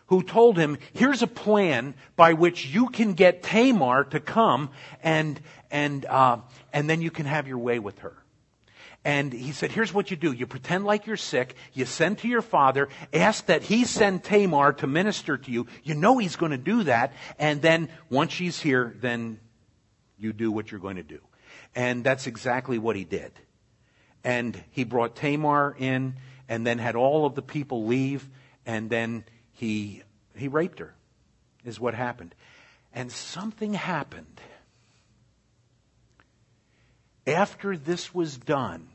who 0.05 0.21
told 0.21 0.59
him, 0.59 0.77
here's 0.93 1.23
a 1.23 1.27
plan 1.27 1.95
by 2.15 2.33
which 2.33 2.67
you 2.67 2.89
can 2.89 3.13
get 3.13 3.41
Tamar 3.41 4.03
to 4.03 4.19
come 4.19 4.69
and, 5.01 5.41
and, 5.71 6.05
uh, 6.05 6.37
and 6.71 6.87
then 6.87 7.01
you 7.01 7.09
can 7.09 7.25
have 7.25 7.47
your 7.47 7.57
way 7.57 7.79
with 7.79 7.97
her. 7.99 8.15
And 9.03 9.33
he 9.33 9.53
said, 9.53 9.71
here's 9.71 9.91
what 9.91 10.11
you 10.11 10.17
do. 10.17 10.33
You 10.33 10.45
pretend 10.45 10.85
like 10.85 11.07
you're 11.07 11.17
sick. 11.17 11.55
You 11.73 11.85
send 11.85 12.19
to 12.19 12.27
your 12.27 12.43
father. 12.43 12.89
Ask 13.11 13.47
that 13.47 13.63
he 13.63 13.85
send 13.85 14.23
Tamar 14.23 14.73
to 14.73 14.85
minister 14.85 15.35
to 15.35 15.51
you. 15.51 15.65
You 15.83 15.95
know 15.95 16.19
he's 16.19 16.35
going 16.35 16.51
to 16.51 16.59
do 16.59 16.83
that. 16.83 17.13
And 17.39 17.59
then 17.59 17.89
once 18.11 18.33
she's 18.33 18.59
here, 18.59 18.95
then 19.01 19.39
you 20.19 20.31
do 20.31 20.51
what 20.51 20.69
you're 20.69 20.79
going 20.79 20.97
to 20.97 21.03
do. 21.03 21.21
And 21.73 22.03
that's 22.03 22.27
exactly 22.27 22.77
what 22.77 22.95
he 22.95 23.03
did. 23.03 23.31
And 24.23 24.61
he 24.71 24.83
brought 24.83 25.15
Tamar 25.15 25.75
in 25.77 26.15
and 26.47 26.65
then 26.65 26.79
had 26.79 26.95
all 26.95 27.25
of 27.25 27.35
the 27.35 27.41
people 27.41 27.85
leave. 27.85 28.27
And 28.65 28.89
then 28.89 29.23
he, 29.53 30.03
he 30.35 30.47
raped 30.47 30.79
her 30.79 30.95
is 31.65 31.79
what 31.79 31.93
happened. 31.93 32.35
And 32.93 33.11
something 33.11 33.73
happened 33.73 34.41
after 37.29 37.77
this 37.77 38.13
was 38.13 38.37
done, 38.37 38.87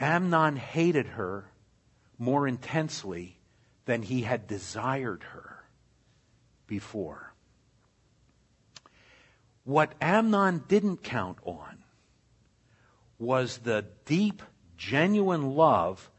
Amnon 0.00 0.56
hated 0.56 1.06
her 1.06 1.44
more 2.18 2.46
intensely 2.48 3.36
than 3.84 4.02
he 4.02 4.22
had 4.22 4.46
desired 4.46 5.22
her 5.22 5.64
before. 6.66 7.32
What 9.64 9.92
Amnon 10.00 10.64
didn't 10.68 11.02
count 11.02 11.38
on 11.44 11.82
was 13.18 13.58
the 13.58 13.86
deep, 14.04 14.42
genuine 14.76 15.54
love 15.54 16.10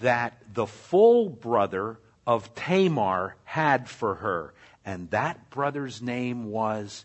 that 0.00 0.40
the 0.52 0.66
full 0.66 1.28
brother 1.28 1.98
of 2.26 2.54
Tamar 2.54 3.36
had 3.44 3.88
for 3.88 4.16
her. 4.16 4.54
And 4.84 5.10
that 5.10 5.50
brother's 5.50 6.00
name 6.02 6.44
was 6.50 7.04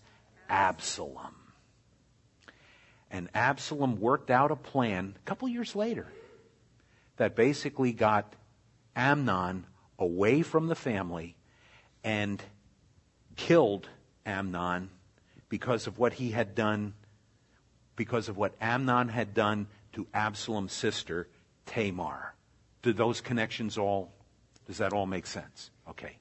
Absalom. 0.49 1.35
And 3.09 3.29
Absalom 3.33 3.99
worked 3.99 4.31
out 4.31 4.51
a 4.51 4.55
plan 4.55 5.15
a 5.17 5.25
couple 5.25 5.49
years 5.49 5.75
later 5.75 6.07
that 7.17 7.35
basically 7.35 7.91
got 7.91 8.33
Amnon 8.95 9.65
away 9.99 10.41
from 10.41 10.67
the 10.67 10.75
family 10.75 11.35
and 12.03 12.41
killed 13.35 13.87
Amnon 14.25 14.89
because 15.49 15.87
of 15.87 15.99
what 15.99 16.13
he 16.13 16.31
had 16.31 16.55
done, 16.55 16.93
because 17.95 18.29
of 18.29 18.37
what 18.37 18.53
Amnon 18.61 19.09
had 19.09 19.33
done 19.33 19.67
to 19.93 20.07
Absalom's 20.13 20.73
sister, 20.73 21.27
Tamar. 21.65 22.33
Do 22.81 22.93
those 22.93 23.21
connections 23.21 23.77
all, 23.77 24.11
does 24.67 24.77
that 24.77 24.93
all 24.93 25.05
make 25.05 25.27
sense? 25.27 25.69
Okay. 25.89 26.17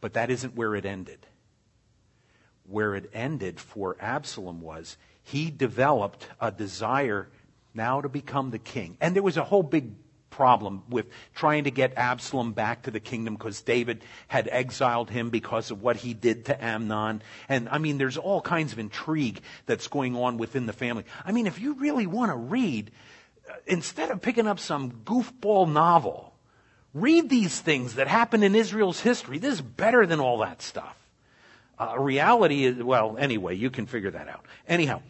But 0.00 0.14
that 0.14 0.30
isn't 0.30 0.56
where 0.56 0.74
it 0.74 0.84
ended. 0.84 1.26
Where 2.66 2.94
it 2.94 3.10
ended 3.12 3.60
for 3.60 3.96
Absalom 4.00 4.60
was 4.60 4.96
he 5.22 5.50
developed 5.50 6.28
a 6.40 6.50
desire 6.50 7.28
now 7.74 8.00
to 8.00 8.08
become 8.08 8.50
the 8.50 8.58
king. 8.58 8.96
And 9.00 9.14
there 9.14 9.22
was 9.22 9.36
a 9.36 9.44
whole 9.44 9.62
big 9.62 9.92
problem 10.34 10.82
with 10.88 11.06
trying 11.34 11.64
to 11.64 11.70
get 11.70 11.92
Absalom 11.96 12.52
back 12.52 12.82
to 12.82 12.90
the 12.90 12.98
kingdom 12.98 13.34
because 13.34 13.62
David 13.62 14.02
had 14.26 14.48
exiled 14.50 15.08
him 15.08 15.30
because 15.30 15.70
of 15.70 15.80
what 15.80 15.96
he 15.96 16.12
did 16.12 16.46
to 16.46 16.64
Amnon. 16.64 17.22
And 17.48 17.68
I 17.68 17.78
mean, 17.78 17.98
there's 17.98 18.16
all 18.16 18.40
kinds 18.40 18.72
of 18.72 18.80
intrigue 18.80 19.40
that's 19.66 19.86
going 19.86 20.16
on 20.16 20.36
within 20.36 20.66
the 20.66 20.72
family. 20.72 21.04
I 21.24 21.30
mean, 21.30 21.46
if 21.46 21.60
you 21.60 21.74
really 21.74 22.08
want 22.08 22.32
to 22.32 22.36
read, 22.36 22.90
uh, 23.48 23.54
instead 23.66 24.10
of 24.10 24.20
picking 24.20 24.48
up 24.48 24.58
some 24.58 24.90
goofball 25.04 25.72
novel, 25.72 26.34
read 26.92 27.28
these 27.28 27.60
things 27.60 27.94
that 27.94 28.08
happen 28.08 28.42
in 28.42 28.56
Israel's 28.56 29.00
history. 29.00 29.38
This 29.38 29.54
is 29.54 29.60
better 29.60 30.04
than 30.04 30.18
all 30.18 30.38
that 30.38 30.62
stuff. 30.62 30.96
Uh, 31.78 31.96
reality 31.96 32.64
is, 32.64 32.82
well, 32.82 33.16
anyway, 33.18 33.54
you 33.54 33.70
can 33.70 33.86
figure 33.86 34.10
that 34.10 34.28
out. 34.28 34.44
Anyhow, 34.66 35.00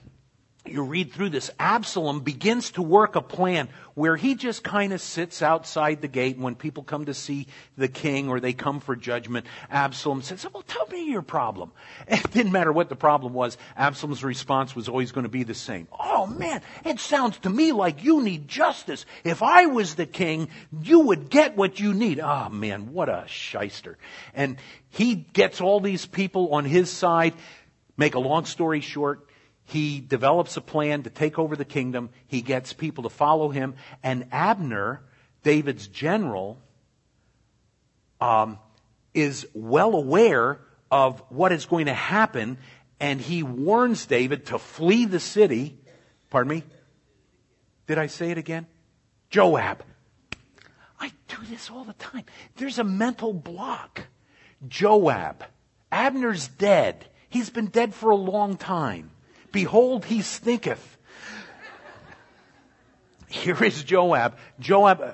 you 0.67 0.83
read 0.83 1.13
through 1.13 1.29
this, 1.29 1.51
Absalom 1.59 2.21
begins 2.21 2.71
to 2.73 2.83
work 2.83 3.17
a 3.17 3.21
plan 3.21 3.69
where 3.95 4.17
he 4.17 4.35
just 4.35 4.65
kind 4.65 4.95
of 4.95 5.01
sits 5.01 5.43
outside 5.43 6.01
the 6.01 6.09
gate. 6.09 6.39
When 6.39 6.55
people 6.55 6.83
come 6.83 7.05
to 7.05 7.15
see 7.15 7.49
the 7.77 7.87
king 7.87 8.29
or 8.29 8.41
they 8.41 8.55
come 8.55 8.81
for 8.81 8.97
judgment, 8.97 9.47
Absalom 9.71 10.23
says, 10.23 10.47
Well, 10.53 10.63
tell 10.63 10.87
me 10.87 11.11
your 11.11 11.23
problem. 11.23 11.73
It 12.09 12.31
didn't 12.31 12.53
matter 12.53 12.73
what 12.73 12.89
the 12.89 12.97
problem 12.97 13.35
was. 13.35 13.59
Absalom's 13.77 14.25
response 14.25 14.75
was 14.75 14.89
always 14.89 15.13
going 15.13 15.25
to 15.25 15.31
be 15.31 15.43
the 15.43 15.55
same. 15.55 15.89
Oh 15.99 16.27
man, 16.27 16.63
it 16.85 16.99
sounds 16.99 17.39
to 17.39 17.51
me 17.51 17.73
like 17.73 18.03
you 18.03 18.23
need 18.23 18.49
justice. 18.49 19.05
If 19.23 19.43
I 19.43 19.67
was 19.67 19.95
the 19.95 20.07
king, 20.07 20.49
you 20.81 21.01
would 21.01 21.29
get 21.29 21.57
what 21.57 21.79
you 21.79 21.93
need. 21.93 22.21
Oh 22.21 22.49
man, 22.49 22.93
what 22.93 23.09
a 23.09 23.25
shyster. 23.27 23.99
And 24.33 24.57
he 24.91 25.15
gets 25.15 25.61
all 25.61 25.81
these 25.81 26.07
people 26.07 26.55
on 26.55 26.65
his 26.65 26.91
side. 26.91 27.35
Make 27.97 28.15
a 28.15 28.21
long 28.21 28.45
story 28.45 28.81
short, 28.81 29.29
he 29.65 30.01
develops 30.01 30.57
a 30.57 30.61
plan 30.61 31.03
to 31.05 31.11
take 31.11 31.39
over 31.39 31.57
the 31.57 31.65
kingdom. 31.65 32.11
He 32.27 32.43
gets 32.43 32.73
people 32.73 33.05
to 33.05 33.11
follow 33.11 33.49
him. 33.49 33.75
And 34.03 34.27
Abner, 34.31 35.01
David's 35.43 35.87
general, 35.89 36.61
um, 38.21 38.59
is 39.15 39.47
well 39.55 39.95
aware 39.95 40.61
of 40.91 41.23
what 41.31 41.53
is 41.53 41.67
going 41.67 41.87
to 41.87 41.95
happen. 41.95 42.59
And 43.01 43.21
he 43.21 43.43
warns 43.43 44.07
David 44.07 44.47
to 44.47 44.59
flee 44.59 45.07
the 45.07 45.21
city. 45.21 45.79
Pardon 46.31 46.57
me? 46.57 46.63
Did 47.87 47.99
I 47.99 48.07
say 48.07 48.31
it 48.31 48.39
again? 48.39 48.67
Joab. 49.31 49.83
I 51.01 51.11
do 51.29 51.37
this 51.49 51.71
all 51.71 51.85
the 51.85 51.95
time. 51.95 52.25
There's 52.57 52.79
a 52.79 52.85
mental 52.85 53.33
block. 53.33 54.03
Joab. 54.69 55.45
Abner's 55.91 56.49
dead. 56.49 57.07
He's 57.29 57.51
been 57.51 57.67
dead 57.67 57.95
for 57.95 58.11
a 58.11 58.17
long 58.17 58.57
time. 58.57 59.11
Behold, 59.55 60.05
he 60.05 60.21
stinketh. 60.21 60.99
Here 63.29 63.63
is 63.63 63.85
Joab. 63.85 64.37
Joab, 64.59 65.01
uh, 65.01 65.13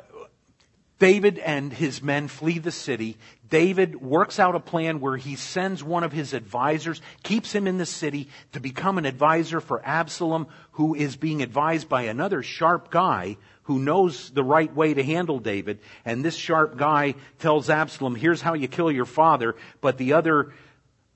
David 0.99 1.39
and 1.39 1.71
his 1.71 2.03
men 2.03 2.27
flee 2.27 2.59
the 2.59 2.73
city. 2.73 3.19
David 3.51 4.01
works 4.01 4.39
out 4.39 4.55
a 4.55 4.61
plan 4.61 5.01
where 5.01 5.19
he 5.19 5.37
sends 5.37 5.85
one 5.85 6.05
of 6.05 6.13
his 6.13 6.33
advisors, 6.33 7.03
keeps 7.23 7.53
him 7.53 7.67
in 7.67 7.77
the 7.77 7.85
city 7.85 8.29
to 8.53 8.61
become 8.61 8.97
an 8.97 9.05
advisor 9.05 9.61
for 9.61 9.85
Absalom, 9.85 10.47
who 10.73 10.95
is 10.95 11.17
being 11.17 11.43
advised 11.43 11.91
by 11.91 12.03
another 12.05 12.43
sharp 12.43 12.91
guy 12.91 13.37
who 13.65 13.79
knows 13.79 14.31
the 14.31 14.45
right 14.45 14.75
way 14.75 14.95
to 14.95 15.03
handle 15.03 15.39
David. 15.39 15.81
And 16.07 16.25
this 16.25 16.35
sharp 16.35 16.79
guy 16.79 17.15
tells 17.41 17.69
Absalom, 17.69 18.15
here's 18.15 18.41
how 18.41 18.55
you 18.55 18.69
kill 18.69 18.91
your 18.91 19.05
father. 19.05 19.57
But 19.83 19.99
the 19.99 20.15
other 20.15 20.55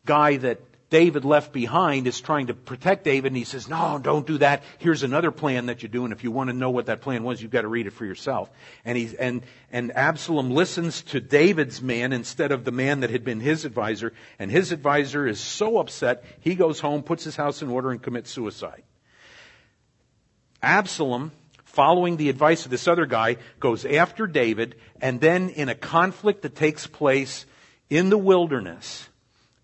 guy 0.04 0.36
that 0.36 0.60
David 0.94 1.24
left 1.24 1.52
behind 1.52 2.06
is 2.06 2.20
trying 2.20 2.46
to 2.46 2.54
protect 2.54 3.02
David, 3.02 3.32
and 3.32 3.36
he 3.36 3.42
says, 3.42 3.68
No, 3.68 3.98
don't 4.00 4.24
do 4.24 4.38
that. 4.38 4.62
Here's 4.78 5.02
another 5.02 5.32
plan 5.32 5.66
that 5.66 5.82
you 5.82 5.88
do, 5.88 6.04
and 6.04 6.12
if 6.12 6.22
you 6.22 6.30
want 6.30 6.50
to 6.50 6.54
know 6.54 6.70
what 6.70 6.86
that 6.86 7.00
plan 7.00 7.24
was, 7.24 7.42
you've 7.42 7.50
got 7.50 7.62
to 7.62 7.68
read 7.68 7.88
it 7.88 7.94
for 7.94 8.04
yourself. 8.04 8.48
And, 8.84 8.96
he, 8.96 9.10
and, 9.18 9.42
and 9.72 9.90
Absalom 9.96 10.52
listens 10.52 11.02
to 11.02 11.20
David's 11.20 11.82
man 11.82 12.12
instead 12.12 12.52
of 12.52 12.64
the 12.64 12.70
man 12.70 13.00
that 13.00 13.10
had 13.10 13.24
been 13.24 13.40
his 13.40 13.64
advisor, 13.64 14.12
and 14.38 14.52
his 14.52 14.70
advisor 14.70 15.26
is 15.26 15.40
so 15.40 15.78
upset, 15.78 16.22
he 16.38 16.54
goes 16.54 16.78
home, 16.78 17.02
puts 17.02 17.24
his 17.24 17.34
house 17.34 17.60
in 17.60 17.70
order, 17.70 17.90
and 17.90 18.00
commits 18.00 18.30
suicide. 18.30 18.84
Absalom, 20.62 21.32
following 21.64 22.18
the 22.18 22.28
advice 22.28 22.66
of 22.66 22.70
this 22.70 22.86
other 22.86 23.06
guy, 23.06 23.38
goes 23.58 23.84
after 23.84 24.28
David, 24.28 24.76
and 25.00 25.20
then 25.20 25.48
in 25.48 25.68
a 25.68 25.74
conflict 25.74 26.42
that 26.42 26.54
takes 26.54 26.86
place 26.86 27.46
in 27.90 28.10
the 28.10 28.16
wilderness, 28.18 29.08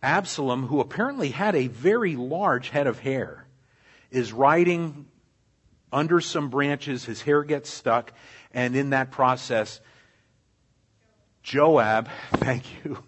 Absalom, 0.02 0.66
who 0.66 0.80
apparently 0.80 1.30
had 1.30 1.54
a 1.54 1.66
very 1.66 2.16
large 2.16 2.70
head 2.70 2.86
of 2.86 2.98
hair, 2.98 3.46
is 4.10 4.32
riding 4.32 5.06
under 5.92 6.20
some 6.20 6.48
branches. 6.48 7.04
His 7.04 7.22
hair 7.22 7.42
gets 7.42 7.70
stuck, 7.70 8.12
and 8.52 8.74
in 8.74 8.90
that 8.90 9.10
process, 9.10 9.80
Joab, 11.42 12.08
thank 12.34 12.64
you, 12.84 13.02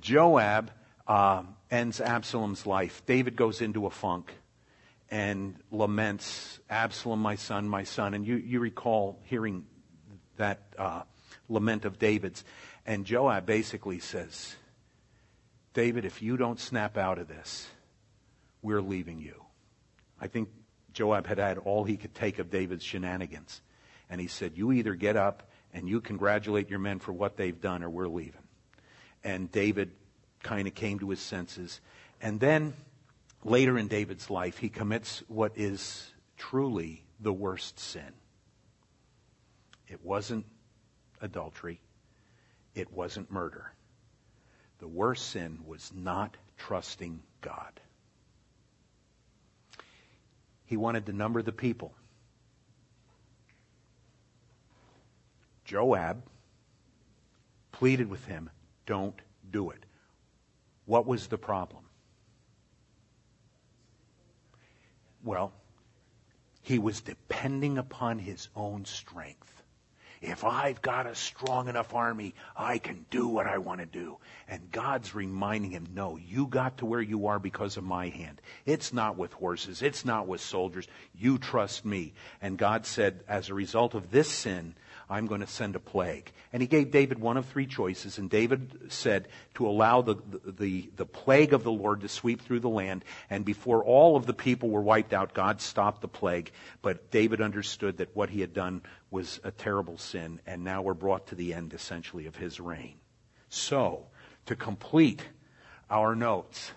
Joab 0.00 0.70
uh, 1.06 1.42
ends 1.70 2.00
Absalom's 2.00 2.66
life. 2.66 3.02
David 3.06 3.36
goes 3.36 3.60
into 3.60 3.86
a 3.86 3.90
funk 3.90 4.32
and 5.10 5.56
laments, 5.70 6.58
Absalom, 6.68 7.20
my 7.20 7.36
son, 7.36 7.68
my 7.68 7.84
son. 7.84 8.14
And 8.14 8.26
you, 8.26 8.36
you 8.36 8.60
recall 8.60 9.20
hearing 9.24 9.64
that 10.36 10.60
uh, 10.78 11.02
lament 11.48 11.84
of 11.84 11.98
David's. 11.98 12.44
And 12.86 13.04
Joab 13.04 13.46
basically 13.46 13.98
says, 13.98 14.56
David, 15.74 16.04
if 16.04 16.22
you 16.22 16.36
don't 16.36 16.58
snap 16.58 16.96
out 16.96 17.18
of 17.18 17.28
this, 17.28 17.68
we're 18.62 18.80
leaving 18.80 19.20
you. 19.20 19.44
I 20.20 20.28
think 20.28 20.48
Joab 20.92 21.26
had 21.26 21.38
had 21.38 21.58
all 21.58 21.84
he 21.84 21.96
could 21.96 22.14
take 22.14 22.38
of 22.38 22.50
David's 22.50 22.84
shenanigans. 22.84 23.60
And 24.08 24.20
he 24.20 24.28
said, 24.28 24.52
You 24.54 24.72
either 24.72 24.94
get 24.94 25.16
up 25.16 25.50
and 25.72 25.88
you 25.88 26.00
congratulate 26.00 26.70
your 26.70 26.78
men 26.78 27.00
for 27.00 27.12
what 27.12 27.36
they've 27.36 27.60
done, 27.60 27.82
or 27.82 27.90
we're 27.90 28.08
leaving. 28.08 28.42
And 29.24 29.50
David 29.50 29.90
kind 30.42 30.68
of 30.68 30.74
came 30.74 31.00
to 31.00 31.10
his 31.10 31.20
senses. 31.20 31.80
And 32.22 32.38
then 32.38 32.74
later 33.42 33.76
in 33.76 33.88
David's 33.88 34.30
life, 34.30 34.58
he 34.58 34.68
commits 34.68 35.24
what 35.26 35.52
is 35.56 36.12
truly 36.36 37.04
the 37.18 37.32
worst 37.32 37.80
sin. 37.80 38.12
It 39.88 40.04
wasn't 40.04 40.46
adultery, 41.20 41.80
it 42.74 42.92
wasn't 42.92 43.30
murder. 43.30 43.73
The 44.84 44.88
worst 44.88 45.30
sin 45.30 45.60
was 45.66 45.90
not 45.94 46.36
trusting 46.58 47.22
God. 47.40 47.80
He 50.66 50.76
wanted 50.76 51.06
to 51.06 51.14
number 51.14 51.40
the 51.40 51.52
people. 51.52 51.94
Joab 55.64 56.22
pleaded 57.72 58.10
with 58.10 58.26
him, 58.26 58.50
don't 58.84 59.18
do 59.50 59.70
it. 59.70 59.86
What 60.84 61.06
was 61.06 61.28
the 61.28 61.38
problem? 61.38 61.84
Well, 65.24 65.50
he 66.60 66.78
was 66.78 67.00
depending 67.00 67.78
upon 67.78 68.18
his 68.18 68.50
own 68.54 68.84
strength. 68.84 69.62
If 70.26 70.42
I've 70.42 70.80
got 70.80 71.06
a 71.06 71.14
strong 71.14 71.68
enough 71.68 71.92
army, 71.92 72.34
I 72.56 72.78
can 72.78 73.04
do 73.10 73.28
what 73.28 73.46
I 73.46 73.58
want 73.58 73.80
to 73.80 73.86
do. 73.86 74.16
And 74.48 74.70
God's 74.70 75.14
reminding 75.14 75.72
him, 75.72 75.86
no, 75.92 76.16
you 76.16 76.46
got 76.46 76.78
to 76.78 76.86
where 76.86 77.02
you 77.02 77.26
are 77.26 77.38
because 77.38 77.76
of 77.76 77.84
my 77.84 78.08
hand. 78.08 78.40
It's 78.64 78.92
not 78.92 79.18
with 79.18 79.34
horses. 79.34 79.82
It's 79.82 80.04
not 80.04 80.26
with 80.26 80.40
soldiers. 80.40 80.88
You 81.14 81.36
trust 81.36 81.84
me. 81.84 82.14
And 82.40 82.56
God 82.56 82.86
said, 82.86 83.22
as 83.28 83.50
a 83.50 83.54
result 83.54 83.94
of 83.94 84.10
this 84.10 84.30
sin, 84.30 84.74
I'm 85.08 85.26
going 85.26 85.40
to 85.40 85.46
send 85.46 85.76
a 85.76 85.80
plague. 85.80 86.32
And 86.52 86.62
he 86.62 86.66
gave 86.66 86.90
David 86.90 87.18
one 87.18 87.36
of 87.36 87.46
three 87.46 87.66
choices, 87.66 88.18
and 88.18 88.30
David 88.30 88.92
said 88.92 89.28
to 89.54 89.66
allow 89.66 90.02
the, 90.02 90.16
the, 90.44 90.90
the, 90.96 91.06
plague 91.06 91.52
of 91.52 91.62
the 91.62 91.72
Lord 91.72 92.00
to 92.00 92.08
sweep 92.08 92.40
through 92.40 92.60
the 92.60 92.68
land. 92.68 93.04
And 93.28 93.44
before 93.44 93.84
all 93.84 94.16
of 94.16 94.26
the 94.26 94.34
people 94.34 94.70
were 94.70 94.82
wiped 94.82 95.12
out, 95.12 95.34
God 95.34 95.60
stopped 95.60 96.00
the 96.00 96.08
plague. 96.08 96.52
But 96.82 97.10
David 97.10 97.40
understood 97.40 97.98
that 97.98 98.14
what 98.16 98.30
he 98.30 98.40
had 98.40 98.54
done 98.54 98.82
was 99.10 99.40
a 99.44 99.50
terrible 99.50 99.98
sin, 99.98 100.40
and 100.46 100.64
now 100.64 100.82
we're 100.82 100.94
brought 100.94 101.26
to 101.28 101.34
the 101.34 101.54
end, 101.54 101.74
essentially, 101.74 102.26
of 102.26 102.36
his 102.36 102.58
reign. 102.58 102.94
So, 103.48 104.06
to 104.46 104.56
complete 104.56 105.22
our 105.90 106.16
notes, 106.16 106.72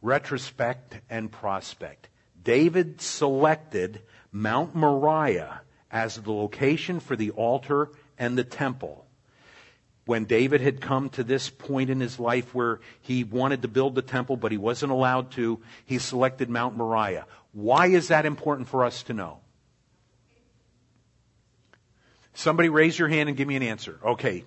retrospect 0.00 1.00
and 1.10 1.30
prospect. 1.30 2.08
David 2.42 3.00
selected 3.00 4.02
Mount 4.32 4.74
Moriah 4.74 5.60
as 5.90 6.16
the 6.16 6.32
location 6.32 7.00
for 7.00 7.16
the 7.16 7.30
altar 7.30 7.90
and 8.18 8.36
the 8.36 8.44
temple. 8.44 9.06
When 10.04 10.24
David 10.24 10.60
had 10.60 10.80
come 10.80 11.10
to 11.10 11.24
this 11.24 11.50
point 11.50 11.90
in 11.90 12.00
his 12.00 12.18
life 12.18 12.54
where 12.54 12.80
he 13.02 13.24
wanted 13.24 13.62
to 13.62 13.68
build 13.68 13.94
the 13.94 14.02
temple, 14.02 14.36
but 14.36 14.52
he 14.52 14.58
wasn't 14.58 14.92
allowed 14.92 15.32
to, 15.32 15.60
he 15.84 15.98
selected 15.98 16.48
Mount 16.48 16.76
Moriah. 16.76 17.26
Why 17.52 17.88
is 17.88 18.08
that 18.08 18.24
important 18.24 18.68
for 18.68 18.84
us 18.84 19.02
to 19.04 19.12
know? 19.12 19.40
Somebody 22.32 22.68
raise 22.68 22.98
your 22.98 23.08
hand 23.08 23.28
and 23.28 23.36
give 23.36 23.48
me 23.48 23.56
an 23.56 23.62
answer. 23.62 23.98
Okay. 24.04 24.44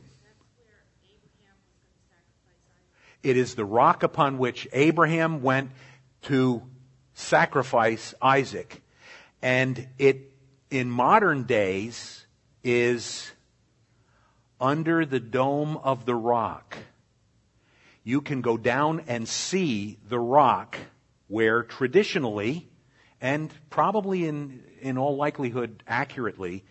It 3.22 3.38
is 3.38 3.54
the 3.54 3.66
rock 3.66 4.02
upon 4.02 4.38
which 4.40 4.68
Abraham 4.74 5.44
went 5.44 5.72
to 6.24 6.64
sacrifice 7.14 8.16
Isaac. 8.22 8.82
And 9.42 9.88
it 10.00 10.31
in 10.72 10.90
modern 10.90 11.44
days 11.44 12.26
is 12.64 13.32
under 14.60 15.06
the 15.06 15.20
dome 15.20 15.78
of 15.78 16.06
the 16.06 16.16
rock. 16.16 16.78
You 18.04 18.22
can 18.22 18.42
go 18.42 18.58
down 18.58 19.04
and 19.08 19.28
see 19.28 20.00
the 20.08 20.20
rock 20.20 20.78
where 21.28 21.64
traditionally, 21.64 22.70
and 23.20 23.54
probably 23.70 24.26
in, 24.26 24.64
in 24.80 24.98
all 24.98 25.18
likelihood 25.18 25.84
accurately, 25.88 26.64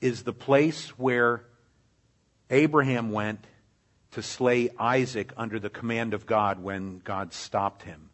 is 0.00 0.24
the 0.24 0.32
place 0.32 0.88
where 0.98 1.44
Abraham 2.50 3.12
went 3.12 3.46
to 4.10 4.22
slay 4.22 4.70
Isaac 4.78 5.32
under 5.36 5.58
the 5.58 5.70
command 5.70 6.12
of 6.12 6.26
God 6.26 6.62
when 6.62 6.98
God 6.98 7.32
stopped 7.32 7.82
him. 7.82 8.10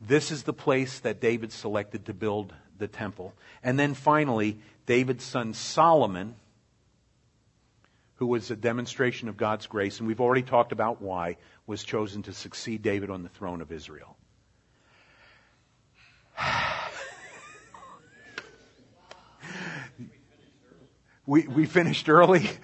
This 0.00 0.30
is 0.30 0.42
the 0.42 0.52
place 0.52 0.98
that 1.00 1.20
David 1.20 1.52
selected 1.52 2.06
to 2.06 2.14
build 2.14 2.52
the 2.78 2.88
temple. 2.88 3.34
And 3.62 3.78
then 3.78 3.94
finally, 3.94 4.60
David's 4.86 5.24
son 5.24 5.54
Solomon, 5.54 6.34
who 8.16 8.26
was 8.26 8.50
a 8.50 8.56
demonstration 8.56 9.28
of 9.28 9.36
God's 9.36 9.66
grace, 9.66 9.98
and 9.98 10.08
we've 10.08 10.20
already 10.20 10.42
talked 10.42 10.72
about 10.72 11.00
why, 11.00 11.36
was 11.66 11.84
chosen 11.84 12.22
to 12.24 12.32
succeed 12.32 12.82
David 12.82 13.10
on 13.10 13.22
the 13.22 13.28
throne 13.28 13.60
of 13.60 13.70
Israel. 13.70 14.16
we, 21.26 21.46
we 21.46 21.66
finished 21.66 22.08
early. 22.08 22.50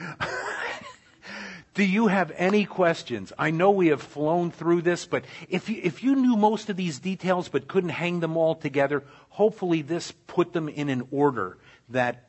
Do 1.75 1.85
you 1.85 2.09
have 2.09 2.33
any 2.35 2.65
questions? 2.65 3.33
I 3.39 3.53
know 3.53 3.71
we 3.71 3.87
have 3.89 4.03
flown 4.03 4.51
through 4.51 4.83
this, 4.83 5.07
but 5.07 5.25
if 5.49 5.69
you, 5.69 5.81
if 5.85 6.03
you 6.03 6.17
knew 6.17 6.37
most 6.37 6.69
of 6.71 6.77
these 6.77 6.99
details 6.99 7.49
but 7.49 7.69
couldn't 7.69 7.91
hang 7.91 8.19
them 8.19 8.37
all 8.37 8.57
together, 8.57 9.05
hopefully 9.29 9.83
this 9.83 10.11
put 10.27 10.53
them 10.53 10.69
in 10.69 10.89
an 10.89 11.07
order 11.13 11.57
that 11.91 12.29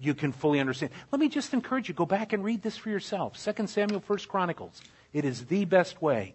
you 0.00 0.14
can 0.14 0.32
fully 0.32 0.60
understand. 0.60 0.92
Let 1.12 1.20
me 1.20 1.28
just 1.28 1.52
encourage 1.52 1.88
you, 1.88 1.94
go 1.94 2.06
back 2.06 2.32
and 2.32 2.42
read 2.42 2.62
this 2.62 2.76
for 2.76 2.88
yourself. 2.88 3.42
2 3.42 3.66
Samuel, 3.66 4.02
1 4.06 4.18
Chronicles. 4.28 4.80
It 5.12 5.24
is 5.24 5.46
the 5.46 5.64
best 5.64 6.00
way. 6.00 6.34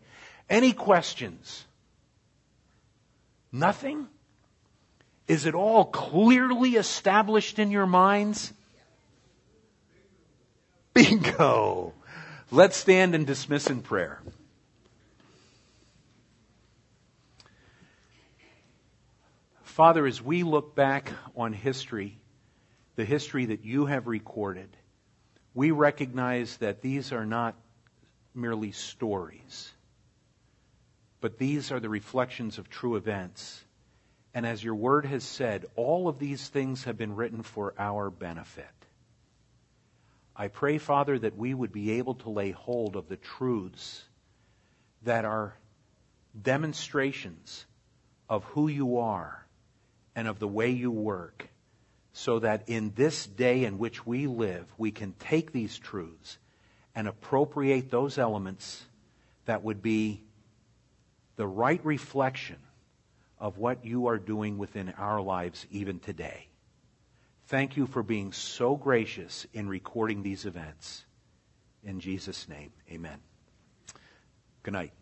Any 0.49 0.73
questions? 0.73 1.65
Nothing? 3.51 4.07
Is 5.27 5.45
it 5.45 5.55
all 5.55 5.85
clearly 5.85 6.71
established 6.71 7.57
in 7.57 7.71
your 7.71 7.87
minds? 7.87 8.53
Bingo! 10.93 11.93
Let's 12.51 12.77
stand 12.77 13.15
and 13.15 13.25
dismiss 13.25 13.69
in 13.69 13.81
prayer. 13.81 14.21
Father, 19.63 20.05
as 20.05 20.21
we 20.21 20.43
look 20.43 20.75
back 20.75 21.11
on 21.35 21.51
history, 21.51 22.17
the 22.95 23.05
history 23.05 23.45
that 23.45 23.65
you 23.65 23.85
have 23.85 24.07
recorded, 24.07 24.69
we 25.53 25.71
recognize 25.71 26.57
that 26.57 26.81
these 26.81 27.11
are 27.11 27.25
not 27.25 27.55
merely 28.33 28.71
stories, 28.71 29.71
but 31.21 31.37
these 31.37 31.71
are 31.71 31.79
the 31.79 31.89
reflections 31.89 32.57
of 32.57 32.69
true 32.69 32.95
events. 32.95 33.63
And 34.33 34.45
as 34.45 34.63
your 34.63 34.75
word 34.75 35.05
has 35.05 35.23
said, 35.23 35.65
all 35.75 36.07
of 36.07 36.19
these 36.19 36.47
things 36.47 36.83
have 36.83 36.97
been 36.97 37.15
written 37.15 37.41
for 37.41 37.73
our 37.77 38.09
benefit. 38.09 38.65
I 40.35 40.49
pray, 40.49 40.77
Father, 40.77 41.17
that 41.17 41.37
we 41.37 41.53
would 41.53 41.71
be 41.71 41.91
able 41.91 42.15
to 42.15 42.29
lay 42.29 42.51
hold 42.51 42.97
of 42.97 43.07
the 43.07 43.15
truths 43.15 44.03
that 45.03 45.23
are 45.23 45.55
demonstrations 46.41 47.65
of 48.29 48.43
who 48.45 48.67
you 48.67 48.97
are 48.97 49.45
and 50.15 50.27
of 50.27 50.39
the 50.39 50.47
way 50.47 50.71
you 50.71 50.91
work 50.91 51.47
so 52.17 52.39
that 52.39 52.63
in 52.67 52.93
this 52.95 53.27
day 53.27 53.65
in 53.65 53.77
which 53.77 54.05
we 54.05 54.25
live, 54.25 54.65
we 54.77 54.89
can 54.89 55.11
take 55.19 55.51
these 55.51 55.77
truths 55.77 56.37
and 56.95 57.09
appropriate 57.09 57.91
those 57.91 58.17
elements 58.17 58.85
that 59.43 59.65
would 59.65 59.81
be 59.81 60.23
the 61.35 61.45
right 61.45 61.85
reflection 61.85 62.55
of 63.37 63.57
what 63.57 63.83
you 63.83 64.07
are 64.07 64.17
doing 64.17 64.57
within 64.57 64.93
our 64.97 65.19
lives 65.19 65.67
even 65.71 65.99
today. 65.99 66.47
Thank 67.47 67.75
you 67.75 67.85
for 67.85 68.01
being 68.01 68.31
so 68.31 68.77
gracious 68.77 69.45
in 69.53 69.67
recording 69.67 70.23
these 70.23 70.45
events. 70.45 71.03
In 71.83 71.99
Jesus' 71.99 72.47
name, 72.47 72.71
amen. 72.89 73.19
Good 74.63 74.73
night. 74.73 74.93